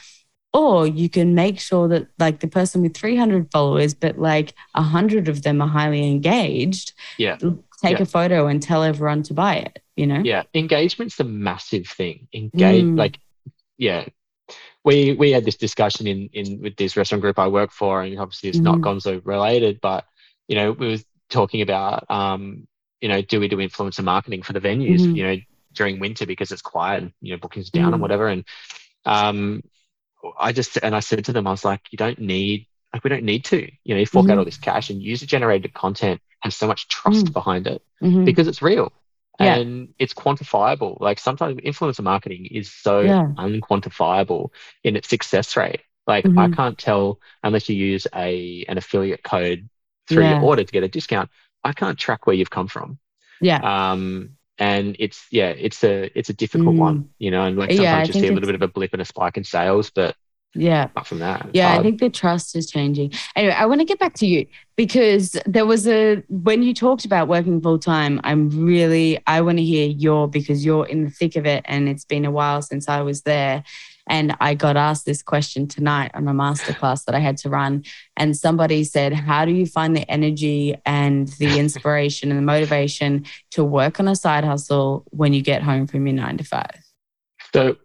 or 0.53 0.87
you 0.87 1.09
can 1.09 1.35
make 1.35 1.59
sure 1.59 1.87
that 1.87 2.07
like 2.17 2.39
the 2.39 2.47
person 2.47 2.81
with 2.81 2.95
300 2.95 3.51
followers 3.51 3.93
but 3.93 4.17
like 4.17 4.53
100 4.73 5.27
of 5.27 5.43
them 5.43 5.61
are 5.61 5.67
highly 5.67 6.07
engaged 6.07 6.93
yeah. 7.17 7.37
take 7.81 7.97
yeah. 7.97 8.03
a 8.03 8.05
photo 8.05 8.47
and 8.47 8.61
tell 8.61 8.83
everyone 8.83 9.23
to 9.23 9.33
buy 9.33 9.55
it 9.55 9.81
you 9.99 10.07
know 10.07 10.21
yeah 10.23 10.43
engagement's 10.53 11.19
a 11.19 11.23
massive 11.23 11.85
thing 11.87 12.27
engage 12.33 12.85
mm. 12.85 12.97
like 12.97 13.19
yeah 13.77 14.05
we 14.85 15.13
we 15.13 15.31
had 15.31 15.43
this 15.43 15.57
discussion 15.57 16.07
in 16.07 16.29
in 16.31 16.61
with 16.61 16.75
this 16.77 16.95
restaurant 16.95 17.21
group 17.21 17.37
i 17.37 17.47
work 17.47 17.71
for 17.71 18.01
and 18.01 18.17
obviously 18.17 18.49
it's 18.49 18.59
mm. 18.59 18.63
not 18.63 18.79
gonzo 18.79 19.21
related 19.25 19.79
but 19.81 20.05
you 20.47 20.55
know 20.55 20.71
we 20.71 20.87
were 20.87 20.97
talking 21.29 21.61
about 21.61 22.09
um 22.09 22.65
you 23.01 23.09
know 23.09 23.21
do 23.21 23.39
we 23.39 23.47
do 23.47 23.57
influencer 23.57 24.03
marketing 24.03 24.41
for 24.41 24.53
the 24.53 24.61
venues 24.61 25.01
mm. 25.01 25.15
you 25.15 25.23
know 25.23 25.37
during 25.73 25.99
winter 25.99 26.25
because 26.25 26.51
it's 26.51 26.61
quiet 26.61 27.03
and 27.03 27.11
you 27.21 27.33
know 27.33 27.39
bookings 27.39 27.69
down 27.69 27.87
and 27.93 27.95
mm. 27.95 28.01
whatever 28.01 28.27
and 28.27 28.45
um 29.05 29.61
i 30.39 30.51
just 30.53 30.77
and 30.81 30.95
i 30.95 30.99
said 31.01 31.25
to 31.25 31.33
them 31.33 31.45
i 31.45 31.51
was 31.51 31.65
like 31.65 31.81
you 31.91 31.97
don't 31.97 32.19
need 32.19 32.65
like 32.93 33.03
we 33.03 33.09
don't 33.09 33.23
need 33.23 33.43
to 33.43 33.69
you 33.83 33.93
know 33.93 33.99
you 33.99 34.05
fork 34.05 34.25
out 34.25 34.29
mm-hmm. 34.29 34.39
all 34.39 34.45
this 34.45 34.57
cash 34.57 34.89
and 34.89 35.01
user 35.01 35.25
generated 35.25 35.73
content 35.73 36.21
has 36.39 36.55
so 36.55 36.67
much 36.67 36.87
trust 36.87 37.27
mm. 37.27 37.33
behind 37.33 37.67
it 37.67 37.81
mm-hmm. 38.01 38.23
because 38.23 38.47
it's 38.47 38.61
real 38.61 38.91
yeah. 39.39 39.55
and 39.55 39.93
it's 39.97 40.13
quantifiable. 40.13 40.99
Like 40.99 41.19
sometimes 41.19 41.59
influencer 41.61 42.03
marketing 42.03 42.47
is 42.47 42.71
so 42.71 43.01
yeah. 43.01 43.31
unquantifiable 43.37 44.49
in 44.83 44.95
its 44.95 45.09
success 45.09 45.55
rate. 45.55 45.81
Like 46.07 46.25
mm-hmm. 46.25 46.39
I 46.39 46.49
can't 46.49 46.77
tell 46.77 47.19
unless 47.43 47.69
you 47.69 47.75
use 47.75 48.07
a 48.15 48.65
an 48.67 48.77
affiliate 48.77 49.23
code 49.23 49.69
through 50.07 50.23
yeah. 50.23 50.35
your 50.35 50.43
order 50.43 50.63
to 50.63 50.71
get 50.71 50.83
a 50.83 50.87
discount. 50.87 51.29
I 51.63 51.73
can't 51.73 51.97
track 51.97 52.25
where 52.25 52.35
you've 52.35 52.49
come 52.49 52.67
from. 52.67 52.99
Yeah. 53.41 53.91
Um, 53.91 54.31
and 54.57 54.95
it's 54.99 55.25
yeah, 55.31 55.49
it's 55.49 55.83
a 55.83 56.11
it's 56.17 56.29
a 56.29 56.33
difficult 56.33 56.75
mm. 56.75 56.79
one, 56.79 57.09
you 57.17 57.31
know, 57.31 57.43
and 57.43 57.57
like 57.57 57.71
sometimes 57.71 58.09
you 58.09 58.13
see 58.13 58.27
a 58.27 58.31
little 58.33 58.47
bit 58.47 58.55
of 58.55 58.61
a 58.61 58.67
blip 58.67 58.91
and 58.93 59.01
a 59.01 59.05
spike 59.05 59.37
in 59.37 59.43
sales, 59.43 59.89
but 59.89 60.15
yeah. 60.55 60.85
Apart 60.85 61.07
from 61.07 61.19
that. 61.19 61.47
Yeah, 61.53 61.69
hard. 61.69 61.79
I 61.79 61.83
think 61.83 61.99
the 61.99 62.09
trust 62.09 62.55
is 62.55 62.69
changing. 62.69 63.13
Anyway, 63.35 63.53
I 63.53 63.65
want 63.65 63.81
to 63.81 63.85
get 63.85 63.99
back 63.99 64.15
to 64.15 64.25
you 64.25 64.47
because 64.75 65.37
there 65.45 65.65
was 65.65 65.87
a 65.87 66.23
when 66.27 66.63
you 66.63 66.73
talked 66.73 67.05
about 67.05 67.27
working 67.27 67.61
full 67.61 67.77
time, 67.77 68.19
I'm 68.23 68.49
really 68.49 69.19
I 69.27 69.41
want 69.41 69.59
to 69.59 69.63
hear 69.63 69.87
your 69.87 70.27
because 70.27 70.65
you're 70.65 70.87
in 70.87 71.03
the 71.03 71.11
thick 71.11 71.35
of 71.35 71.45
it 71.45 71.63
and 71.65 71.87
it's 71.87 72.05
been 72.05 72.25
a 72.25 72.31
while 72.31 72.61
since 72.61 72.89
I 72.89 73.01
was 73.01 73.21
there. 73.21 73.63
And 74.09 74.35
I 74.41 74.55
got 74.55 74.75
asked 74.75 75.05
this 75.05 75.21
question 75.21 75.67
tonight 75.67 76.09
on 76.15 76.27
a 76.27 76.33
masterclass 76.33 77.05
that 77.05 77.13
I 77.13 77.19
had 77.19 77.37
to 77.37 77.49
run. 77.49 77.83
And 78.17 78.35
somebody 78.35 78.83
said, 78.83 79.13
How 79.13 79.45
do 79.45 79.51
you 79.51 79.67
find 79.67 79.95
the 79.95 80.09
energy 80.09 80.75
and 80.83 81.27
the 81.37 81.59
inspiration 81.59 82.31
and 82.31 82.39
the 82.39 82.43
motivation 82.43 83.25
to 83.51 83.63
work 83.63 83.99
on 83.99 84.07
a 84.07 84.15
side 84.15 84.43
hustle 84.43 85.05
when 85.11 85.33
you 85.33 85.43
get 85.43 85.61
home 85.61 85.85
from 85.85 86.07
your 86.07 86.15
nine 86.15 86.37
to 86.37 86.43
five? 86.43 86.83
So 87.53 87.77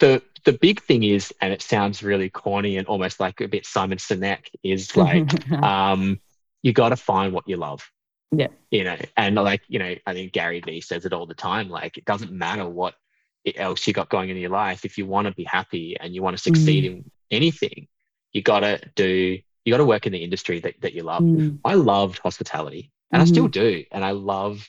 the 0.00 0.22
the 0.44 0.52
big 0.52 0.82
thing 0.82 1.04
is, 1.04 1.32
and 1.40 1.52
it 1.52 1.62
sounds 1.62 2.02
really 2.02 2.30
corny 2.30 2.76
and 2.76 2.86
almost 2.86 3.20
like 3.20 3.40
a 3.40 3.48
bit 3.48 3.66
Simon 3.66 3.98
Sinek, 3.98 4.46
is 4.62 4.96
like 4.96 5.50
um, 5.52 6.20
you 6.62 6.72
got 6.72 6.90
to 6.90 6.96
find 6.96 7.32
what 7.32 7.48
you 7.48 7.56
love. 7.56 7.88
Yeah. 8.30 8.48
You 8.70 8.84
know, 8.84 8.96
and 9.16 9.34
like, 9.36 9.62
you 9.68 9.78
know, 9.78 9.94
I 10.06 10.14
think 10.14 10.32
Gary 10.32 10.60
Vee 10.60 10.80
says 10.80 11.04
it 11.04 11.12
all 11.12 11.26
the 11.26 11.34
time. 11.34 11.68
Like, 11.68 11.98
it 11.98 12.04
doesn't 12.04 12.32
matter 12.32 12.66
what 12.66 12.94
else 13.56 13.86
you 13.86 13.92
got 13.92 14.08
going 14.08 14.30
in 14.30 14.36
your 14.38 14.50
life. 14.50 14.84
If 14.84 14.96
you 14.96 15.06
want 15.06 15.26
to 15.26 15.34
be 15.34 15.44
happy 15.44 15.96
and 16.00 16.14
you 16.14 16.22
want 16.22 16.36
to 16.36 16.42
succeed 16.42 16.84
mm. 16.84 16.86
in 16.86 17.10
anything, 17.30 17.88
you 18.32 18.40
got 18.40 18.60
to 18.60 18.80
do, 18.94 19.38
you 19.64 19.72
got 19.72 19.78
to 19.78 19.84
work 19.84 20.06
in 20.06 20.12
the 20.12 20.24
industry 20.24 20.60
that, 20.60 20.80
that 20.80 20.94
you 20.94 21.02
love. 21.02 21.22
Mm. 21.22 21.58
I 21.64 21.74
loved 21.74 22.20
hospitality 22.20 22.90
and 23.10 23.22
mm-hmm. 23.22 23.28
I 23.28 23.32
still 23.32 23.48
do. 23.48 23.84
And 23.90 24.02
I 24.02 24.12
love 24.12 24.66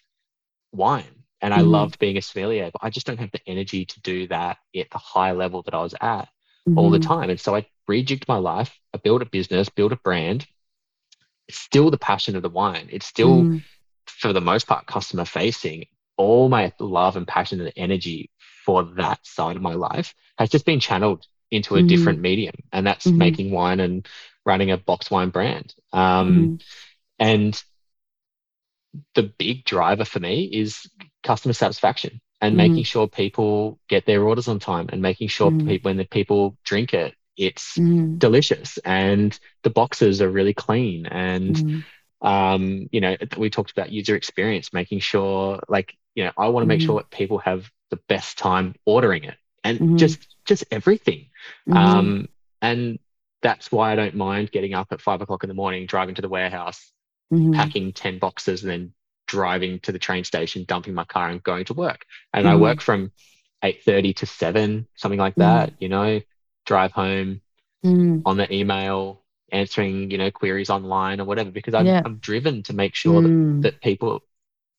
wine 0.74 1.23
and 1.44 1.54
I 1.54 1.60
mm-hmm. 1.60 1.72
loved 1.72 2.00
being 2.00 2.18
a 2.18 2.22
sommelier, 2.22 2.72
but 2.72 2.80
I 2.82 2.90
just 2.90 3.06
don't 3.06 3.20
have 3.20 3.32
the 3.32 3.42
energy 3.46 3.84
to 3.86 4.02
do 4.02 4.28
that 4.30 4.58
at 4.76 4.90
the 4.90 4.98
high 4.98 5.34
level 5.34 5.62
that 5.64 5.74
I 5.74 5.82
was 5.82 5.94
at 5.94 6.30
mm-hmm. 6.68 6.80
all 6.80 6.90
the 6.90 7.00
mm-hmm. 7.00 7.08
time. 7.08 7.30
And 7.30 7.40
so 7.40 7.54
I 7.54 7.68
rejigged 7.88 8.30
my 8.30 8.38
life. 8.38 8.80
I 8.94 8.98
built 8.98 9.22
a 9.22 9.26
business, 9.26 9.68
built 9.68 9.92
a 9.92 9.98
brand. 9.98 10.48
It's 11.50 11.60
still 11.60 11.92
the 11.92 11.98
passion 11.98 12.38
of 12.38 12.44
the 12.44 12.50
wine. 12.50 12.88
It's 12.90 13.06
still, 13.06 13.42
mm. 13.42 13.64
for 14.06 14.32
the 14.32 14.40
most 14.40 14.68
part, 14.68 14.88
customer 14.88 15.26
facing. 15.26 15.86
All 16.16 16.48
my 16.48 16.72
love 16.80 17.18
and 17.18 17.28
passion 17.28 17.60
and 17.60 17.74
energy 17.76 18.30
for 18.66 18.84
that 18.96 19.20
side 19.24 19.58
of 19.58 19.62
my 19.62 19.74
life 19.74 20.16
has 20.38 20.50
just 20.50 20.66
been 20.66 20.80
channeled 20.80 21.28
into 21.52 21.76
a 21.76 21.80
mm-hmm. 21.80 21.88
different 21.88 22.22
medium, 22.22 22.56
and 22.72 22.88
that's 22.88 23.06
making 23.06 23.52
wine 23.52 23.82
and 23.82 24.08
running 24.46 24.72
a 24.72 24.78
box 24.78 25.12
wine 25.12 25.30
brand. 25.30 25.76
Um, 25.92 26.60
and 27.20 27.62
the 29.16 29.24
big 29.24 29.66
driver 29.66 30.06
for 30.06 30.20
me 30.20 30.44
is 30.46 30.90
customer 31.24 31.54
satisfaction 31.54 32.22
and 32.42 32.54
mm. 32.54 32.58
making 32.58 32.84
sure 32.84 33.08
people 33.08 33.80
get 33.88 34.06
their 34.06 34.24
orders 34.24 34.48
on 34.48 34.60
time 34.60 34.90
and 34.92 35.02
making 35.02 35.30
sure 35.30 35.50
mm. 35.50 35.68
people, 35.68 35.90
when 35.90 35.98
the 35.98 36.06
people 36.06 36.58
drink 36.64 36.94
it, 36.94 37.16
it's 37.38 37.78
mm. 37.78 38.18
delicious 38.20 38.78
and 38.80 39.40
the 39.64 39.70
boxes 39.70 40.22
are 40.22 40.30
really 40.30 40.54
clean 40.54 41.06
and 41.06 41.56
mm. 41.56 41.84
um, 42.22 42.88
you 42.92 43.02
know 43.02 43.16
we 43.38 43.50
talked 43.50 43.72
about 43.72 43.92
user 43.92 44.16
experience 44.16 44.74
making 44.74 45.00
sure 45.00 45.60
like 45.68 45.96
you 46.16 46.24
know 46.24 46.32
i 46.38 46.48
want 46.48 46.64
to 46.64 46.68
make 46.68 46.82
sure 46.82 46.96
mm. 46.96 47.00
that 47.00 47.10
people 47.10 47.40
have 47.40 47.70
the 47.90 48.00
best 48.08 48.38
time 48.38 48.76
ordering 48.86 49.24
it 49.24 49.36
and 49.64 49.80
mm-hmm. 49.80 49.98
just 49.98 50.36
just 50.46 50.64
everything 50.72 51.30
mm-hmm. 51.68 51.78
um, 51.78 52.30
and 52.62 53.00
that's 53.42 53.72
why 53.72 53.92
i 53.92 53.96
don't 53.96 54.16
mind 54.16 54.52
getting 54.52 54.74
up 54.74 54.88
at 54.92 55.02
five 55.02 55.22
o'clock 55.22 55.44
in 55.44 55.48
the 55.48 55.54
morning 55.54 55.86
driving 55.86 56.16
to 56.16 56.22
the 56.22 56.30
warehouse 56.30 56.92
mm-hmm. 57.32 57.54
packing 57.54 57.94
10 57.94 58.20
boxes 58.20 58.64
and 58.64 58.72
then 58.72 58.94
driving 59.28 59.80
to 59.80 59.92
the 59.92 60.00
train 60.00 60.24
station, 60.24 60.66
dumping 60.68 60.94
my 60.94 61.06
car 61.06 61.30
and 61.30 61.44
going 61.44 61.66
to 61.66 61.74
work. 61.74 62.06
And 62.34 62.46
mm-hmm. 62.46 62.54
I 62.54 62.60
work 62.60 62.82
from 62.82 63.12
8.30 63.64 64.16
to 64.18 64.26
7, 64.26 64.88
something 64.96 65.20
like 65.20 65.36
that, 65.36 65.70
mm-hmm. 65.70 65.84
you 65.84 65.90
know, 65.90 66.22
drive 66.66 66.92
home 66.92 67.42
mm-hmm. 67.86 68.20
on 68.26 68.38
the 68.38 68.54
email, 68.54 69.22
answering, 69.52 70.12
you 70.12 70.18
know, 70.18 70.32
queries 70.32 70.70
online 70.70 71.22
or 71.22 71.26
whatever, 71.26 71.52
because 71.52 71.74
I'm, 71.74 71.86
yeah. 71.86 72.02
I'm 72.04 72.18
driven 72.18 72.64
to 72.64 72.74
make 72.74 72.96
sure 72.96 73.22
that, 73.22 73.28
mm. 73.28 73.62
that 73.62 73.82
people 73.82 74.22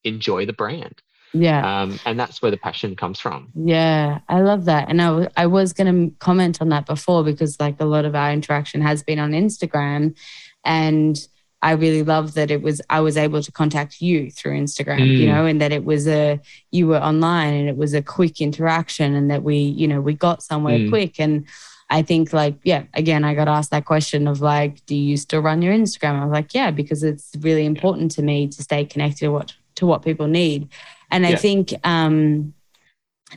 enjoy 0.03 0.47
the 0.47 0.53
brand. 0.53 1.01
Yeah. 1.33 1.83
Um, 1.83 1.99
and 2.07 2.19
that's 2.19 2.41
where 2.41 2.51
the 2.53 2.57
passion 2.57 2.95
comes 2.95 3.19
from. 3.19 3.51
Yeah, 3.57 4.21
I 4.29 4.41
love 4.41 4.67
that. 4.67 4.89
And 4.89 5.03
I, 5.03 5.07
w- 5.07 5.29
I 5.37 5.47
was 5.47 5.73
going 5.73 6.11
to 6.11 6.17
comment 6.19 6.61
on 6.61 6.69
that 6.69 6.87
before 6.87 7.25
because, 7.25 7.59
like, 7.59 7.81
a 7.81 7.85
lot 7.85 8.05
of 8.05 8.15
our 8.15 8.31
interaction 8.33 8.81
has 8.83 9.03
been 9.03 9.19
on 9.19 9.33
Instagram. 9.33 10.17
And 10.65 11.19
I 11.65 11.73
really 11.73 12.03
love 12.03 12.35
that 12.35 12.51
it 12.51 12.61
was 12.61 12.83
I 12.91 13.01
was 13.01 13.17
able 13.17 13.43
to 13.43 13.51
contact 13.51 14.03
you 14.03 14.31
through 14.31 14.61
Instagram, 14.61 15.01
mm. 15.01 15.17
you 15.17 15.27
know, 15.27 15.47
and 15.47 15.63
that 15.63 15.73
it 15.73 15.87
was 15.87 16.07
a 16.07 16.39
you 16.71 16.87
were 16.87 16.99
online 16.99 17.55
and 17.55 17.71
it 17.71 17.77
was 17.79 17.95
a 17.95 18.03
quick 18.03 18.43
interaction 18.43 19.15
and 19.15 19.31
that 19.31 19.43
we, 19.43 19.57
you 19.57 19.89
know, 19.89 20.03
we 20.03 20.13
got 20.13 20.43
somewhere 20.43 20.79
mm. 20.79 20.91
quick. 20.91 21.19
And 21.19 21.47
I 21.89 22.03
think 22.03 22.35
like, 22.35 22.57
yeah, 22.65 22.85
again, 22.93 23.25
I 23.25 23.35
got 23.35 23.49
asked 23.49 23.71
that 23.71 23.87
question 23.87 24.29
of 24.29 24.43
like, 24.43 24.85
do 24.85 24.95
you 24.95 25.17
still 25.17 25.41
run 25.41 25.63
your 25.63 25.73
Instagram? 25.73 26.21
I 26.21 26.27
was 26.27 26.33
like, 26.35 26.53
yeah, 26.53 26.71
because 26.71 27.03
it's 27.03 27.33
really 27.41 27.65
important 27.65 28.11
to 28.13 28.23
me 28.23 28.47
to 28.47 28.63
stay 28.63 28.85
connected 28.85 29.21
to 29.21 29.29
what 29.29 29.55
to 29.77 29.87
what 29.87 30.03
people 30.03 30.27
need. 30.27 30.69
And 31.11 31.25
yeah. 31.25 31.31
I 31.31 31.37
think 31.37 31.73
um 31.83 32.53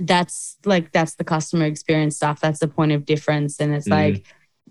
that's 0.02 0.58
like 0.66 0.92
that's 0.92 1.16
the 1.16 1.24
customer 1.24 1.64
experience 1.64 2.18
stuff. 2.18 2.42
That's 2.42 2.60
the 2.60 2.68
point 2.68 2.92
of 2.92 3.06
difference. 3.06 3.62
And 3.62 3.74
it's 3.74 3.88
mm. 3.88 3.92
like 3.92 4.26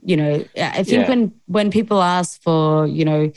you 0.06 0.16
know 0.16 0.44
i 0.56 0.82
think 0.84 1.02
yeah. 1.02 1.08
when 1.08 1.32
when 1.46 1.70
people 1.70 2.00
ask 2.00 2.40
for 2.40 2.86
you 2.86 3.04
know 3.04 3.30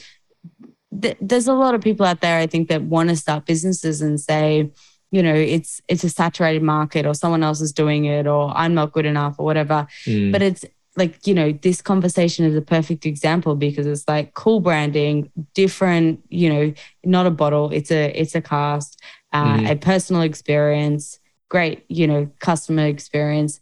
th- 1.01 1.17
there's 1.19 1.47
a 1.47 1.53
lot 1.53 1.73
of 1.73 1.81
people 1.81 2.05
out 2.05 2.21
there 2.21 2.37
i 2.37 2.45
think 2.45 2.69
that 2.69 2.83
want 2.83 3.09
to 3.09 3.15
start 3.15 3.45
businesses 3.45 4.01
and 4.01 4.19
say 4.19 4.69
you 5.11 5.23
know 5.23 5.33
it's 5.33 5.81
it's 5.87 6.03
a 6.03 6.09
saturated 6.09 6.61
market 6.61 7.05
or 7.07 7.15
someone 7.15 7.43
else 7.43 7.59
is 7.59 7.73
doing 7.73 8.05
it 8.05 8.27
or 8.27 8.55
i'm 8.55 8.75
not 8.75 8.91
good 8.91 9.07
enough 9.07 9.35
or 9.39 9.45
whatever 9.45 9.87
mm. 10.05 10.31
but 10.31 10.43
it's 10.43 10.63
like 10.95 11.25
you 11.25 11.33
know 11.33 11.51
this 11.51 11.81
conversation 11.81 12.45
is 12.45 12.55
a 12.55 12.61
perfect 12.61 13.05
example 13.05 13.55
because 13.55 13.87
it's 13.87 14.07
like 14.07 14.35
cool 14.35 14.59
branding 14.59 15.31
different 15.55 16.21
you 16.29 16.49
know 16.53 16.73
not 17.03 17.25
a 17.25 17.31
bottle 17.31 17.71
it's 17.71 17.91
a 17.91 18.11
it's 18.19 18.35
a 18.35 18.41
cask 18.41 18.99
uh, 19.33 19.57
mm. 19.57 19.71
a 19.71 19.75
personal 19.75 20.21
experience 20.21 21.19
great 21.49 21.83
you 21.87 22.05
know 22.05 22.29
customer 22.39 22.85
experience 22.85 23.59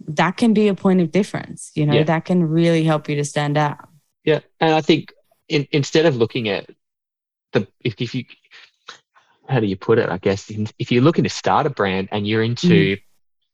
that 0.00 0.36
can 0.36 0.52
be 0.52 0.68
a 0.68 0.74
point 0.74 1.00
of 1.00 1.10
difference 1.10 1.70
you 1.74 1.86
know 1.86 1.94
yeah. 1.94 2.04
that 2.04 2.24
can 2.24 2.44
really 2.44 2.84
help 2.84 3.08
you 3.08 3.16
to 3.16 3.24
stand 3.24 3.56
out 3.56 3.88
yeah 4.24 4.40
and 4.60 4.74
i 4.74 4.80
think 4.80 5.12
in, 5.48 5.66
instead 5.72 6.06
of 6.06 6.16
looking 6.16 6.48
at 6.48 6.68
the 7.52 7.66
if, 7.80 7.94
if 7.98 8.14
you 8.14 8.24
how 9.48 9.60
do 9.60 9.66
you 9.66 9.76
put 9.76 9.98
it 9.98 10.08
i 10.08 10.18
guess 10.18 10.50
if 10.78 10.92
you're 10.92 11.02
looking 11.02 11.24
to 11.24 11.30
start 11.30 11.66
a 11.66 11.70
brand 11.70 12.08
and 12.12 12.26
you're 12.26 12.42
into 12.42 12.96
mm. 12.96 13.02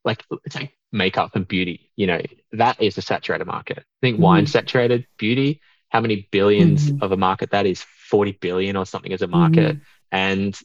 like 0.04 0.24
take 0.48 0.72
makeup 0.92 1.34
and 1.34 1.48
beauty. 1.48 1.90
You 1.96 2.06
know, 2.06 2.20
that 2.52 2.80
is 2.80 2.98
a 2.98 3.02
saturated 3.02 3.46
market. 3.46 3.78
I 3.78 3.82
think 4.00 4.20
wine 4.20 4.46
saturated 4.46 5.06
beauty. 5.16 5.60
How 5.88 6.00
many 6.00 6.28
1000000000s 6.30 6.90
Mhm. 6.90 7.02
of 7.02 7.12
a 7.12 7.16
market 7.16 7.50
that 7.50 7.66
is? 7.66 7.82
Forty 7.82 8.32
billion 8.32 8.76
or 8.76 8.84
something 8.84 9.12
as 9.12 9.22
a 9.22 9.26
market. 9.26 9.78
And 10.10 10.58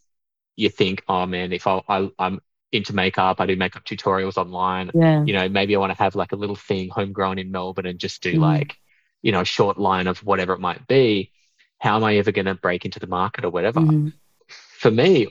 you 0.57 0.69
think, 0.69 1.01
oh 1.07 1.25
man, 1.25 1.53
if 1.53 1.65
I, 1.65 1.81
I 1.87 2.09
I'm 2.19 2.41
into 2.71 2.93
makeup, 2.93 3.39
I 3.39 3.45
do 3.45 3.55
makeup 3.55 3.85
tutorials 3.85 4.37
online. 4.37 4.91
Yeah. 4.93 5.23
You 5.23 5.33
know, 5.33 5.49
maybe 5.49 5.75
I 5.75 5.79
want 5.79 5.91
to 5.91 5.97
have 6.03 6.15
like 6.15 6.31
a 6.31 6.35
little 6.35 6.55
thing 6.55 6.89
homegrown 6.89 7.39
in 7.39 7.51
Melbourne 7.51 7.85
and 7.85 7.99
just 7.99 8.21
do 8.21 8.33
Mhm. 8.35 8.39
like, 8.39 8.77
you 9.21 9.31
know, 9.31 9.41
a 9.41 9.45
short 9.45 9.77
line 9.77 10.07
of 10.07 10.23
whatever 10.23 10.53
it 10.53 10.59
might 10.59 10.85
be. 10.87 11.31
How 11.79 11.95
am 11.95 12.03
I 12.03 12.17
ever 12.17 12.31
going 12.31 12.45
to 12.45 12.55
break 12.55 12.85
into 12.85 12.99
the 12.99 13.07
market 13.07 13.45
or 13.45 13.49
whatever? 13.49 13.79
Mhm. 13.79 14.13
For 14.47 14.91
me, 14.91 15.27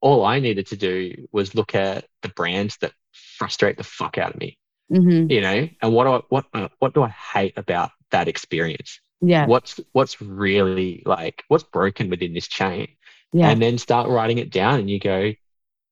all 0.00 0.24
I 0.24 0.38
needed 0.40 0.66
to 0.68 0.76
do 0.76 1.26
was 1.32 1.54
look 1.54 1.74
at 1.74 2.06
the 2.22 2.28
brands 2.28 2.76
that 2.78 2.92
frustrate 3.12 3.76
the 3.76 3.84
fuck 3.84 4.18
out 4.18 4.34
of 4.34 4.40
me, 4.40 4.58
Mhm. 4.92 5.30
you 5.30 5.40
know, 5.40 5.68
and 5.82 5.92
what 5.92 6.04
do 6.04 6.10
I, 6.10 6.20
what 6.28 6.46
uh, 6.52 6.68
what 6.78 6.94
do 6.94 7.02
I 7.02 7.08
hate 7.08 7.54
about 7.56 7.90
that 8.10 8.28
experience? 8.28 9.00
Yeah. 9.20 9.46
What's 9.46 9.80
what's 9.92 10.20
really 10.20 11.02
like 11.06 11.42
what's 11.48 11.64
broken 11.64 12.10
within 12.10 12.32
this 12.34 12.48
chain? 12.48 12.88
Yeah. 13.32 13.50
and 13.50 13.60
then 13.60 13.76
start 13.76 14.08
writing 14.08 14.38
it 14.38 14.50
down 14.50 14.78
and 14.80 14.88
you 14.88 14.98
go 15.00 15.32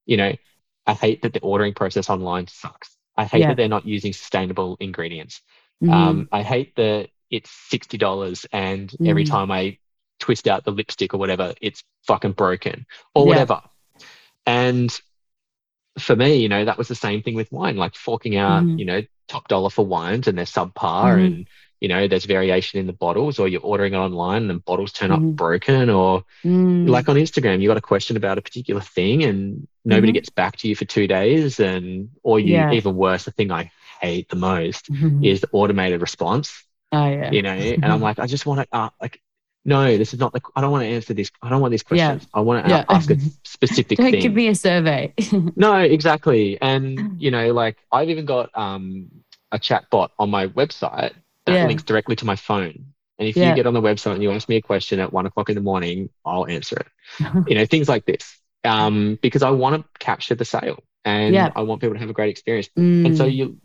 you 0.05 0.17
know 0.17 0.33
i 0.87 0.93
hate 0.93 1.21
that 1.21 1.33
the 1.33 1.39
ordering 1.39 1.73
process 1.73 2.09
online 2.09 2.47
sucks 2.47 2.95
i 3.17 3.25
hate 3.25 3.41
Yeah. 3.41 3.47
that 3.49 3.57
they're 3.57 3.67
not 3.67 3.85
using 3.85 4.13
sustainable 4.13 4.77
ingredients 4.79 5.41
Mhm. 5.83 5.91
um, 5.93 6.29
i 6.31 6.41
hate 6.43 6.75
that 6.75 7.09
it's 7.31 7.49
$60 7.71 8.45
and 8.53 8.93
every 9.05 9.25
Mm. 9.25 9.29
time 9.29 9.51
i 9.51 9.77
twist 10.19 10.47
out 10.47 10.63
the 10.63 10.71
lipstick 10.71 11.13
or 11.13 11.17
whatever 11.17 11.53
it's 11.61 11.83
fucking 12.07 12.31
broken 12.33 12.85
or 13.13 13.23
Yeah. 13.25 13.29
whatever 13.29 13.61
and 14.45 14.89
for 15.99 16.15
me 16.15 16.35
you 16.37 16.49
know 16.49 16.65
that 16.65 16.77
was 16.77 16.87
the 16.87 16.95
same 16.95 17.21
thing 17.21 17.35
with 17.35 17.51
wine 17.51 17.77
like 17.77 17.95
forking 17.95 18.35
out 18.35 18.63
Mhm. 18.63 18.79
you 18.79 18.85
know 18.85 19.01
top 19.27 19.47
dollar 19.47 19.69
for 19.69 19.85
wines 19.85 20.27
and 20.27 20.37
they're 20.37 20.45
subpar 20.45 21.17
Mhm. 21.17 21.25
and 21.25 21.47
you 21.81 21.87
know 21.87 22.07
there's 22.07 22.25
variation 22.25 22.79
in 22.79 22.85
the 22.87 22.93
bottles 22.93 23.39
or 23.39 23.47
you're 23.47 23.61
ordering 23.61 23.93
it 23.93 23.97
online 23.97 24.49
and 24.49 24.63
bottles 24.63 24.91
turn 24.93 25.09
Mhm. 25.09 25.15
up 25.31 25.35
broken 25.35 25.89
or 25.89 26.23
Mm. 26.43 26.87
like 26.89 27.09
on 27.09 27.15
Instagram, 27.15 27.61
you 27.61 27.67
got 27.67 27.77
a 27.77 27.81
question 27.81 28.17
about 28.17 28.37
a 28.37 28.41
particular 28.41 28.81
thing 28.81 29.23
and 29.23 29.67
nobody 29.85 30.11
Mhm. 30.11 30.15
gets 30.15 30.29
back 30.29 30.57
to 30.57 30.67
you 30.67 30.75
for 30.75 30.85
two 30.85 31.07
days, 31.07 31.59
and 31.59 32.09
or 32.23 32.39
you 32.39 32.53
Yeah. 32.53 32.71
even 32.71 32.95
worse, 32.95 33.25
the 33.25 33.31
thing 33.31 33.51
I 33.51 33.71
hate 34.01 34.29
the 34.29 34.35
most 34.35 34.91
Mhm. 34.91 35.25
is 35.25 35.41
the 35.41 35.49
automated 35.51 36.01
response. 36.01 36.63
oh 36.91 37.07
yeah. 37.07 37.31
You 37.31 37.41
know, 37.41 37.51
and 37.51 37.85
I'm 37.85 38.01
like, 38.01 38.19
I 38.19 38.27
just 38.27 38.45
want 38.45 38.61
to 38.61 38.67
uh, 38.77 38.89
like, 39.01 39.21
no, 39.65 39.97
this 39.97 40.13
is 40.13 40.19
not 40.19 40.31
the. 40.33 40.41
I 40.55 40.61
don't 40.61 40.71
want 40.71 40.83
to 40.83 40.87
answer 40.89 41.13
this. 41.13 41.31
I 41.41 41.49
don't 41.49 41.61
want 41.61 41.71
these 41.71 41.83
questions. 41.83 42.21
yeah. 42.23 42.27
I 42.33 42.41
want 42.41 42.65
to 42.65 42.69
Yeah. 42.71 42.85
ask 42.87 43.09
a 43.09 43.17
specific 43.43 43.97
Don't 43.97 44.11
thing. 44.11 44.21
give 44.21 44.33
me 44.33 44.47
a 44.47 44.55
survey. 44.55 45.13
No, 45.55 45.75
exactly. 45.77 46.59
And 46.61 47.21
you 47.21 47.31
know, 47.31 47.53
like 47.53 47.77
I've 47.91 48.09
even 48.09 48.25
got 48.25 48.49
um 48.57 49.09
a 49.51 49.59
chat 49.59 49.85
bot 49.89 50.11
on 50.19 50.29
my 50.29 50.47
website 50.47 51.13
that 51.45 51.61
links 51.67 51.83
directly 51.83 52.15
to 52.17 52.25
my 52.25 52.35
phone. 52.35 52.93
And 53.17 53.27
if 53.29 53.37
you 53.37 53.53
get 53.53 53.65
on 53.65 53.73
the 53.73 53.81
website 53.81 54.13
and 54.15 54.23
you 54.23 54.31
ask 54.31 54.49
me 54.49 54.57
a 54.57 54.61
question 54.61 54.99
at 54.99 55.13
one 55.13 55.25
o'clock 55.25 55.49
in 55.49 55.55
the 55.55 55.61
morning, 55.61 56.09
I'll 56.25 56.45
answer 56.47 56.75
it. 56.77 56.87
you 57.47 57.55
know, 57.55 57.65
things 57.65 57.87
like 57.87 58.05
this. 58.05 58.37
Um, 58.65 59.19
because 59.21 59.43
I 59.43 59.51
want 59.51 59.83
to 59.83 59.99
capture 59.99 60.35
the 60.35 60.45
sale 60.45 60.83
and 61.03 61.33
Yeah. 61.35 61.51
I 61.55 61.61
want 61.61 61.81
people 61.81 61.93
to 61.93 61.99
have 61.99 62.09
a 62.09 62.13
great 62.13 62.29
experience. 62.29 62.69
And 62.75 63.15
so 63.15 63.25
Mm. 63.25 63.35
you 63.35 63.57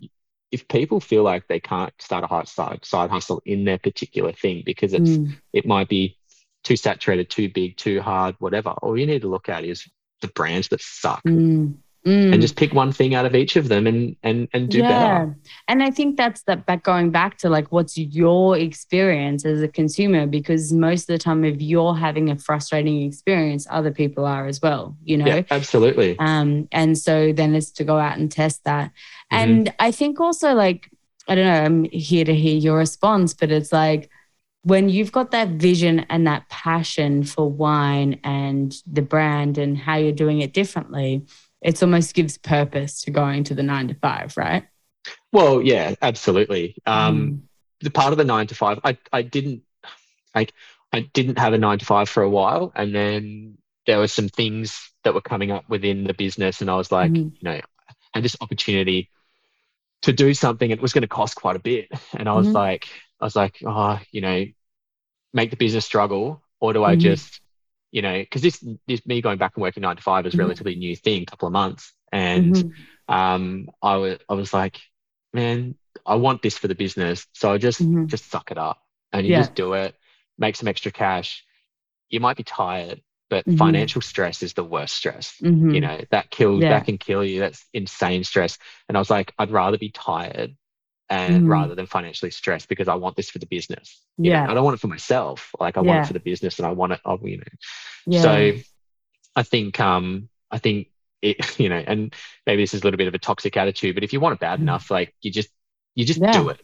if 0.51 0.67
people 0.67 0.99
feel 0.99 1.23
like 1.23 1.47
they 1.47 1.61
can't 1.61 1.93
start 1.99 2.25
a 2.29 2.45
side 2.45 2.83
side 2.83 3.09
hustle 3.09 3.41
in 3.45 3.63
their 3.63 3.77
particular 3.77 4.33
thing 4.33 4.63
because 4.65 4.93
it's 4.93 5.17
Mm. 5.17 5.37
it 5.53 5.65
might 5.65 5.87
be 5.87 6.17
too 6.63 6.75
saturated, 6.75 7.29
too 7.29 7.49
big, 7.49 7.77
too 7.77 8.01
hard, 8.01 8.35
whatever. 8.39 8.69
All 8.69 8.97
you 8.97 9.05
need 9.07 9.21
to 9.21 9.29
look 9.29 9.49
at 9.49 9.63
is 9.63 9.89
the 10.21 10.27
brands 10.27 10.67
that 10.69 10.81
suck 10.81 11.23
Mm. 11.25 11.75
Mm. 12.03 12.33
and 12.33 12.41
just 12.41 12.55
pick 12.55 12.73
one 12.73 12.91
thing 12.91 13.13
out 13.13 13.27
of 13.27 13.35
each 13.35 13.55
of 13.55 13.67
them 13.67 13.85
and 13.85 14.15
and 14.23 14.47
and 14.53 14.69
do 14.69 14.81
better. 14.81 15.37
And 15.67 15.83
I 15.83 15.91
think 15.91 16.17
that's 16.17 16.41
that 16.43 16.65
back 16.65 16.81
going 16.83 17.11
back 17.11 17.37
to 17.39 17.49
like 17.49 17.71
what's 17.71 17.95
your 17.95 18.57
experience 18.57 19.45
as 19.45 19.61
a 19.61 19.67
consumer 19.67 20.25
because 20.25 20.73
most 20.73 21.03
of 21.03 21.13
the 21.13 21.19
time 21.19 21.45
if 21.45 21.61
you're 21.61 21.93
having 21.93 22.31
a 22.31 22.37
frustrating 22.37 23.03
experience, 23.03 23.67
other 23.69 23.91
people 23.91 24.25
are 24.25 24.47
as 24.47 24.59
well, 24.63 24.97
you 25.03 25.15
know. 25.15 25.27
Yeah, 25.27 25.43
absolutely. 25.51 26.17
Um, 26.17 26.67
and 26.71 26.97
so 26.97 27.33
then 27.33 27.53
it's 27.53 27.69
to 27.73 27.83
go 27.83 27.99
out 27.99 28.17
and 28.17 28.31
test 28.31 28.63
that. 28.63 28.89
Mhm. 29.31 29.37
And 29.43 29.73
I 29.77 29.91
think 29.91 30.19
also 30.19 30.55
like, 30.55 30.89
I 31.27 31.35
don't 31.35 31.45
know, 31.45 31.63
I'm 31.63 31.83
here 31.83 32.25
to 32.25 32.33
hear 32.33 32.57
your 32.57 32.79
response, 32.79 33.35
but 33.35 33.51
it's 33.51 33.71
like 33.71 34.09
when 34.63 34.89
you've 34.89 35.11
got 35.11 35.29
that 35.31 35.49
vision 35.49 35.99
and 36.09 36.25
that 36.25 36.49
passion 36.49 37.23
for 37.23 37.47
wine 37.47 38.19
and 38.23 38.75
the 38.91 39.03
brand 39.03 39.59
and 39.59 39.77
how 39.77 39.97
you're 39.97 40.11
doing 40.11 40.41
it 40.41 40.51
differently, 40.53 41.25
it 41.61 41.81
almost 41.83 42.13
gives 42.13 42.37
purpose 42.37 43.01
to 43.03 43.11
going 43.11 43.43
to 43.45 43.55
the 43.55 43.63
nine 43.63 43.87
to 43.87 43.93
five, 43.95 44.35
right? 44.37 44.65
Well, 45.31 45.61
yeah, 45.61 45.95
absolutely. 46.01 46.77
Um, 46.85 47.15
Mm. 47.15 47.41
the 47.81 47.89
part 47.91 48.11
of 48.11 48.17
the 48.17 48.25
nine 48.25 48.47
to 48.47 48.55
five, 48.55 48.79
I, 48.83 48.97
I 49.11 49.21
didn't 49.21 49.63
like 50.35 50.53
I 50.93 51.01
didn't 51.13 51.39
have 51.39 51.53
a 51.53 51.57
nine 51.57 51.79
to 51.79 51.85
five 51.85 52.09
for 52.09 52.23
a 52.23 52.29
while, 52.29 52.71
and 52.75 52.93
then 52.93 53.57
there 53.87 53.97
were 53.99 54.07
some 54.07 54.29
things 54.29 54.91
that 55.03 55.13
were 55.13 55.21
coming 55.21 55.51
up 55.51 55.67
within 55.69 56.03
the 56.03 56.13
business, 56.13 56.61
and 56.61 56.69
I 56.69 56.75
was 56.75 56.91
like, 56.91 57.13
Mhm. 57.13 57.33
you 57.39 57.43
know, 57.49 57.59
had 58.13 58.23
this 58.23 58.35
opportunity 58.41 59.09
to 60.03 60.13
do 60.13 60.33
something. 60.33 60.69
It 60.71 60.81
was 60.81 60.93
going 60.93 61.03
to 61.03 61.07
cost 61.07 61.35
quite 61.35 61.55
a 61.55 61.59
bit, 61.59 61.89
and 62.13 62.27
I 62.29 62.33
was 62.33 62.47
Mhm. 62.49 62.53
like, 62.53 62.87
I 63.19 63.25
was 63.25 63.35
like, 63.35 63.57
oh, 63.65 63.99
you 64.11 64.21
know, 64.21 64.45
make 65.33 65.49
the 65.51 65.57
business 65.57 65.85
struggle, 65.85 66.43
or 66.59 66.73
do 66.73 66.83
I 66.83 66.95
Mhm. 66.95 66.99
just, 66.99 67.41
you 67.91 68.01
know, 68.01 68.19
because 68.19 68.41
this 68.41 68.63
this 68.87 69.05
me 69.05 69.21
going 69.21 69.37
back 69.37 69.53
and 69.55 69.61
working 69.61 69.81
nine 69.81 69.95
to 69.97 70.01
five 70.01 70.25
is 70.25 70.37
Mhm. 70.37 70.39
relatively 70.39 70.75
new 70.75 70.95
thing, 70.95 71.25
couple 71.25 71.47
of 71.47 71.53
months, 71.53 71.93
and 72.11 72.61
Mhm. 72.61 72.87
um, 73.07 73.69
I 73.81 73.97
was 73.97 74.19
I 74.29 74.33
was 74.33 74.53
like, 74.53 74.79
man, 75.33 75.75
I 76.05 76.15
want 76.15 76.41
this 76.41 76.57
for 76.57 76.67
the 76.67 76.75
business, 76.75 77.27
so 77.33 77.51
I 77.51 77.57
just 77.57 77.87
Mhm. 77.87 78.07
just 78.07 78.29
suck 78.29 78.51
it 78.51 78.57
up 78.57 78.81
and 79.13 79.25
you 79.27 79.33
Yeah. 79.33 79.35
just 79.35 79.55
do 79.55 79.73
it, 79.73 79.95
make 80.37 80.55
some 80.55 80.67
extra 80.67 80.91
cash. 80.91 81.43
You 82.09 82.19
might 82.19 82.37
be 82.37 82.43
tired, 82.43 83.01
but 83.29 83.45
Mhm. 83.45 83.51
financial 83.51 84.01
stress 84.01 84.43
is 84.43 84.53
the 84.53 84.63
worst 84.63 84.95
stress. 84.95 85.41
Mhm. 85.41 85.71
You 85.71 85.81
know 85.81 85.99
that 86.11 86.29
kills 86.29 86.65
Yeah. 86.65 86.67
that 86.67 86.85
can 86.85 86.97
kill 86.97 87.23
you. 87.23 87.39
That's 87.39 87.65
insane 87.73 88.23
stress. 88.23 88.57
And 88.89 88.97
I 88.97 88.99
was 89.01 89.09
like, 89.09 89.33
I'd 89.39 89.51
rather 89.51 89.77
be 89.77 89.89
tired 89.89 90.55
and 91.11 91.43
Mhm. 91.45 91.49
rather 91.49 91.75
than 91.75 91.85
financially 91.85 92.31
stressed 92.31 92.67
because 92.69 92.87
I 92.87 92.95
want 92.95 93.15
this 93.17 93.29
for 93.29 93.37
the 93.39 93.45
business. 93.45 94.01
you 94.17 94.31
know? 94.31 94.37
Yeah. 94.37 94.49
I 94.49 94.53
don't 94.53 94.63
want 94.63 94.75
it 94.75 94.79
for 94.81 94.87
myself. 94.87 95.53
Like 95.59 95.77
I 95.77 95.81
want 95.81 95.99
it 96.03 96.07
for 96.07 96.13
the 96.13 96.19
business, 96.19 96.57
and 96.57 96.65
I 96.65 96.71
want 96.71 96.93
it. 96.93 97.01
I, 97.05 97.17
you 97.23 97.37
know, 97.37 97.43
Yeah. 98.07 98.21
so 98.21 98.53
I 99.35 99.43
think 99.43 99.79
um 99.79 100.29
I 100.49 100.57
think 100.57 100.87
it 101.21 101.37
you 101.59 101.69
know, 101.69 101.83
and 101.85 102.13
maybe 102.47 102.63
this 102.63 102.73
is 102.73 102.81
a 102.81 102.83
little 102.85 102.97
bit 102.97 103.07
of 103.07 103.13
a 103.13 103.19
toxic 103.19 103.55
attitude, 103.57 103.95
but 103.95 104.03
if 104.03 104.11
you 104.13 104.19
want 104.19 104.33
it 104.33 104.39
bad 104.39 104.59
Mm. 104.59 104.63
enough, 104.63 104.89
like 104.89 105.13
you 105.21 105.31
just 105.31 105.49
you 105.95 106.05
just 106.05 106.19
Yeah. 106.21 106.31
do 106.31 106.49
it. 106.49 106.59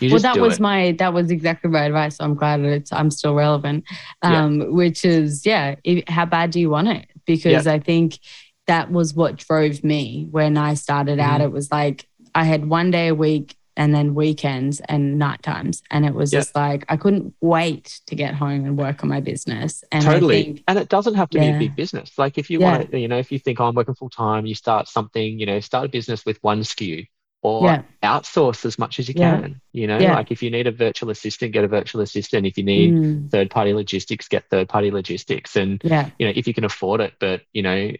You 0.00 0.10
well 0.10 0.20
that 0.20 0.40
was 0.40 0.54
it. 0.54 0.60
my 0.60 0.92
that 0.98 1.12
was 1.14 1.30
exactly 1.30 1.70
my 1.70 1.84
advice 1.84 2.16
so 2.16 2.24
i'm 2.24 2.34
glad 2.34 2.60
that 2.64 2.72
it's 2.72 2.92
i'm 2.92 3.10
still 3.10 3.34
relevant 3.34 3.84
Yeah. 4.24 4.44
um 4.46 4.72
which 4.72 5.04
is 5.04 5.46
yeah 5.46 5.76
if, 5.84 6.08
how 6.08 6.24
bad 6.24 6.50
do 6.50 6.58
you 6.58 6.70
want 6.70 6.88
it 6.88 7.06
because 7.24 7.68
i 7.68 7.78
think 7.78 8.18
that 8.66 8.90
was 8.90 9.14
what 9.14 9.36
drove 9.36 9.84
me 9.84 10.26
when 10.30 10.56
i 10.56 10.74
started 10.74 11.20
out 11.20 11.40
Mhm. 11.40 11.44
it 11.44 11.52
was 11.52 11.70
like 11.70 12.08
i 12.34 12.42
had 12.42 12.66
one 12.68 12.90
day 12.90 13.08
a 13.08 13.14
week 13.14 13.54
and 13.76 13.94
then 13.94 14.14
weekends 14.14 14.80
and 14.88 15.18
night 15.18 15.42
times 15.42 15.82
and 15.90 16.04
it 16.04 16.14
was 16.14 16.32
Yeah. 16.32 16.40
just 16.40 16.54
like 16.54 16.84
i 16.88 16.96
couldn't 16.96 17.34
wait 17.40 18.00
to 18.06 18.14
get 18.14 18.34
home 18.34 18.64
and 18.64 18.76
work 18.78 19.02
on 19.02 19.08
my 19.08 19.20
business 19.20 19.82
and 19.92 20.04
totally. 20.04 20.42
think, 20.42 20.64
and 20.68 20.78
it 20.78 20.88
doesn't 20.88 21.14
have 21.14 21.30
to 21.30 21.38
be 21.38 21.48
a 21.48 21.58
big 21.58 21.74
business. 21.76 22.18
Like 22.18 22.38
if 22.38 22.50
you 22.50 22.60
Yeah. 22.60 22.78
want 22.78 22.90
to, 22.90 22.98
you 22.98 23.08
know, 23.08 23.18
if 23.18 23.32
you 23.32 23.38
think 23.38 23.60
oh, 23.60 23.66
I'm 23.66 23.74
working 23.74 23.94
full 23.94 24.10
time, 24.10 24.46
you 24.46 24.54
start 24.54 24.88
something, 24.88 25.38
you 25.38 25.46
know, 25.46 25.60
start 25.60 25.86
a 25.86 25.88
business 25.88 26.24
with 26.26 26.38
one 26.42 26.60
SKU 26.60 27.06
or 27.42 27.64
Yeah. 27.66 27.82
outsource 28.02 28.64
as 28.64 28.78
much 28.78 28.98
as 28.98 29.08
you 29.08 29.14
Yeah. 29.16 29.40
can. 29.40 29.60
You 29.72 29.86
know, 29.86 29.98
Yeah. 29.98 30.14
like 30.14 30.30
if 30.30 30.42
you 30.42 30.50
need 30.50 30.66
a 30.66 30.72
virtual 30.72 31.10
assistant, 31.10 31.52
get 31.52 31.64
a 31.64 31.68
virtual 31.68 32.00
assistant. 32.02 32.46
If 32.46 32.56
you 32.58 32.64
need 32.64 32.94
mm, 32.94 33.30
third 33.30 33.50
party 33.50 33.72
logistics, 33.72 34.28
get 34.28 34.44
third 34.50 34.68
party 34.68 34.90
logistics. 34.90 35.56
And 35.56 35.80
yeah 35.84 36.10
you 36.18 36.26
know, 36.26 36.32
if 36.34 36.46
you 36.46 36.54
can 36.54 36.64
afford 36.64 37.00
it, 37.00 37.14
but 37.18 37.42
you 37.52 37.62
know, 37.62 37.90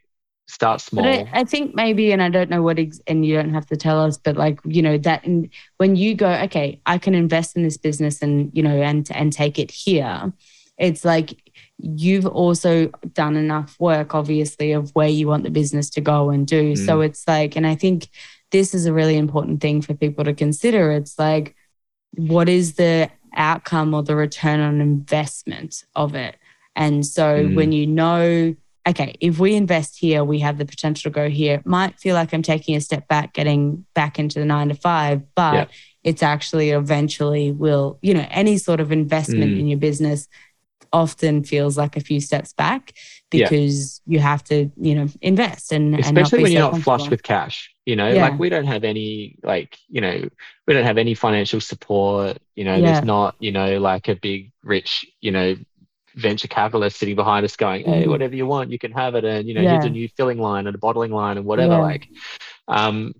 start 0.47 0.81
small. 0.81 1.05
But 1.05 1.29
I, 1.35 1.41
I 1.41 1.45
think 1.45 1.75
maybe, 1.75 2.13
and 2.13 2.23
I 2.23 2.29
don't 2.29 2.51
know 2.51 2.63
what, 2.63 2.79
ex- 2.79 3.01
and 3.07 3.25
you 3.25 3.35
don't 3.37 3.55
have 3.55 3.67
to 3.67 3.77
tell 3.77 4.01
us, 4.01 4.19
but 4.19 4.37
like 4.37 4.59
you 4.65 4.83
know 4.83 4.99
that 4.99 5.25
in, 5.25 5.51
when 5.79 5.97
you 5.97 6.15
go, 6.15 6.31
okay, 6.45 6.81
I 6.87 6.99
can 6.99 7.15
invest 7.15 7.57
in 7.57 7.63
this 7.63 7.77
business, 7.77 8.23
and 8.23 8.51
you 8.53 8.63
know, 8.63 8.81
and 8.83 9.09
and 9.13 9.33
take 9.33 9.59
it 9.59 9.71
here. 9.71 10.33
It's 10.79 11.05
like 11.05 11.35
you've 11.79 12.27
also 12.27 12.89
done 13.13 13.37
enough 13.37 13.77
work, 13.79 14.15
obviously, 14.15 14.73
of 14.73 14.91
where 14.95 15.09
you 15.09 15.29
want 15.29 15.45
the 15.45 15.51
business 15.51 15.91
to 15.91 16.01
go 16.01 16.31
and 16.31 16.47
do. 16.47 16.75
So 16.77 17.01
it's 17.03 17.27
like, 17.29 17.57
and 17.57 17.67
I 17.67 17.75
think 17.75 18.09
this 18.51 18.75
is 18.75 18.87
a 18.87 18.93
really 18.93 19.17
important 19.17 19.61
thing 19.61 19.83
for 19.83 19.95
people 19.95 20.25
to 20.25 20.35
consider. 20.35 20.91
It's 20.93 21.19
like, 21.19 21.55
what 22.15 22.49
is 22.49 22.75
the 22.75 23.11
outcome 23.35 23.95
or 23.95 24.03
the 24.03 24.17
return 24.17 24.61
on 24.61 24.81
investment 24.81 25.85
of 25.95 26.15
it? 26.15 26.37
And 26.75 27.05
so 27.07 27.45
Mm. 27.45 27.55
when 27.55 27.73
you 27.73 27.87
know 27.87 28.55
okay, 28.89 29.15
if 29.21 29.39
we 29.39 29.55
invest 29.55 29.99
here, 29.99 30.25
we 30.25 30.41
have 30.41 30.59
the 30.59 30.65
potential 30.65 31.11
to 31.11 31.15
go 31.15 31.29
here. 31.29 31.57
It 31.57 31.67
might 31.67 31.99
feel 32.01 32.15
like 32.15 32.33
I'm 32.35 32.43
taking 32.43 32.75
a 32.77 32.81
step 32.81 33.07
back, 33.09 33.33
getting 33.33 33.87
back 33.95 34.19
into 34.19 34.39
the 34.41 34.45
nine 34.45 34.69
to 34.69 34.75
five, 34.75 35.23
but 35.35 35.55
Yeah. 35.55 35.65
it's 36.03 36.23
actually 36.23 36.71
eventually 36.71 37.53
will, 37.53 37.99
you 38.03 38.15
know, 38.15 38.27
any 38.31 38.59
sort 38.59 38.81
of 38.81 38.91
investment 38.91 39.53
Mm. 39.55 39.61
in 39.61 39.67
your 39.69 39.79
business 39.79 40.27
often 40.93 41.43
feels 41.43 41.79
like 41.79 41.97
a 41.97 42.01
few 42.01 42.21
steps 42.21 42.53
back 42.53 42.93
Yeah. 43.33 43.49
because 43.49 44.03
you 44.07 44.19
have 44.19 44.45
to, 44.45 44.71
you 44.77 44.95
know, 44.95 45.07
invest 45.23 45.73
and, 45.73 45.95
and 45.95 46.05
especially 46.05 46.39
be 46.39 46.43
when 46.43 46.53
so 46.53 46.59
you're 46.59 46.73
not 46.73 46.83
flush 46.83 47.09
with 47.09 47.23
cash 47.23 47.71
You 47.87 47.97
know, 47.97 48.13
Yeah. 48.13 48.23
like 48.23 48.39
we 48.39 48.49
don't 48.49 48.67
have 48.67 48.85
any 48.85 49.37
like, 49.43 49.77
you 49.89 50.01
know, 50.01 50.29
we 50.67 50.75
don't 50.75 50.85
have 50.85 50.99
any 50.99 51.15
financial 51.15 51.61
support. 51.61 52.39
You 52.55 52.65
know, 52.65 52.77
Yeah. 52.77 52.93
there's 52.93 53.05
not, 53.05 53.35
you 53.41 53.51
know, 53.53 53.79
like 53.81 54.07
a 54.09 54.15
big 54.15 54.53
rich, 54.63 55.05
you 55.21 55.31
know, 55.33 55.57
venture 56.17 56.49
capitalist 56.49 56.99
sitting 56.99 57.17
behind 57.17 57.45
us 57.45 57.57
going, 57.57 57.85
Hey, 57.85 58.05
Mhm. 58.05 58.09
whatever 58.11 58.35
you 58.35 58.47
want, 58.47 58.71
you 58.71 58.79
can 58.79 58.93
have 58.93 59.15
it. 59.15 59.25
And, 59.25 59.49
you 59.49 59.55
know, 59.55 59.63
here's 59.63 59.85
a 59.85 59.91
new 59.91 60.09
filling 60.17 60.39
line 60.39 60.67
and 60.67 60.75
a 60.75 60.79
bottling 60.79 61.11
line 61.13 61.37
and 61.39 61.47
whatever. 61.47 61.75
Yeah. 61.75 61.79
Like, 61.81 62.09
um, 62.69 63.15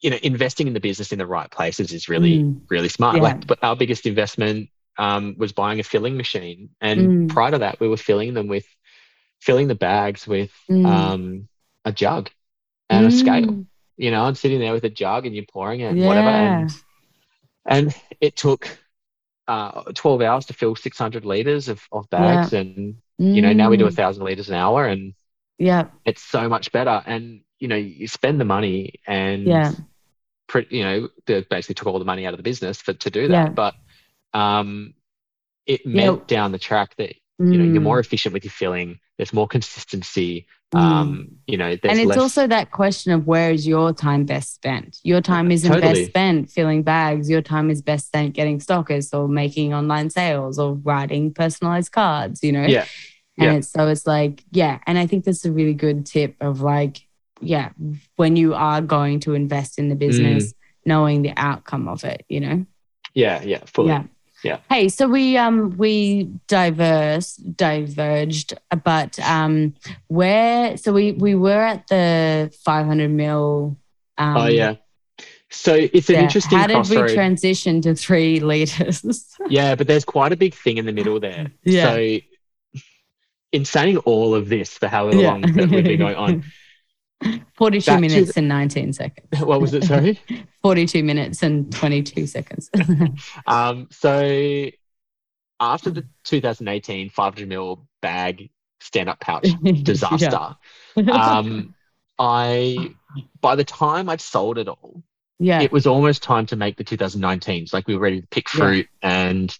you 0.00 0.10
know, 0.10 0.18
investing 0.22 0.66
in 0.66 0.72
the 0.74 0.80
business 0.80 1.12
in 1.12 1.18
the 1.18 1.26
right 1.26 1.50
places 1.50 1.92
is 1.92 2.08
really, 2.08 2.38
Mm. 2.40 2.60
really 2.70 2.88
smart. 2.88 3.16
Yeah. 3.16 3.22
Like, 3.22 3.46
but 3.46 3.62
our 3.62 3.76
biggest 3.76 4.06
investment 4.06 4.68
um, 4.98 5.36
was 5.38 5.52
buying 5.52 5.80
a 5.80 5.82
filling 5.82 6.18
machine, 6.18 6.68
and 6.80 7.00
Mm. 7.00 7.28
prior 7.30 7.50
to 7.52 7.58
that, 7.58 7.80
we 7.80 7.88
were 7.88 7.96
filling 7.96 8.34
them 8.34 8.46
with, 8.46 8.66
filling 9.40 9.66
the 9.66 9.74
bags 9.74 10.26
with 10.26 10.52
Mm. 10.70 10.84
um, 10.86 11.48
a 11.86 11.92
jug 11.92 12.28
and 12.90 13.06
a 13.06 13.10
scale. 13.10 13.46
Mm. 13.46 13.66
You 13.96 14.10
know, 14.10 14.22
I'm 14.24 14.34
sitting 14.34 14.60
there 14.60 14.72
with 14.74 14.84
a 14.84 14.90
jug, 14.90 15.24
and 15.24 15.34
you're 15.34 15.46
pouring 15.46 15.80
it, 15.80 15.92
and 15.92 16.04
whatever, 16.04 16.28
and 16.28 16.70
and 17.64 17.94
it 18.20 18.36
took. 18.36 18.68
Uh, 19.48 19.82
12 19.94 20.22
hours 20.22 20.46
to 20.46 20.52
fill 20.52 20.76
600 20.76 21.24
liters 21.24 21.68
of, 21.68 21.82
of 21.90 22.08
bags 22.10 22.52
and 22.52 22.96
you 23.18 23.42
know 23.42 23.52
now 23.52 23.68
we 23.70 23.76
do 23.76 23.86
a 23.86 23.90
Mm. 23.90 23.94
thousand 23.96 24.24
liters 24.24 24.48
an 24.48 24.54
hour 24.54 24.86
and 24.86 25.14
Yeah. 25.58 25.88
it's 26.04 26.22
so 26.22 26.48
much 26.48 26.70
better 26.70 27.02
and 27.06 27.42
you 27.58 27.66
know 27.68 27.76
you 27.76 28.06
spend 28.06 28.40
the 28.40 28.44
money 28.44 29.00
and 29.06 29.46
Yeah. 29.46 29.72
you 30.70 30.84
know 30.84 31.08
they 31.26 31.40
basically 31.42 31.74
took 31.74 31.88
all 31.88 31.98
the 31.98 32.04
money 32.04 32.24
out 32.26 32.34
of 32.34 32.38
the 32.38 32.44
business 32.44 32.80
for 32.80 32.92
to 32.92 33.10
do 33.10 33.28
that 33.28 33.48
Yeah. 33.48 33.48
but 33.54 33.74
um 34.32 34.94
it 35.66 35.86
meant 35.86 36.20
Yeah. 36.20 36.26
down 36.36 36.52
the 36.52 36.58
track 36.58 36.94
that 36.96 37.14
you 37.38 37.58
know 37.58 37.64
you're 37.64 37.80
Mm. 37.80 37.84
more 37.90 37.98
efficient 37.98 38.32
with 38.32 38.44
your 38.44 38.52
filling 38.52 39.00
there's 39.16 39.32
more 39.32 39.48
consistency 39.48 40.46
um 40.74 41.28
you 41.46 41.56
know 41.56 41.66
and 41.66 41.98
it's 41.98 42.08
less 42.08 42.18
also 42.18 42.46
that 42.46 42.70
question 42.70 43.12
of 43.12 43.26
where 43.26 43.50
is 43.50 43.66
your 43.66 43.92
time 43.92 44.24
best 44.24 44.54
spent? 44.54 44.98
Your 45.02 45.20
time 45.20 45.50
isn't 45.50 45.70
Totally. 45.70 45.92
best 45.92 46.06
spent 46.10 46.50
filling 46.50 46.82
bags. 46.82 47.28
Your 47.28 47.42
time 47.42 47.70
is 47.70 47.82
best 47.82 48.06
spent 48.06 48.32
getting 48.34 48.58
stockers 48.60 49.12
or 49.12 49.28
making 49.28 49.74
online 49.74 50.08
sales 50.10 50.58
or 50.58 50.74
writing 50.74 51.34
personalized 51.34 51.92
cards, 51.92 52.42
you 52.42 52.52
know? 52.52 52.64
yeah 52.66 52.86
And 53.38 53.52
yeah. 53.52 53.58
it's, 53.58 53.70
so 53.70 53.88
it's 53.88 54.06
like, 54.06 54.44
yeah. 54.50 54.78
And 54.86 54.98
I 54.98 55.06
think 55.06 55.24
that's 55.24 55.44
a 55.44 55.52
really 55.52 55.74
good 55.74 56.06
tip 56.06 56.36
of 56.40 56.60
like, 56.62 57.06
yeah, 57.40 57.70
when 58.16 58.36
you 58.36 58.54
are 58.54 58.80
going 58.80 59.20
to 59.20 59.34
invest 59.34 59.78
in 59.78 59.88
the 59.88 59.94
Mm. 59.96 59.98
business, 59.98 60.54
knowing 60.86 61.22
the 61.22 61.32
outcome 61.36 61.88
of 61.88 62.04
it, 62.04 62.24
you 62.28 62.40
know? 62.40 62.64
yeah 63.14 63.42
yeah 63.42 63.60
fully 63.66 63.88
Yeah. 63.88 64.04
Yeah. 64.42 64.58
Hey, 64.68 64.88
so 64.88 65.06
we 65.08 65.36
um 65.36 65.76
we 65.76 66.30
diverse 66.48 67.36
diverged, 67.36 68.54
but 68.84 69.18
um 69.20 69.74
where 70.08 70.76
so 70.76 70.92
we 70.92 71.12
we 71.12 71.34
were 71.34 71.62
at 71.62 71.86
the 71.88 72.52
500 72.64 73.08
mil. 73.08 73.76
Um, 74.18 74.36
oh 74.36 74.46
yeah 74.46 74.74
so 75.52 75.74
it's 75.74 76.08
an 76.08 76.16
yeah. 76.16 76.22
interesting 76.22 76.58
How 76.58 76.66
did 76.66 76.74
crossroad 76.74 77.08
we 77.10 77.14
transition 77.14 77.80
to 77.82 77.94
three 77.94 78.40
liters? 78.40 79.04
yeah 79.48 79.74
but 79.74 79.86
there's 79.86 80.04
quite 80.04 80.32
a 80.32 80.36
big 80.36 80.54
thing 80.54 80.78
in 80.78 80.86
the 80.86 80.92
middle 80.92 81.20
there 81.20 81.50
Yeah. 81.64 81.94
so 81.94 82.18
in 83.52 83.64
saying 83.64 83.98
all 83.98 84.34
of 84.34 84.48
this 84.48 84.78
for 84.78 84.88
however 84.88 85.18
long 85.18 85.42
that 85.42 85.68
we've 85.68 85.84
been 85.84 85.98
going 85.98 86.16
on 86.16 86.44
42 87.54 87.90
Back 87.90 88.00
minutes 88.00 88.36
and 88.36 88.48
19 88.48 88.92
seconds. 88.92 89.26
what 89.40 89.60
was 89.60 89.74
it 89.74 89.84
sorry 89.84 90.20
42 90.62 91.02
minutes 91.02 91.42
and 91.42 91.72
22 91.72 92.26
seconds. 92.26 92.70
Um, 93.46 93.88
so 93.90 94.68
after 95.60 95.90
the 95.90 96.06
2018 96.24 97.10
500 97.10 97.48
ml 97.48 97.86
bag 98.00 98.50
stand 98.80 99.08
up 99.08 99.20
pouch 99.20 99.48
disaster, 99.82 100.56
um, 100.96 101.74
I 102.18 102.94
by 103.40 103.56
the 103.56 103.64
time 103.64 104.08
I'd 104.08 104.20
sold 104.20 104.58
it 104.58 104.68
all, 104.68 105.02
yeah. 105.38 105.60
it 105.60 105.72
was 105.72 105.86
almost 105.86 106.22
time 106.22 106.46
to 106.46 106.56
make 106.56 106.76
the 106.76 106.84
2019s. 106.84 107.72
Like 107.72 107.86
we 107.86 107.94
were 107.94 108.02
ready 108.02 108.20
to 108.20 108.26
pick 108.28 108.52
Yeah. 108.52 108.58
fruit 108.58 108.88
and 109.02 109.56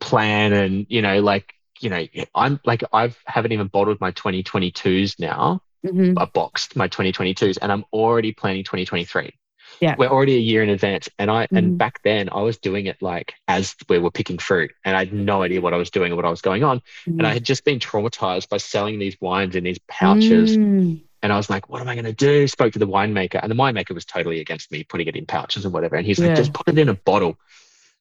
plan, 0.00 0.52
and 0.52 0.86
you 0.88 1.02
know, 1.02 1.20
like 1.20 1.54
you 1.80 1.90
know, 1.90 2.06
I'm 2.34 2.60
like 2.64 2.82
I've 2.92 3.18
haven't 3.26 3.52
even 3.52 3.68
bottled 3.68 4.00
my 4.00 4.12
2022s 4.12 5.18
now. 5.18 5.62
Mhm. 5.84 6.14
I 6.18 6.24
boxed 6.26 6.76
my 6.76 6.88
2022s, 6.88 7.58
and 7.58 7.70
I'm 7.70 7.84
already 7.92 8.32
planning 8.32 8.64
2023. 8.64 9.32
Yeah. 9.80 9.96
we're 9.98 10.06
already 10.08 10.36
a 10.36 10.40
year 10.40 10.62
in 10.62 10.68
advance, 10.68 11.08
and 11.18 11.28
I 11.30 11.46
Mhm. 11.48 11.56
and 11.58 11.78
back 11.78 12.00
then 12.04 12.28
I 12.30 12.42
was 12.42 12.58
doing 12.58 12.86
it 12.86 13.02
like 13.02 13.34
as 13.48 13.74
we 13.88 13.98
were 13.98 14.10
picking 14.10 14.38
fruit, 14.38 14.70
and 14.84 14.94
I 14.96 15.00
had 15.00 15.12
no 15.12 15.42
idea 15.42 15.60
what 15.60 15.74
I 15.74 15.78
was 15.78 15.90
doing 15.90 16.12
or 16.12 16.16
what 16.16 16.24
I 16.24 16.30
was 16.30 16.42
going 16.42 16.62
on, 16.62 16.80
and 17.06 17.26
I 17.26 17.32
had 17.32 17.44
just 17.44 17.64
been 17.64 17.80
traumatized 17.80 18.48
by 18.48 18.58
selling 18.58 18.98
these 19.00 19.16
wines 19.20 19.56
in 19.56 19.64
these 19.64 19.78
pouches, 19.88 20.56
Mm. 20.56 21.00
and 21.22 21.32
I 21.32 21.36
was 21.36 21.50
like, 21.50 21.68
what 21.68 21.80
am 21.80 21.88
I 21.88 21.94
going 21.96 22.04
to 22.04 22.12
do? 22.12 22.46
Spoke 22.46 22.72
to 22.74 22.78
the 22.78 22.86
winemaker, 22.86 23.40
and 23.42 23.50
the 23.50 23.56
winemaker 23.56 23.94
was 23.94 24.04
totally 24.04 24.38
against 24.40 24.70
me 24.70 24.84
putting 24.84 25.08
it 25.08 25.16
in 25.16 25.26
pouches 25.26 25.64
and 25.64 25.74
whatever, 25.74 25.96
and 25.96 26.06
he's 26.06 26.20
Yeah. 26.20 26.28
like, 26.28 26.36
just 26.36 26.52
put 26.52 26.68
it 26.68 26.78
in 26.78 26.88
a 26.88 26.94
bottle, 26.94 27.36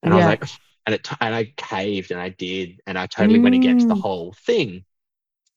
and 0.03 0.13
I 0.13 0.17
was 0.17 0.25
like, 0.25 0.43
and 0.85 0.93
it 0.95 1.09
and 1.21 1.33
I 1.33 1.45
caved, 1.57 2.11
and 2.11 2.19
I 2.21 2.29
did, 2.29 2.81
and 2.85 2.99
I 2.99 3.07
totally 3.07 3.39
went 3.39 3.55
against 3.55 3.87
the 3.87 3.95
Mm. 3.95 4.01
whole 4.01 4.33
thing 4.45 4.83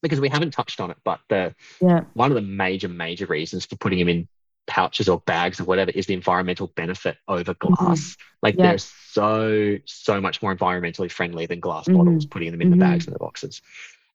because 0.03 0.21
we 0.21 0.29
haven't 0.29 0.53
touched 0.53 0.81
on 0.81 0.91
it, 0.91 0.97
but 1.05 1.21
the 1.29 1.55
Yeah. 1.81 2.05
one 2.15 2.31
of 2.31 2.35
the 2.35 2.43
major, 2.43 2.89
major 2.89 3.27
reasons 3.27 3.65
for 3.67 3.77
putting 3.77 3.99
them 3.99 4.09
in 4.09 4.29
pouches 4.67 5.09
or 5.09 5.21
bags 5.21 5.61
or 5.61 5.65
whatever 5.65 5.91
is 5.93 6.07
the 6.07 6.15
environmental 6.15 6.67
benefit 6.75 7.17
over 7.29 7.55
glass. 7.55 8.17
Like 8.43 8.55
Mm-hmm. 8.55 8.65
Yeah. 8.65 8.71
they're 8.73 8.79
so, 8.79 9.79
so 9.85 10.21
much 10.21 10.43
more 10.43 10.55
environmentally 10.55 11.11
friendly 11.11 11.47
than 11.47 11.61
glass 11.61 11.87
Mhm. 11.87 11.97
bottles, 11.97 12.27
putting 12.27 12.51
them 12.51 12.61
in 12.63 12.71
the 12.71 12.77
Mhm. 12.77 12.81
bags 12.81 13.07
and 13.07 13.15
the 13.15 13.19
boxes. 13.19 13.63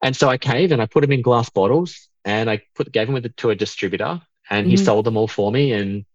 And 0.02 0.16
so 0.16 0.30
I 0.30 0.38
caved 0.38 0.72
and 0.72 0.82
I 0.82 0.86
put 0.88 1.02
them 1.02 1.12
in 1.12 1.22
glass 1.22 1.50
bottles 1.50 2.10
and 2.26 2.50
I 2.50 2.62
put 2.76 2.92
gave 2.92 3.08
them 3.08 3.14
with 3.14 3.36
to 3.36 3.50
a 3.50 3.56
distributor 3.56 4.22
and 4.50 4.68
he 4.68 4.74
Mhm. 4.74 4.86
sold 4.86 5.06
them 5.06 5.16
all 5.18 5.28
for 5.28 5.52
me 5.52 5.72
and 5.74 6.06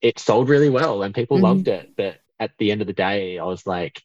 it 0.00 0.18
sold 0.18 0.48
really 0.48 0.68
well 0.70 1.02
and 1.02 1.14
people 1.14 1.38
Mhm. 1.38 1.42
loved 1.42 1.68
it. 1.68 1.92
But 1.96 2.20
at 2.40 2.50
the 2.58 2.72
end 2.72 2.80
of 2.80 2.86
the 2.86 2.92
day, 2.92 3.38
I 3.38 3.44
was 3.44 3.66
like, 3.66 4.02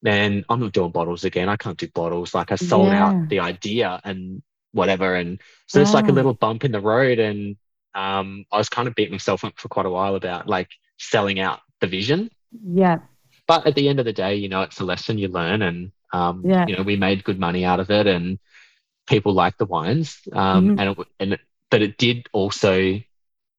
man, 0.00 0.44
I'm 0.48 0.60
not 0.60 0.72
doing 0.72 0.90
bottles 0.92 1.24
again. 1.24 1.48
I 1.48 1.56
can't 1.56 1.76
do 1.78 1.88
bottles. 1.88 2.34
Like 2.34 2.52
I 2.52 2.56
sold 2.56 2.92
Yeah. 2.92 3.06
out 3.06 3.28
the 3.28 3.40
idea 3.40 4.00
and 4.04 4.42
whatever. 4.74 5.14
And 5.14 5.40
so 5.66 5.80
it's 5.80 5.94
like 5.94 6.08
a 6.08 6.12
little 6.12 6.34
bump 6.34 6.64
in 6.64 6.72
the 6.72 6.80
road. 6.80 7.18
And 7.18 7.56
um, 7.94 8.44
I 8.52 8.58
was 8.58 8.68
kind 8.68 8.88
of 8.88 8.94
beating 8.94 9.12
myself 9.12 9.44
up 9.44 9.58
for 9.58 9.68
quite 9.68 9.86
a 9.86 9.90
while 9.90 10.16
about 10.16 10.48
like 10.48 10.68
selling 10.98 11.40
out 11.40 11.60
the 11.80 11.86
vision. 11.86 12.30
Yeah. 12.50 12.98
But 13.46 13.66
at 13.66 13.74
the 13.74 13.88
end 13.88 14.00
of 14.00 14.04
the 14.04 14.12
day, 14.12 14.34
you 14.36 14.48
know, 14.48 14.62
it's 14.62 14.80
a 14.80 14.84
lesson 14.84 15.18
you 15.18 15.28
learn. 15.28 15.62
And, 15.62 15.92
um, 16.12 16.42
Yeah. 16.44 16.66
you 16.66 16.76
know, 16.76 16.82
we 16.82 16.96
made 16.96 17.24
good 17.24 17.38
money 17.38 17.64
out 17.64 17.80
of 17.80 17.90
it 17.90 18.06
and 18.06 18.38
people 19.06 19.32
liked 19.32 19.58
the 19.58 19.66
wines. 19.66 20.20
Um, 20.32 20.70
Mhm. 20.70 20.80
and, 20.80 20.90
it, 20.90 21.06
and 21.20 21.32
it, 21.34 21.40
but 21.70 21.82
it 21.82 21.98
did 21.98 22.28
also 22.32 23.00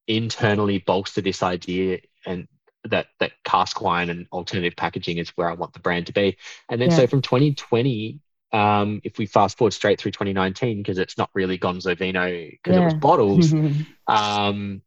internally 0.07 0.79
bolster 0.79 1.21
this 1.21 1.41
idea 1.41 1.99
and 2.25 2.47
that 2.83 3.07
that 3.19 3.31
cask 3.43 3.81
wine 3.81 4.09
and 4.09 4.27
alternative 4.31 4.75
packaging 4.75 5.17
is 5.17 5.29
where 5.29 5.49
I 5.49 5.53
want 5.53 5.73
the 5.73 5.79
brand 5.79 6.07
to 6.07 6.13
be. 6.13 6.37
And 6.69 6.79
then 6.79 6.89
Yeah. 6.91 6.97
so 6.97 7.07
from 7.07 7.21
2020, 7.21 8.19
um, 8.51 9.01
if 9.03 9.17
we 9.17 9.25
fast 9.25 9.57
forward 9.57 9.73
straight 9.73 9.99
through 9.99 10.11
2019, 10.11 10.77
because 10.77 10.97
it's 10.97 11.17
not 11.17 11.29
really 11.33 11.57
Gonzo 11.57 11.97
Vino 11.97 12.27
because 12.51 12.77
it 12.77 12.83
was 12.83 12.93
bottles, 12.93 13.55
um, 14.07 14.81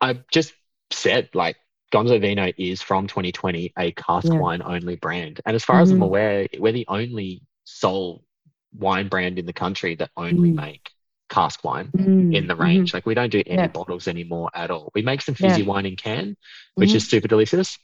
I 0.00 0.20
just 0.30 0.54
said 0.90 1.30
like 1.34 1.56
Gonzo 1.92 2.20
Vino 2.20 2.50
is 2.56 2.82
from 2.82 3.06
2020 3.06 3.72
a 3.78 3.92
cask 3.92 4.32
Yeah. 4.32 4.38
wine 4.38 4.62
only 4.62 4.96
brand, 4.96 5.40
and 5.44 5.54
as 5.56 5.64
far 5.64 5.80
as 5.80 5.90
I'm 5.90 5.98
Mhm. 5.98 6.02
aware, 6.02 6.46
we're 6.58 6.72
the 6.72 6.86
only 6.88 7.42
sole 7.64 8.24
wine 8.72 9.08
brand 9.08 9.38
in 9.38 9.46
the 9.46 9.52
country 9.52 9.96
that 9.96 10.10
only 10.16 10.52
Mm. 10.52 10.56
make 10.56 10.90
cask 11.28 11.62
wine 11.64 11.94
Mm. 11.96 12.32
in 12.32 12.46
the 12.46 12.56
range. 12.56 12.94
Like 12.94 13.06
we 13.06 13.14
don't 13.14 13.30
do 13.30 13.42
any 13.46 13.62
Yeah. 13.62 13.68
bottles 13.68 14.08
anymore 14.08 14.50
at 14.54 14.70
all. 14.70 14.90
We 14.94 15.02
make 15.02 15.22
some 15.22 15.34
Yeah. 15.38 15.58
fizzy 15.58 15.62
wine 15.62 15.86
in 15.86 15.96
can, 15.96 16.36
which 16.78 16.94
Mhm. 16.94 16.96
is 16.96 17.08
super 17.08 17.28
delicious. 17.28 17.78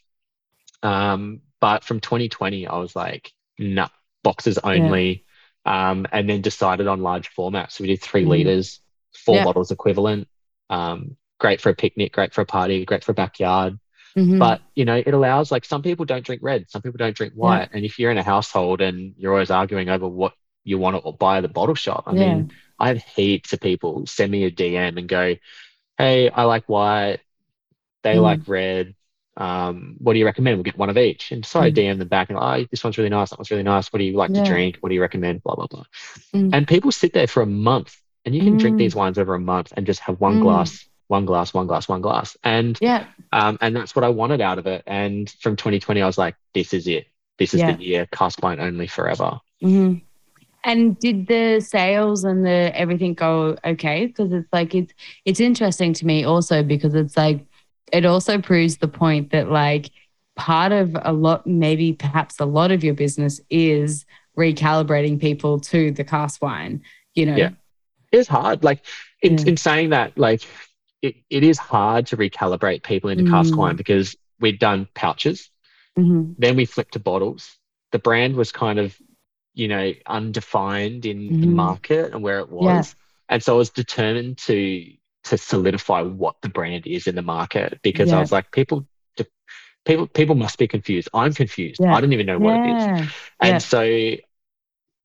Um, 0.82 1.42
but 1.60 1.84
from 1.84 2.00
2020, 2.00 2.66
I 2.66 2.78
was 2.78 2.94
like, 2.96 3.32
nah, 3.58 3.88
boxes 4.26 4.58
only. 4.58 5.24
Um, 5.64 6.06
and 6.12 6.28
then 6.30 6.42
decided 6.42 6.86
on 6.86 7.02
large 7.02 7.28
formats. 7.34 7.72
So 7.72 7.82
we 7.82 7.88
did 7.88 8.00
3 8.00 8.24
Mhm. 8.24 8.28
liters, 8.28 8.80
four 9.24 9.36
Yeah. 9.36 9.44
bottles 9.44 9.72
equivalent. 9.72 10.28
Um, 10.70 11.16
great 11.40 11.60
for 11.60 11.70
a 11.70 11.74
picnic, 11.74 12.12
great 12.12 12.32
for 12.32 12.40
a 12.42 12.46
party, 12.46 12.84
great 12.84 13.02
for 13.02 13.10
a 13.12 13.14
backyard. 13.22 13.78
Mhm. 14.16 14.38
But 14.38 14.62
you 14.74 14.84
know, 14.84 14.96
it 14.96 15.12
allows 15.12 15.50
like 15.50 15.64
some 15.64 15.82
people 15.82 16.04
don't 16.04 16.24
drink 16.24 16.40
red, 16.42 16.70
some 16.70 16.82
people 16.82 16.98
don't 16.98 17.16
drink 17.16 17.34
white. 17.34 17.68
And 17.72 17.84
if 17.84 17.98
you're 17.98 18.12
in 18.12 18.18
a 18.18 18.22
household 18.34 18.80
and 18.80 19.14
you're 19.18 19.32
always 19.32 19.50
arguing 19.50 19.88
over 19.88 20.06
what 20.08 20.34
you 20.64 20.78
want 20.78 20.94
to 21.04 21.12
buy 21.12 21.38
at 21.38 21.42
the 21.42 21.48
bottle 21.48 21.74
shop, 21.74 22.04
I 22.06 22.14
Yeah. 22.14 22.20
mean, 22.34 22.52
I 22.78 22.88
have 22.88 23.02
heaps 23.02 23.52
of 23.52 23.60
people 23.60 24.06
send 24.06 24.30
me 24.32 24.44
a 24.44 24.50
DM 24.50 24.98
and 24.98 25.08
go, 25.08 25.34
Hey, 25.98 26.30
I 26.30 26.44
like 26.44 26.68
white, 26.68 27.20
they 28.02 28.16
Mm. 28.16 28.22
like 28.22 28.42
red. 28.46 28.94
Um, 29.36 29.96
what 29.98 30.14
do 30.14 30.18
you 30.18 30.24
recommend? 30.24 30.56
We'll 30.56 30.64
get 30.64 30.78
one 30.78 30.90
of 30.90 30.96
each. 30.98 31.30
And 31.32 31.44
so 31.44 31.60
I 31.60 31.70
Mm. 31.70 31.74
DM 31.74 31.98
them 31.98 32.08
back 32.08 32.30
and 32.30 32.38
oh, 32.38 32.64
this 32.70 32.82
one's 32.82 32.96
really 32.98 33.10
nice, 33.10 33.30
that 33.30 33.38
one's 33.38 33.50
really 33.50 33.62
nice. 33.62 33.92
What 33.92 33.98
do 33.98 34.04
you 34.04 34.16
like 34.16 34.30
Yeah. 34.32 34.42
to 34.42 34.48
drink? 34.48 34.78
What 34.80 34.88
do 34.88 34.94
you 34.94 35.00
recommend? 35.00 35.42
Blah 35.42 35.56
blah 35.56 35.66
blah. 35.66 35.84
Mm. 36.34 36.50
And 36.52 36.68
people 36.68 36.90
sit 36.92 37.12
there 37.12 37.26
for 37.26 37.42
a 37.42 37.46
month 37.46 37.96
and 38.24 38.34
you 38.34 38.42
can 38.42 38.56
drink 38.56 38.76
Mm. 38.76 38.78
these 38.78 38.94
wines 38.94 39.18
over 39.18 39.34
a 39.34 39.40
month 39.40 39.72
and 39.76 39.86
just 39.86 40.00
have 40.00 40.20
one 40.20 40.38
Mm. 40.38 40.42
glass, 40.42 40.88
one 41.08 41.26
glass, 41.26 41.52
one 41.54 41.66
glass, 41.66 41.88
one 41.88 42.00
glass. 42.00 42.36
And 42.44 42.78
yeah. 42.80 43.06
um, 43.32 43.58
and 43.60 43.74
that's 43.76 43.94
what 43.94 44.04
I 44.04 44.08
wanted 44.08 44.40
out 44.40 44.58
of 44.58 44.66
it. 44.66 44.82
And 44.86 45.28
from 45.40 45.56
2020, 45.56 46.00
I 46.00 46.06
was 46.06 46.16
like, 46.18 46.34
this 46.54 46.72
is 46.72 46.86
it. 46.86 47.06
This 47.38 47.52
is 47.54 47.60
Yeah. 47.60 47.72
the 47.76 47.82
year, 47.82 48.06
cask 48.12 48.42
wine 48.42 48.60
only 48.60 48.86
forever. 48.86 49.40
hmm 49.60 49.94
And 50.64 50.98
did 50.98 51.26
the 51.28 51.60
sales 51.60 52.24
and 52.24 52.44
the 52.44 52.72
everything 52.74 53.14
go 53.14 53.56
okay? 53.64 54.06
Because 54.06 54.32
it's 54.32 54.48
like 54.52 54.74
it's 54.74 54.92
it's 55.24 55.40
interesting 55.40 55.92
to 55.94 56.06
me 56.06 56.24
also 56.24 56.62
because 56.62 56.94
it's 56.94 57.16
like 57.16 57.44
it 57.92 58.04
also 58.04 58.40
proves 58.40 58.78
the 58.78 58.88
point 58.88 59.30
that 59.30 59.50
like 59.50 59.90
part 60.34 60.72
of 60.72 60.96
a 61.02 61.12
lot, 61.12 61.46
maybe 61.46 61.92
perhaps 61.92 62.40
a 62.40 62.44
lot 62.44 62.70
of 62.70 62.84
your 62.84 62.94
business 62.94 63.40
is 63.50 64.04
recalibrating 64.36 65.20
people 65.20 65.60
to 65.60 65.90
the 65.92 66.04
cask 66.04 66.42
wine. 66.42 66.82
You 67.14 67.26
know, 67.26 67.36
yeah, 67.36 67.50
it's 68.12 68.28
hard. 68.28 68.64
Like 68.64 68.84
in, 69.22 69.38
yeah. 69.38 69.44
in 69.46 69.56
saying 69.56 69.90
that, 69.90 70.18
like 70.18 70.42
it, 71.02 71.16
it 71.30 71.42
is 71.42 71.58
hard 71.58 72.06
to 72.08 72.16
recalibrate 72.16 72.82
people 72.82 73.10
into 73.10 73.24
mm. 73.24 73.30
cask 73.30 73.56
wine 73.56 73.76
because 73.76 74.16
we'd 74.40 74.58
done 74.58 74.88
pouches, 74.94 75.50
mm-hmm. 75.98 76.32
then 76.38 76.56
we 76.56 76.64
flipped 76.64 76.92
to 76.92 76.98
bottles. 76.98 77.56
The 77.92 77.98
brand 77.98 78.36
was 78.36 78.52
kind 78.52 78.78
of 78.78 78.96
you 79.56 79.68
know, 79.68 79.92
undefined 80.06 81.06
in 81.06 81.18
mm-hmm. 81.18 81.40
the 81.40 81.46
market 81.46 82.12
and 82.12 82.22
where 82.22 82.38
it 82.40 82.50
was. 82.50 82.94
Yeah. 82.94 83.02
And 83.30 83.42
so 83.42 83.54
I 83.54 83.56
was 83.56 83.70
determined 83.70 84.38
to 84.38 84.92
to 85.26 85.38
solidify 85.38 86.02
what 86.02 86.36
the 86.42 86.48
brand 86.48 86.86
is 86.86 87.06
in 87.06 87.14
the 87.14 87.22
market 87.22 87.80
because 87.82 88.10
yeah. 88.10 88.16
I 88.16 88.20
was 88.20 88.32
like, 88.32 88.50
people 88.52 88.86
people 89.84 90.06
people 90.06 90.34
must 90.34 90.58
be 90.58 90.68
confused. 90.68 91.08
I'm 91.14 91.32
confused. 91.32 91.80
Yeah. 91.80 91.94
I 91.94 92.00
don't 92.00 92.12
even 92.12 92.26
know 92.26 92.38
what 92.38 92.54
it 92.56 93.00
is. 93.00 93.08
And 93.40 93.62
so 93.62 93.80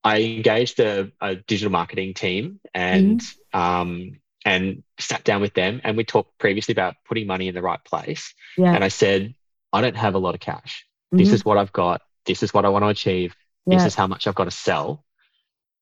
I 0.04 0.22
engaged 0.22 0.80
a, 0.80 1.12
a 1.22 1.36
digital 1.36 1.72
marketing 1.72 2.14
team 2.14 2.60
and 2.74 3.20
mm-hmm. 3.20 3.60
um 3.60 4.20
and 4.44 4.84
sat 5.00 5.24
down 5.24 5.42
with 5.42 5.54
them 5.54 5.82
and 5.84 5.96
we 5.96 6.04
talked 6.04 6.40
previously 6.40 6.72
about 6.72 6.96
putting 7.08 7.28
money 7.28 7.48
in 7.48 7.54
the 7.54 7.62
right 7.62 7.84
place. 7.84 8.34
And 8.58 8.84
I 8.84 8.88
said, 8.88 9.36
I 9.72 9.82
don't 9.82 9.96
have 9.96 10.16
a 10.16 10.20
lot 10.20 10.34
of 10.34 10.42
cash. 10.42 10.86
Mm-hmm. 11.14 11.18
This 11.18 11.32
is 11.32 11.46
what 11.46 11.60
I've 11.60 11.72
got. 11.72 12.02
This 12.26 12.42
is 12.42 12.54
what 12.54 12.66
I 12.66 12.70
want 12.70 12.84
to 12.84 12.90
achieve 12.90 13.36
yeah. 13.66 13.78
This 13.78 13.88
is 13.88 13.96
how 13.96 14.08
much 14.08 14.28
I've 14.28 14.36
got 14.36 14.46
to 14.46 14.52
sell. 14.52 15.06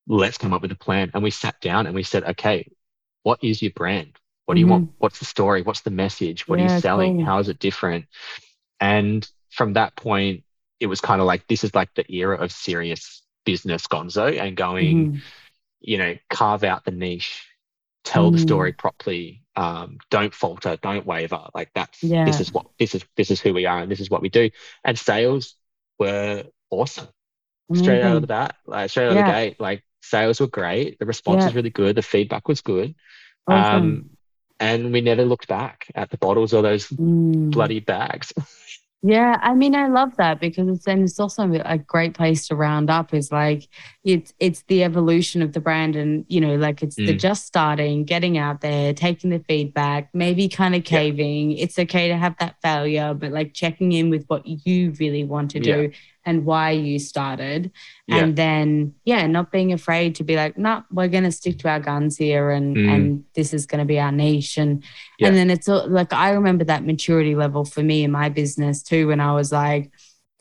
Let's 0.08 0.38
come 0.38 0.54
up 0.54 0.62
with 0.62 0.72
a 0.72 0.76
plan. 0.76 1.12
And 1.14 1.24
we 1.24 1.32
sat 1.32 1.60
down 1.62 1.86
and 1.86 1.96
we 1.96 2.04
said, 2.04 2.24
okay, 2.24 2.70
what 3.24 3.40
is 3.44 3.62
your 3.62 3.72
brand? 3.72 4.18
What 4.50 4.56
do 4.56 4.62
you 4.62 4.66
mm-hmm. 4.66 4.72
want? 4.72 4.92
What's 4.98 5.20
the 5.20 5.26
story? 5.26 5.62
What's 5.62 5.82
the 5.82 5.92
message? 5.92 6.48
What 6.48 6.58
yeah, 6.58 6.66
are 6.66 6.74
you 6.74 6.82
selling? 6.82 7.18
Cool. 7.18 7.26
How 7.26 7.38
is 7.38 7.50
it 7.50 7.60
different? 7.60 8.06
And 8.80 9.30
from 9.52 9.74
that 9.74 9.96
point, 9.96 10.44
it 10.80 10.88
was 10.88 11.02
kind 11.02 11.22
of 11.22 11.28
like 11.28 11.46
this 11.46 11.64
is 11.64 11.76
like 11.76 11.94
the 11.94 12.12
era 12.12 12.36
of 12.36 12.52
serious 12.52 13.22
business 13.46 13.86
gonzo 13.86 14.42
and 14.42 14.58
going, 14.58 15.06
mm-hmm. 15.06 15.18
you 15.82 16.00
know, 16.00 16.16
carve 16.32 16.64
out 16.64 16.84
the 16.84 16.90
niche, 16.90 17.48
tell 18.04 18.32
mm. 18.32 18.34
the 18.34 18.40
story 18.40 18.74
properly, 18.74 19.44
um, 19.56 20.00
don't 20.10 20.34
falter, 20.34 20.80
don't 20.82 21.06
waver. 21.06 21.44
Like 21.54 21.70
that's 21.76 22.02
yeah. 22.02 22.26
this 22.26 22.40
is 22.40 22.52
what 22.52 22.66
this 22.80 22.96
is 22.96 23.06
this 23.18 23.30
is 23.30 23.40
who 23.40 23.54
we 23.54 23.68
are 23.68 23.78
and 23.78 23.92
this 23.92 24.00
is 24.00 24.10
what 24.10 24.24
we 24.24 24.30
do. 24.30 24.50
And 24.84 24.98
sales 24.98 25.54
were 26.00 26.46
awesome 26.72 27.10
straight 27.76 28.02
out 28.02 28.16
of 28.16 28.22
the 28.22 28.28
bat, 28.28 28.56
like 28.66 28.90
straight 28.90 29.10
out 29.10 29.14
yeah. 29.14 29.20
of 29.20 29.26
the 29.28 29.32
gate. 29.32 29.60
Like 29.60 29.84
sales 30.02 30.40
were 30.40 30.48
great. 30.48 30.98
The 30.98 31.06
response 31.06 31.42
yeah. 31.42 31.46
was 31.46 31.54
really 31.54 31.70
good. 31.70 31.96
The 31.96 32.02
feedback 32.02 32.48
was 32.48 32.62
good. 32.62 32.96
Awesome. 33.48 33.84
Um, 33.84 34.10
and 34.60 34.92
we 34.92 35.02
never 35.02 35.26
looked 35.26 35.48
back 35.48 35.88
at 35.96 36.10
the 36.10 36.18
bottles 36.18 36.54
or 36.54 36.62
those 36.62 36.88
mm. 36.90 37.52
bloody 37.52 37.80
bags. 37.80 38.34
Yeah, 39.02 39.38
I 39.42 39.54
mean, 39.54 39.76
I 39.76 39.88
love 39.88 40.18
that 40.18 40.42
because 40.42 40.68
it's 40.68 40.86
and 40.86 41.04
it's 41.04 41.22
also 41.22 41.50
a 41.64 41.78
great 41.78 42.14
place 42.14 42.50
to 42.50 42.56
round 42.56 42.90
up. 42.90 43.14
Is 43.14 43.32
like 43.32 43.70
it's 44.04 44.34
it's 44.40 44.64
the 44.64 44.84
evolution 44.84 45.42
of 45.42 45.54
the 45.54 45.62
brand, 45.62 45.96
and 45.96 46.26
you 46.28 46.42
know, 46.42 46.56
like 46.56 46.84
it's 46.84 46.98
mm. 46.98 47.08
the 47.08 47.14
just 47.14 47.46
starting, 47.46 48.04
getting 48.04 48.38
out 48.38 48.60
there, 48.60 48.94
taking 48.94 49.30
the 49.30 49.40
feedback, 49.48 50.10
maybe 50.14 50.50
kind 50.50 50.76
of 50.76 50.84
caving. 50.84 51.52
Yeah. 51.52 51.64
It's 51.64 51.80
okay 51.80 52.10
to 52.10 52.18
have 52.18 52.36
that 52.40 52.58
failure, 52.62 53.14
but 53.14 53.32
like 53.32 53.54
checking 53.54 53.94
in 53.94 54.10
with 54.10 54.26
what 54.28 54.46
you 54.46 54.92
really 55.00 55.24
want 55.24 55.52
to 55.52 55.62
do, 55.62 55.82
yeah 55.84 55.98
and 56.30 56.46
why 56.46 56.72
you 56.72 57.00
started. 57.00 57.72
Yeah. 58.08 58.18
And 58.18 58.36
then, 58.36 58.94
yeah, 59.04 59.26
not 59.26 59.52
being 59.52 59.74
afraid 59.74 60.16
to 60.16 60.24
be 60.24 60.36
like, 60.36 60.58
no, 60.58 60.76
nah, 60.76 60.84
we're 60.92 61.08
going 61.08 61.24
to 61.24 61.32
stick 61.32 61.58
to 61.60 61.70
our 61.70 61.80
guns 61.80 62.18
here 62.18 62.52
and, 62.52 62.78
mm. 62.78 62.88
and 62.88 63.24
this 63.34 63.54
is 63.54 63.66
going 63.66 63.80
to 63.80 63.86
be 63.86 64.00
our 64.00 64.12
niche. 64.12 64.58
And, 64.58 64.84
yeah. 65.18 65.28
and 65.28 65.36
then 65.36 65.50
it's 65.50 65.68
like, 65.68 66.14
I 66.14 66.32
remember 66.32 66.64
that 66.66 66.86
maturity 66.86 67.36
level 67.36 67.66
for 67.66 67.82
me 67.82 68.04
in 68.04 68.12
my 68.12 68.30
business 68.30 68.84
too, 68.84 69.08
when 69.08 69.20
I 69.20 69.34
was 69.34 69.52
like, 69.52 69.92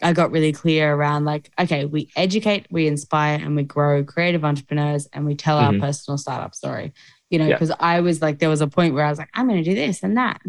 I 0.03 0.13
got 0.13 0.31
really 0.31 0.53
clear 0.53 0.95
around 0.95 1.25
like, 1.25 1.51
okay, 1.59 1.85
we 1.85 2.11
educate, 2.15 2.67
we 2.71 2.87
inspire, 2.87 3.35
and 3.35 3.57
we 3.57 3.65
grow 3.65 4.05
creative 4.05 4.45
entrepreneurs 4.45 5.09
and 5.13 5.27
we 5.27 5.35
tell 5.35 5.59
mm-hmm. 5.59 5.81
our 5.81 5.87
personal 5.89 6.19
startup 6.19 6.55
story. 6.55 6.93
You 7.31 7.39
know, 7.39 7.49
because 7.49 7.71
yeah. 7.71 7.77
I 7.81 8.01
was 8.01 8.23
like, 8.23 8.39
there 8.39 8.49
was 8.49 8.63
a 8.63 8.69
point 8.69 8.95
where 8.95 9.05
I 9.05 9.11
was 9.11 9.19
like, 9.19 9.29
I'm 9.35 9.49
going 9.49 9.63
to 9.63 9.71
do 9.71 9.77
this 9.77 10.03
and 10.03 10.17
that. 10.17 10.41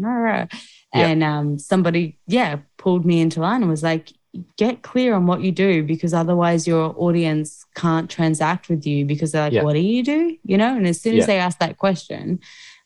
And 0.92 1.22
um, 1.22 1.58
somebody, 1.58 2.18
yeah, 2.26 2.60
pulled 2.78 3.04
me 3.04 3.20
into 3.20 3.40
line 3.40 3.60
and 3.60 3.70
was 3.70 3.82
like, 3.82 4.12
get 4.56 4.82
clear 4.82 5.14
on 5.14 5.26
what 5.26 5.40
you 5.40 5.50
do 5.50 5.82
because 5.82 6.14
otherwise 6.14 6.66
your 6.66 6.94
audience 6.96 7.64
can't 7.74 8.08
transact 8.08 8.68
with 8.68 8.86
you 8.86 9.04
because 9.04 9.32
they're 9.32 9.44
like, 9.44 9.52
yeah. 9.52 9.62
what 9.62 9.72
do 9.72 9.80
you 9.80 10.02
do? 10.02 10.36
You 10.44 10.56
know, 10.56 10.76
and 10.76 10.86
as 10.86 11.00
soon 11.00 11.14
as 11.14 11.20
yeah. 11.20 11.26
they 11.26 11.38
ask 11.38 11.58
that 11.58 11.78
question, 11.78 12.38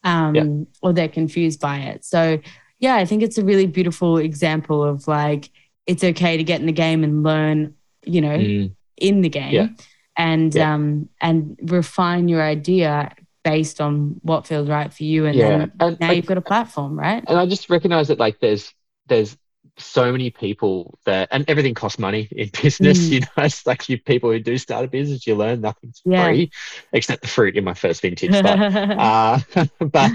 um, 0.05 0.35
yeah. 0.35 0.45
or 0.83 0.93
they're 0.93 1.09
confused 1.09 1.61
by 1.61 1.79
it. 1.79 2.05
So 2.05 2.39
yeah, 2.79 2.97
I 2.97 3.05
think 3.05 3.23
it's 3.23 3.39
a 3.39 3.45
really 3.45 3.67
beautiful 3.67 4.19
example 4.19 4.83
of 4.83 5.07
like 5.07 5.51
it's 5.87 6.03
okay 6.03 6.37
to 6.37 6.45
get 6.45 6.61
in 6.61 6.67
the 6.67 6.73
game 6.73 7.05
and 7.05 7.23
learn, 7.23 7.75
you 8.05 8.21
know, 8.21 8.39
mm. 8.39 8.73
in 8.97 9.21
the 9.21 9.29
game 9.29 9.77
and 10.17 10.57
um 10.57 11.09
and 11.21 11.59
refine 11.63 12.29
your 12.29 12.43
idea 12.43 13.13
based 13.43 13.81
on 13.81 14.21
what 14.23 14.47
feels 14.47 14.69
right 14.69 14.93
for 14.93 15.05
you 15.05 15.27
and 15.27 15.39
then 15.39 15.73
and, 15.81 16.01
now 16.01 16.11
you've 16.11 16.27
got 16.27 16.39
a 16.39 16.43
platform, 16.43 16.99
right? 16.99 17.23
And 17.29 17.39
I 17.39 17.47
just 17.47 17.69
recognize 17.69 18.09
that 18.09 18.19
like 18.19 18.41
there's 18.41 18.73
there's 19.07 19.37
so 19.77 20.13
many 20.13 20.31
people 20.31 20.99
that 21.05 21.29
and 21.33 21.45
everything 21.49 21.75
costs 21.75 21.99
money 21.99 22.29
in 22.31 22.49
business 22.63 22.99
mm. 22.99 23.11
you 23.11 23.21
know 23.21 23.27
it's 23.39 23.67
like 23.67 23.89
you 23.89 23.99
people 23.99 24.31
who 24.31 24.39
do 24.39 24.57
start 24.57 24.85
a 24.85 24.89
business 24.89 25.27
you 25.27 25.35
learn 25.35 25.61
nothing's 25.61 26.01
yeah. 26.05 26.25
free 26.25 26.51
except 26.93 27.23
the 27.23 27.29
fruit 27.29 27.57
in 27.57 27.65
my 27.65 27.75
first 27.75 28.01
vintage 28.01 28.31
but 28.31 28.47
uh, 28.57 29.39
but 29.81 30.13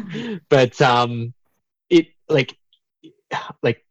but 0.48 0.82
um 0.82 1.34
it 1.90 2.08
like 2.30 2.58
like 3.62 3.84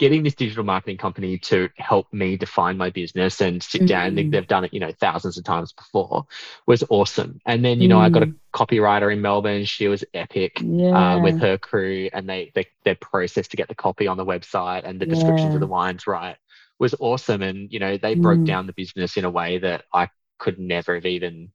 getting 0.00 0.22
this 0.22 0.34
digital 0.34 0.64
marketing 0.64 0.96
company 0.96 1.36
to 1.36 1.68
help 1.76 2.10
me 2.10 2.34
define 2.34 2.78
my 2.78 2.88
business 2.88 3.42
and 3.42 3.62
sit 3.62 3.82
mm-hmm. 3.82 3.86
down 3.86 4.16
mm. 4.16 4.30
they've 4.30 4.46
done 4.46 4.64
it 4.64 4.72
you 4.72 4.80
know 4.80 4.90
thousands 4.98 5.36
of 5.36 5.44
times 5.44 5.74
before 5.74 6.24
was 6.66 6.82
awesome 6.88 7.38
and 7.44 7.62
then 7.62 7.82
you 7.82 7.86
know 7.86 7.98
mm. 7.98 8.06
i 8.06 8.08
got 8.08 8.22
a 8.22 8.26
mm. 8.26 8.34
copywriter 8.54 9.12
in 9.12 9.20
melbourne 9.20 9.66
she 9.66 9.88
was 9.88 10.02
epic 10.14 10.58
yeah. 10.64 11.16
uh, 11.16 11.20
with 11.20 11.38
her 11.38 11.58
crew 11.58 12.08
and 12.14 12.26
they, 12.26 12.50
they 12.54 12.66
their 12.82 12.94
process 12.94 13.46
to 13.46 13.58
get 13.58 13.68
the 13.68 13.74
copy 13.74 14.06
on 14.06 14.16
the 14.16 14.24
website 14.24 14.84
and 14.84 14.98
the 14.98 15.06
yeah. 15.06 15.14
descriptions 15.14 15.52
of 15.52 15.60
the 15.60 15.66
wines 15.66 16.06
right 16.06 16.36
was 16.78 16.94
awesome 16.98 17.42
and 17.42 17.70
you 17.70 17.78
know 17.78 17.98
they 17.98 18.14
mm. 18.16 18.22
broke 18.22 18.42
down 18.44 18.66
the 18.66 18.72
business 18.72 19.18
in 19.18 19.26
a 19.26 19.30
way 19.30 19.58
that 19.58 19.84
i 19.92 20.08
could 20.38 20.58
never 20.58 20.94
have 20.94 21.04
even 21.04 21.52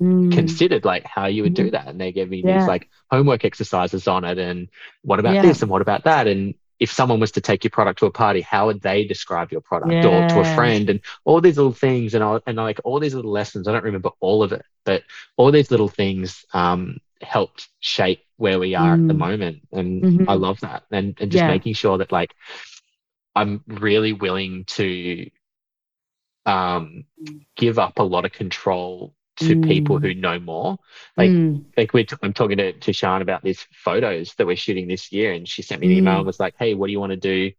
mm. 0.00 0.32
considered 0.32 0.86
like 0.86 1.04
how 1.04 1.26
you 1.26 1.42
would 1.42 1.52
do 1.52 1.70
that 1.70 1.88
and 1.88 2.00
they 2.00 2.10
gave 2.10 2.30
me 2.30 2.42
yeah. 2.42 2.60
these 2.60 2.66
like 2.66 2.88
homework 3.10 3.44
exercises 3.44 4.08
on 4.08 4.24
it 4.24 4.38
and 4.38 4.70
what 5.02 5.20
about 5.20 5.42
this 5.42 5.60
and 5.60 5.70
what 5.70 5.82
about 5.82 6.04
that 6.04 6.26
and 6.26 6.54
if 6.82 6.90
someone 6.90 7.20
was 7.20 7.30
to 7.30 7.40
take 7.40 7.62
your 7.62 7.70
product 7.70 8.00
to 8.00 8.06
a 8.06 8.10
party, 8.10 8.40
how 8.40 8.66
would 8.66 8.80
they 8.80 9.04
describe 9.04 9.52
your 9.52 9.60
product 9.60 9.92
yeah. 9.92 10.04
or 10.04 10.28
to 10.28 10.40
a 10.40 10.54
friend 10.56 10.90
and 10.90 10.98
all 11.24 11.40
these 11.40 11.56
little 11.56 11.72
things 11.72 12.12
and 12.12 12.24
I, 12.24 12.40
and 12.44 12.56
like 12.56 12.80
all 12.82 12.98
these 12.98 13.14
little 13.14 13.30
lessons. 13.30 13.68
I 13.68 13.72
don't 13.72 13.84
remember 13.84 14.10
all 14.18 14.42
of 14.42 14.50
it, 14.50 14.64
but 14.84 15.04
all 15.36 15.52
these 15.52 15.70
little 15.70 15.86
things 15.86 16.44
um, 16.52 16.98
helped 17.20 17.68
shape 17.78 18.24
where 18.36 18.58
we 18.58 18.74
are 18.74 18.96
mm. 18.96 19.02
at 19.02 19.06
the 19.06 19.14
mm. 19.14 19.18
moment, 19.18 19.68
and 19.70 20.02
mm-hmm. 20.02 20.28
I 20.28 20.34
love 20.34 20.58
that. 20.62 20.82
And 20.90 21.16
and 21.20 21.30
just 21.30 21.42
yeah. 21.42 21.46
making 21.46 21.74
sure 21.74 21.98
that 21.98 22.10
like 22.10 22.34
I'm 23.36 23.62
really 23.68 24.12
willing 24.12 24.64
to 24.78 25.30
um, 26.46 27.04
give 27.54 27.78
up 27.78 28.00
a 28.00 28.02
lot 28.02 28.24
of 28.24 28.32
control 28.32 29.14
to 29.38 29.56
mm. 29.56 29.66
people 29.66 29.98
who 29.98 30.14
know 30.14 30.38
more. 30.38 30.78
Like, 31.16 31.30
mm. 31.30 31.64
like 31.76 31.92
we're 31.92 32.04
t- 32.04 32.16
I'm 32.22 32.32
talking 32.32 32.58
to, 32.58 32.72
to 32.72 32.92
Sean 32.92 33.22
about 33.22 33.42
these 33.42 33.66
photos 33.72 34.34
that 34.34 34.46
we're 34.46 34.56
shooting 34.56 34.88
this 34.88 35.12
year, 35.12 35.32
and 35.32 35.48
she 35.48 35.62
sent 35.62 35.80
me 35.80 35.88
an 35.88 35.92
mm. 35.94 35.96
email 35.98 36.16
and 36.18 36.26
was 36.26 36.40
like, 36.40 36.54
"Hey, 36.58 36.74
what 36.74 36.86
do 36.86 36.92
you 36.92 37.00
want 37.00 37.10
to 37.10 37.16
do? 37.16 37.52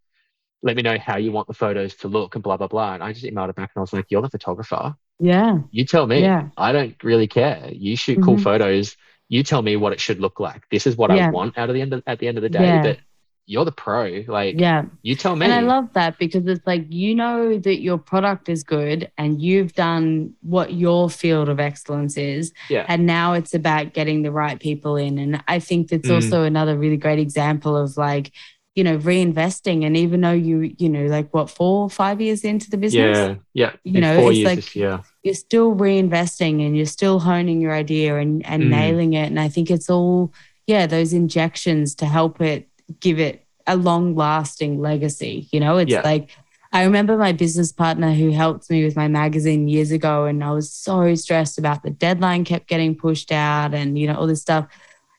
Let 0.62 0.76
me 0.76 0.82
know 0.82 0.98
how 0.98 1.18
you 1.18 1.32
want 1.32 1.48
the 1.48 1.54
photos 1.54 1.96
to 1.98 2.08
look, 2.08 2.36
and 2.36 2.44
blah 2.44 2.58
blah 2.58 2.68
blah." 2.68 2.94
And 2.94 3.04
I 3.04 3.14
just 3.14 3.26
emailed 3.26 3.48
her 3.48 3.54
back, 3.54 3.72
and 3.76 3.80
I 3.80 3.82
was 3.82 3.94
like, 3.94 4.06
"You're 4.10 4.22
the 4.22 4.30
photographer. 4.30 4.96
Yeah, 5.20 5.60
you 5.72 5.86
tell 5.86 6.06
me. 6.06 6.22
Yeah. 6.22 6.50
I 6.58 6.72
don't 6.72 7.02
really 7.04 7.28
care. 7.28 7.70
You 7.72 7.96
shoot 7.96 8.22
cool 8.22 8.36
mm-hmm. 8.36 8.44
photos. 8.44 8.98
You 9.30 9.44
tell 9.44 9.62
me 9.62 9.76
what 9.76 9.94
it 9.94 10.00
should 10.00 10.20
look 10.20 10.40
like. 10.40 10.68
This 10.70 10.86
is 10.86 10.96
what 10.96 11.16
yeah. 11.16 11.28
I 11.28 11.32
want 11.32 11.58
out 11.58 11.70
of 11.70 11.76
the 11.76 11.82
end 11.82 11.94
of, 11.94 12.04
at 12.06 12.20
the 12.20 12.28
end 12.28 12.38
of 12.38 12.44
the 12.44 12.50
day. 12.50 12.64
Yeah. 12.64 12.82
But 12.82 13.00
you're 13.46 13.66
the 13.66 13.72
pro. 13.72 14.24
Like, 14.28 14.60
yeah, 14.60 14.86
you 15.02 15.16
tell 15.16 15.36
me. 15.36 15.46
And 15.46 15.54
I 15.54 15.60
love 15.60 15.92
that 15.94 16.18
because 16.18 16.46
it's 16.48 16.66
like 16.66 16.86
you 16.90 17.14
know 17.14 17.58
that 17.58 17.82
your 17.82 17.98
product 17.98 18.48
is 18.48 18.64
good 18.64 19.12
and 19.18 19.42
you've 19.42 19.74
done 19.74 20.34
what 20.42 20.74
your 20.74 21.10
field 21.10 21.50
of 21.50 21.60
excellence 21.60 22.18
is. 22.18 22.54
Yeah. 22.70 22.86
And 22.88 23.06
now 23.06 23.34
it's 23.34 23.54
about 23.54 23.94
getting 23.94 24.22
the 24.22 24.32
right 24.32 24.60
people 24.60 24.96
in. 24.96 25.18
And 25.18 25.44
I 25.48 25.60
think 25.60 25.90
that's 25.90 26.08
mm. 26.08 26.16
also 26.16 26.44
another 26.44 26.78
really 26.78 26.98
great 26.98 27.20
example 27.20 27.76
of 27.76 27.98
like, 27.98 28.32
you 28.76 28.84
know, 28.84 28.98
reinvesting. 28.98 29.86
And 29.86 29.98
even 29.98 30.22
though 30.22 30.32
you, 30.32 30.74
you 30.78 30.90
know, 30.90 31.06
like 31.06 31.34
what, 31.34 31.50
four, 31.50 31.90
five 31.90 32.22
years 32.22 32.44
into 32.46 32.70
the 32.70 32.78
business? 32.78 33.18
Yeah. 33.18 33.36
Yeah. 33.54 33.74
You 33.84 34.00
know, 34.00 34.30
it's 34.30 34.40
like, 34.40 34.74
yeah. 34.74 35.02
you're 35.22 35.36
still 35.36 35.76
reinvesting 35.76 36.66
and 36.66 36.78
you're 36.78 36.86
still 36.86 37.20
honing 37.20 37.60
your 37.60 37.74
idea 37.74 38.18
and, 38.18 38.44
and 38.46 38.64
mm. 38.64 38.70
nailing 38.70 39.14
it. 39.14 39.26
And 39.26 39.40
I 39.40 39.50
think 39.50 39.70
it's 39.70 39.90
all, 39.90 40.32
yeah, 40.66 40.88
those 40.88 41.12
injections 41.12 41.94
to 41.96 42.06
help 42.06 42.40
it 42.40 42.70
give 43.00 43.20
it 43.20 43.46
a 43.66 43.76
long 43.76 44.16
lasting 44.16 44.82
legacy. 44.82 45.48
You 45.52 45.60
know, 45.60 45.78
it's 45.78 45.92
yeah. 45.92 46.02
like, 46.02 46.32
I 46.72 46.84
remember 46.84 47.18
my 47.18 47.32
business 47.32 47.72
partner 47.72 48.14
who 48.14 48.32
helped 48.32 48.70
me 48.70 48.84
with 48.84 48.96
my 48.96 49.08
magazine 49.08 49.68
years 49.68 49.92
ago, 49.92 50.26
and 50.26 50.44
I 50.44 50.52
was 50.52 50.72
so 50.72 51.14
stressed 51.16 51.60
about 51.60 51.84
the 51.84 51.92
deadline 51.92 52.46
kept 52.46 52.68
getting 52.68 52.96
pushed 52.96 53.32
out 53.32 53.74
and, 53.74 53.98
you 53.98 54.08
know, 54.08 54.16
all 54.16 54.28
this 54.28 54.42
stuff. 54.42 54.68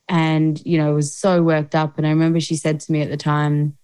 And, 0.09 0.61
you 0.67 0.77
know, 0.77 0.95
was 0.95 1.15
so 1.17 1.43
worked 1.43 1.75
up. 1.75 1.97
And 1.97 2.07
I 2.07 2.11
remember 2.11 2.39
she 2.39 2.57
said 2.57 2.81
to 2.81 2.93
me 2.93 3.01
at 3.01 3.09
the 3.09 3.17
time, 3.17 3.79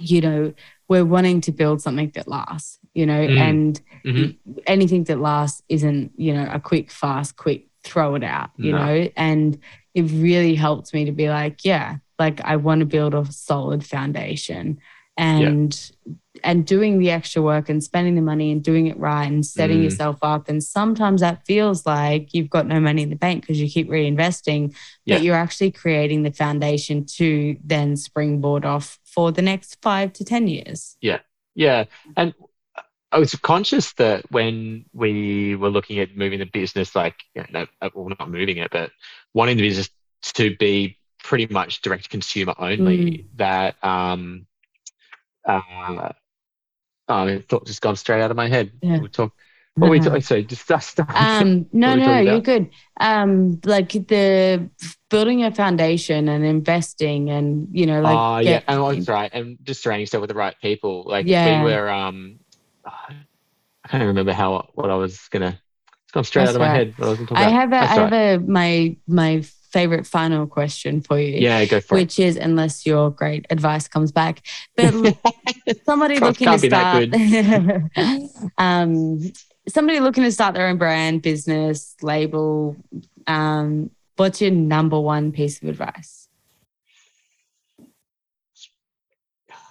you 0.00 0.20
know, 0.20 0.52
we're 0.88 1.04
wanting 1.04 1.40
to 1.42 1.52
build 1.52 1.80
something 1.80 2.10
that 2.14 2.26
lasts, 2.26 2.80
you 2.94 3.06
know, 3.06 3.24
mm. 3.24 3.38
and 3.38 3.80
mm-hmm. 4.04 4.58
anything 4.66 5.04
that 5.04 5.20
lasts 5.20 5.62
isn't, 5.68 6.10
you 6.16 6.34
know, 6.34 6.48
a 6.50 6.58
quick, 6.58 6.90
fast, 6.90 7.36
quick 7.36 7.68
throw 7.84 8.16
it 8.16 8.24
out, 8.24 8.50
you 8.56 8.72
no. 8.72 8.78
know, 8.84 9.08
and 9.16 9.58
it 9.94 10.02
really 10.02 10.56
helped 10.56 10.92
me 10.92 11.04
to 11.04 11.12
be 11.12 11.28
like, 11.28 11.64
yeah, 11.64 11.98
like 12.20 12.40
I 12.42 12.56
want 12.56 12.80
to 12.80 12.86
build 12.86 13.14
a 13.14 13.24
solid 13.32 13.84
foundation 13.84 14.78
and 15.16 15.90
yeah. 16.04 16.12
and 16.44 16.64
doing 16.64 16.98
the 16.98 17.10
extra 17.10 17.42
work 17.42 17.68
and 17.68 17.82
spending 17.82 18.14
the 18.14 18.22
money 18.22 18.52
and 18.52 18.62
doing 18.62 18.86
it 18.86 18.98
right 18.98 19.26
and 19.26 19.44
setting 19.44 19.78
mm. 19.78 19.84
yourself 19.84 20.18
up 20.22 20.48
and 20.48 20.62
sometimes 20.62 21.20
that 21.20 21.44
feels 21.46 21.84
like 21.84 22.32
you've 22.32 22.50
got 22.50 22.66
no 22.66 22.78
money 22.78 23.02
in 23.02 23.10
the 23.10 23.16
bank 23.16 23.42
because 23.42 23.60
you 23.60 23.68
keep 23.68 23.88
reinvesting 23.88 24.72
yeah. 25.04 25.16
but 25.16 25.24
you're 25.24 25.34
actually 25.34 25.72
creating 25.72 26.22
the 26.22 26.32
foundation 26.32 27.04
to 27.04 27.56
then 27.64 27.96
springboard 27.96 28.64
off 28.64 29.00
for 29.04 29.32
the 29.32 29.42
next 29.42 29.76
5 29.82 30.12
to 30.12 30.24
10 30.24 30.46
years 30.46 30.96
yeah 31.00 31.18
yeah 31.54 31.84
and 32.16 32.32
I 33.12 33.18
was 33.18 33.34
conscious 33.34 33.92
that 33.94 34.30
when 34.30 34.84
we 34.92 35.56
were 35.56 35.68
looking 35.68 35.98
at 35.98 36.16
moving 36.16 36.38
the 36.38 36.44
business, 36.44 36.94
like, 36.94 37.16
you 37.34 37.44
know, 37.50 37.66
well, 37.92 38.08
not 38.16 38.30
moving 38.30 38.58
it, 38.58 38.70
but 38.70 38.92
wanting 39.34 39.56
the 39.56 39.64
business 39.64 39.90
to 40.34 40.56
be 40.56 40.99
pretty 41.22 41.46
much 41.46 41.82
direct 41.82 42.10
consumer 42.10 42.54
only, 42.58 42.98
mm. 42.98 43.24
that 43.36 43.82
um, 43.84 44.46
uh, 45.44 46.12
I 47.08 47.38
thought 47.48 47.66
just 47.66 47.80
gone 47.80 47.96
straight 47.96 48.22
out 48.22 48.30
of 48.30 48.36
my 48.36 48.48
head. 48.48 48.72
Yeah. 48.82 48.98
We 48.98 49.08
talk. 49.08 49.32
What 49.74 49.86
no. 49.86 49.90
we 49.92 50.00
talking? 50.00 50.20
So 50.20 50.42
just 50.42 50.62
start. 50.62 51.10
Um, 51.14 51.66
no, 51.72 51.94
no, 51.94 52.18
you're 52.18 52.40
good. 52.40 52.70
Um, 52.98 53.60
like 53.64 53.92
the 53.92 54.68
building 55.08 55.44
a 55.44 55.52
foundation 55.52 56.28
and 56.28 56.44
investing, 56.44 57.30
and 57.30 57.68
you 57.72 57.86
know, 57.86 58.00
like. 58.00 58.16
Oh 58.16 58.38
yeah, 58.38 58.62
and 58.66 58.96
that's 58.96 59.08
right, 59.08 59.30
and 59.32 59.58
just 59.62 59.82
surrounding 59.82 60.02
yourself 60.02 60.22
with 60.22 60.28
the 60.28 60.34
right 60.34 60.54
people. 60.60 61.04
Like 61.06 61.26
yeah. 61.26 61.64
we 61.64 61.70
were. 61.70 61.88
Um, 61.88 62.40
I 62.84 63.88
can't 63.88 64.04
remember 64.04 64.32
how 64.32 64.68
what 64.74 64.90
I 64.90 64.96
was 64.96 65.28
gonna. 65.28 65.60
It's 66.04 66.12
gone 66.12 66.24
straight 66.24 66.46
that's 66.46 66.56
out 66.56 66.60
of 66.60 66.98
right. 66.98 66.98
my 66.98 67.14
head. 67.14 67.28
I, 67.32 67.46
I 67.46 67.50
have 67.50 67.72
a, 67.72 67.76
I 67.76 67.86
have 67.86 68.12
a 68.12 68.38
my 68.38 68.96
my 69.06 69.44
favorite 69.72 70.06
final 70.06 70.46
question 70.46 71.00
for 71.00 71.18
you. 71.18 71.38
Yeah, 71.38 71.64
go 71.64 71.80
for 71.80 71.94
which 71.94 72.18
it. 72.18 72.22
Which 72.22 72.28
is, 72.28 72.36
unless 72.36 72.86
your 72.86 73.10
great 73.10 73.46
advice 73.50 73.88
comes 73.88 74.12
back, 74.12 74.42
but 74.76 74.92
somebody 75.84 76.18
looking 76.18 76.46
to 76.46 76.58
start, 76.58 77.08
um, 78.58 79.20
somebody 79.68 80.00
looking 80.00 80.24
to 80.24 80.32
start 80.32 80.54
their 80.54 80.68
own 80.68 80.78
brand, 80.78 81.22
business, 81.22 81.96
label. 82.02 82.76
Um, 83.26 83.90
what's 84.16 84.40
your 84.40 84.50
number 84.50 84.98
one 84.98 85.32
piece 85.32 85.62
of 85.62 85.68
advice? 85.68 86.28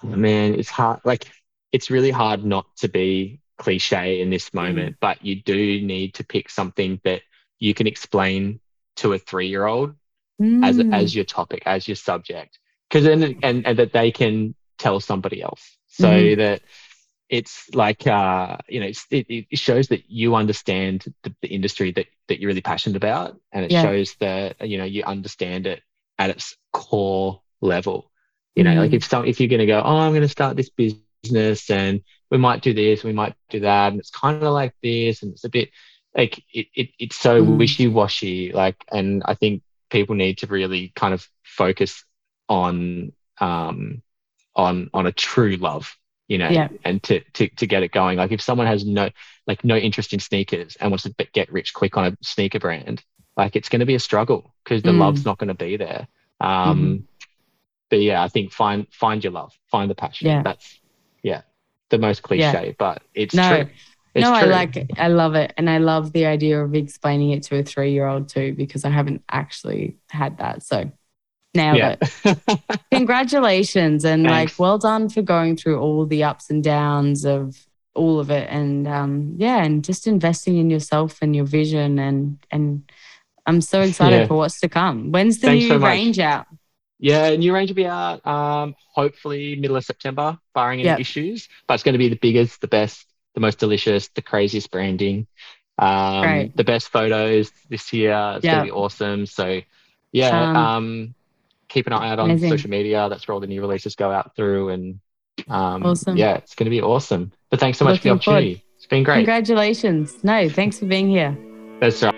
Man, 0.02 0.54
it's 0.54 0.70
hard. 0.70 1.00
Like, 1.04 1.30
it's 1.72 1.90
really 1.90 2.10
hard 2.10 2.44
not 2.44 2.66
to 2.78 2.88
be 2.88 3.40
cliche 3.58 4.22
in 4.22 4.30
this 4.30 4.54
moment, 4.54 4.94
mm. 4.94 4.98
but 5.00 5.24
you 5.24 5.36
do 5.42 5.80
need 5.82 6.14
to 6.14 6.24
pick 6.24 6.48
something 6.48 7.00
that 7.04 7.20
you 7.58 7.74
can 7.74 7.86
explain 7.86 8.58
to 9.00 9.12
a 9.12 9.18
three 9.18 9.48
year 9.48 9.66
old 9.66 9.94
mm. 10.40 10.64
as 10.64 10.78
as 10.78 11.14
your 11.14 11.24
topic, 11.24 11.62
as 11.66 11.86
your 11.86 11.96
subject, 11.96 12.58
because 12.88 13.04
then 13.04 13.38
and, 13.42 13.66
and 13.66 13.78
that 13.78 13.92
they 13.92 14.10
can 14.10 14.54
tell 14.78 15.00
somebody 15.00 15.42
else, 15.42 15.76
so 15.86 16.08
mm. 16.08 16.36
that 16.36 16.62
it's 17.28 17.72
like 17.74 18.06
uh, 18.06 18.58
you 18.68 18.80
know 18.80 18.86
it, 18.86 19.26
it 19.28 19.58
shows 19.58 19.88
that 19.88 20.10
you 20.10 20.34
understand 20.34 21.12
the, 21.22 21.34
the, 21.42 21.48
industry 21.48 21.92
that 21.92 22.06
that 22.28 22.40
you're 22.40 22.48
really 22.48 22.60
passionate 22.60 22.96
about, 22.96 23.38
and 23.52 23.64
it 23.64 23.70
yeah. 23.70 23.82
shows 23.82 24.14
that 24.20 24.68
you 24.68 24.78
know 24.78 24.84
you 24.84 25.04
understand 25.04 25.66
it 25.66 25.82
at 26.18 26.30
its 26.30 26.56
core 26.72 27.40
level. 27.60 28.10
You 28.54 28.64
know, 28.64 28.72
mm. 28.72 28.78
like 28.78 28.92
if 28.92 29.04
some 29.04 29.24
if 29.24 29.40
you're 29.40 29.48
going 29.48 29.60
to 29.60 29.66
go, 29.66 29.80
oh, 29.82 29.96
I'm 29.98 30.12
going 30.12 30.22
to 30.22 30.28
start 30.28 30.56
this 30.56 30.70
business 30.70 31.70
and 31.70 32.02
we 32.30 32.38
might 32.38 32.62
do 32.62 32.74
this, 32.74 33.04
we 33.04 33.12
might 33.12 33.34
do 33.48 33.60
that, 33.60 33.92
and 33.92 34.00
it's 34.00 34.10
kind 34.10 34.42
of 34.42 34.52
like 34.52 34.74
this, 34.82 35.22
and 35.22 35.32
it's 35.32 35.44
a 35.44 35.48
bit 35.48 35.70
like 36.16 36.42
it, 36.52 36.66
it 36.74 36.88
it's 36.98 37.16
so 37.16 37.42
mm. 37.42 37.58
wishy-washy 37.58 38.52
like 38.52 38.84
and 38.90 39.22
i 39.26 39.34
think 39.34 39.62
people 39.90 40.14
need 40.14 40.38
to 40.38 40.46
really 40.46 40.92
kind 40.94 41.14
of 41.14 41.26
focus 41.42 42.04
on 42.48 43.12
um 43.38 44.02
on 44.56 44.90
on 44.92 45.06
a 45.06 45.12
true 45.12 45.56
love 45.56 45.96
you 46.28 46.38
know 46.38 46.48
yeah. 46.48 46.68
and 46.84 47.02
to, 47.02 47.20
to 47.32 47.48
to 47.48 47.66
get 47.66 47.82
it 47.82 47.92
going 47.92 48.18
like 48.18 48.32
if 48.32 48.40
someone 48.40 48.66
has 48.66 48.84
no 48.84 49.10
like 49.46 49.64
no 49.64 49.76
interest 49.76 50.12
in 50.12 50.20
sneakers 50.20 50.76
and 50.80 50.90
wants 50.90 51.04
to 51.04 51.14
get 51.32 51.52
rich 51.52 51.74
quick 51.74 51.96
on 51.96 52.06
a 52.06 52.16
sneaker 52.22 52.58
brand 52.58 53.02
like 53.36 53.56
it's 53.56 53.68
going 53.68 53.80
to 53.80 53.86
be 53.86 53.94
a 53.94 54.00
struggle 54.00 54.54
because 54.64 54.82
the 54.82 54.90
mm. 54.90 54.98
love's 54.98 55.24
not 55.24 55.38
going 55.38 55.48
to 55.48 55.54
be 55.54 55.76
there 55.76 56.08
um 56.40 56.78
mm-hmm. 56.78 57.04
but 57.88 58.00
yeah 58.00 58.22
i 58.22 58.28
think 58.28 58.52
find 58.52 58.86
find 58.92 59.24
your 59.24 59.32
love 59.32 59.52
find 59.70 59.90
the 59.90 59.94
passion 59.94 60.28
yeah. 60.28 60.42
that's 60.42 60.80
yeah 61.22 61.42
the 61.90 61.98
most 61.98 62.22
cliche 62.22 62.66
yeah. 62.66 62.72
but 62.78 63.02
it's 63.14 63.34
no. 63.34 63.62
true 63.62 63.70
it's 64.14 64.24
no, 64.24 64.38
true. 64.38 64.48
I 64.48 64.52
like 64.52 64.76
it. 64.76 64.90
I 64.98 65.08
love 65.08 65.34
it. 65.34 65.52
And 65.56 65.70
I 65.70 65.78
love 65.78 66.12
the 66.12 66.26
idea 66.26 66.62
of 66.62 66.74
explaining 66.74 67.30
it 67.30 67.42
to 67.44 67.58
a 67.58 67.62
three 67.62 67.92
year 67.92 68.06
old 68.06 68.28
too, 68.28 68.54
because 68.54 68.84
I 68.84 68.90
haven't 68.90 69.22
actually 69.30 69.96
had 70.10 70.38
that. 70.38 70.62
So 70.62 70.90
now 71.54 71.74
yeah. 71.74 71.96
it. 72.24 72.38
Congratulations. 72.90 74.04
And 74.04 74.26
Thanks. 74.26 74.52
like, 74.52 74.58
well 74.58 74.78
done 74.78 75.08
for 75.08 75.22
going 75.22 75.56
through 75.56 75.78
all 75.80 76.06
the 76.06 76.24
ups 76.24 76.50
and 76.50 76.62
downs 76.62 77.24
of 77.24 77.56
all 77.94 78.20
of 78.20 78.30
it. 78.30 78.48
And 78.50 78.86
um, 78.88 79.34
yeah, 79.36 79.62
and 79.62 79.84
just 79.84 80.06
investing 80.06 80.58
in 80.58 80.70
yourself 80.70 81.18
and 81.22 81.34
your 81.34 81.44
vision. 81.44 81.98
And, 81.98 82.38
and 82.50 82.90
I'm 83.46 83.60
so 83.60 83.80
excited 83.80 84.20
yeah. 84.20 84.26
for 84.26 84.34
what's 84.34 84.60
to 84.60 84.68
come. 84.68 85.12
When's 85.12 85.38
the 85.38 85.48
Thanks 85.48 85.64
new 85.64 85.68
so 85.70 85.78
range 85.78 86.18
out? 86.18 86.46
Yeah, 87.02 87.34
new 87.34 87.54
range 87.54 87.70
will 87.70 87.76
be 87.76 87.86
out 87.86 88.24
um, 88.26 88.74
hopefully 88.92 89.56
middle 89.56 89.76
of 89.76 89.84
September, 89.84 90.38
barring 90.54 90.80
any 90.80 90.88
yep. 90.88 91.00
issues. 91.00 91.48
But 91.66 91.74
it's 91.74 91.82
going 91.82 91.94
to 91.94 91.98
be 91.98 92.10
the 92.10 92.18
biggest, 92.20 92.60
the 92.60 92.68
best, 92.68 93.06
the 93.34 93.40
most 93.40 93.58
delicious, 93.58 94.08
the 94.08 94.22
craziest 94.22 94.70
branding, 94.70 95.26
um, 95.78 96.22
right. 96.22 96.56
the 96.56 96.64
best 96.64 96.88
photos 96.88 97.50
this 97.68 97.92
year. 97.92 98.34
It's 98.36 98.44
yep. 98.44 98.54
gonna 98.54 98.64
be 98.64 98.70
awesome. 98.70 99.26
So 99.26 99.60
yeah, 100.12 100.50
um, 100.50 100.56
um, 100.56 101.14
keep 101.68 101.86
an 101.86 101.92
eye 101.92 102.10
out 102.10 102.18
on 102.18 102.30
amazing. 102.30 102.50
social 102.50 102.70
media. 102.70 103.08
That's 103.08 103.26
where 103.26 103.34
all 103.34 103.40
the 103.40 103.46
new 103.46 103.60
releases 103.60 103.94
go 103.94 104.10
out 104.10 104.34
through, 104.36 104.70
and 104.70 105.00
um, 105.48 105.84
awesome. 105.84 106.16
Yeah, 106.16 106.36
it's 106.36 106.54
gonna 106.54 106.70
be 106.70 106.82
awesome. 106.82 107.32
But 107.50 107.60
thanks 107.60 107.78
so 107.78 107.84
much 107.84 108.04
Looking 108.04 108.18
for 108.18 108.30
the 108.30 108.30
opportunity. 108.32 108.54
Forward. 108.54 108.76
It's 108.76 108.86
been 108.86 109.02
great. 109.02 109.16
Congratulations. 109.16 110.24
No, 110.24 110.48
thanks 110.48 110.78
for 110.78 110.86
being 110.86 111.08
here. 111.08 111.36
That's 111.80 112.02
right. 112.02 112.09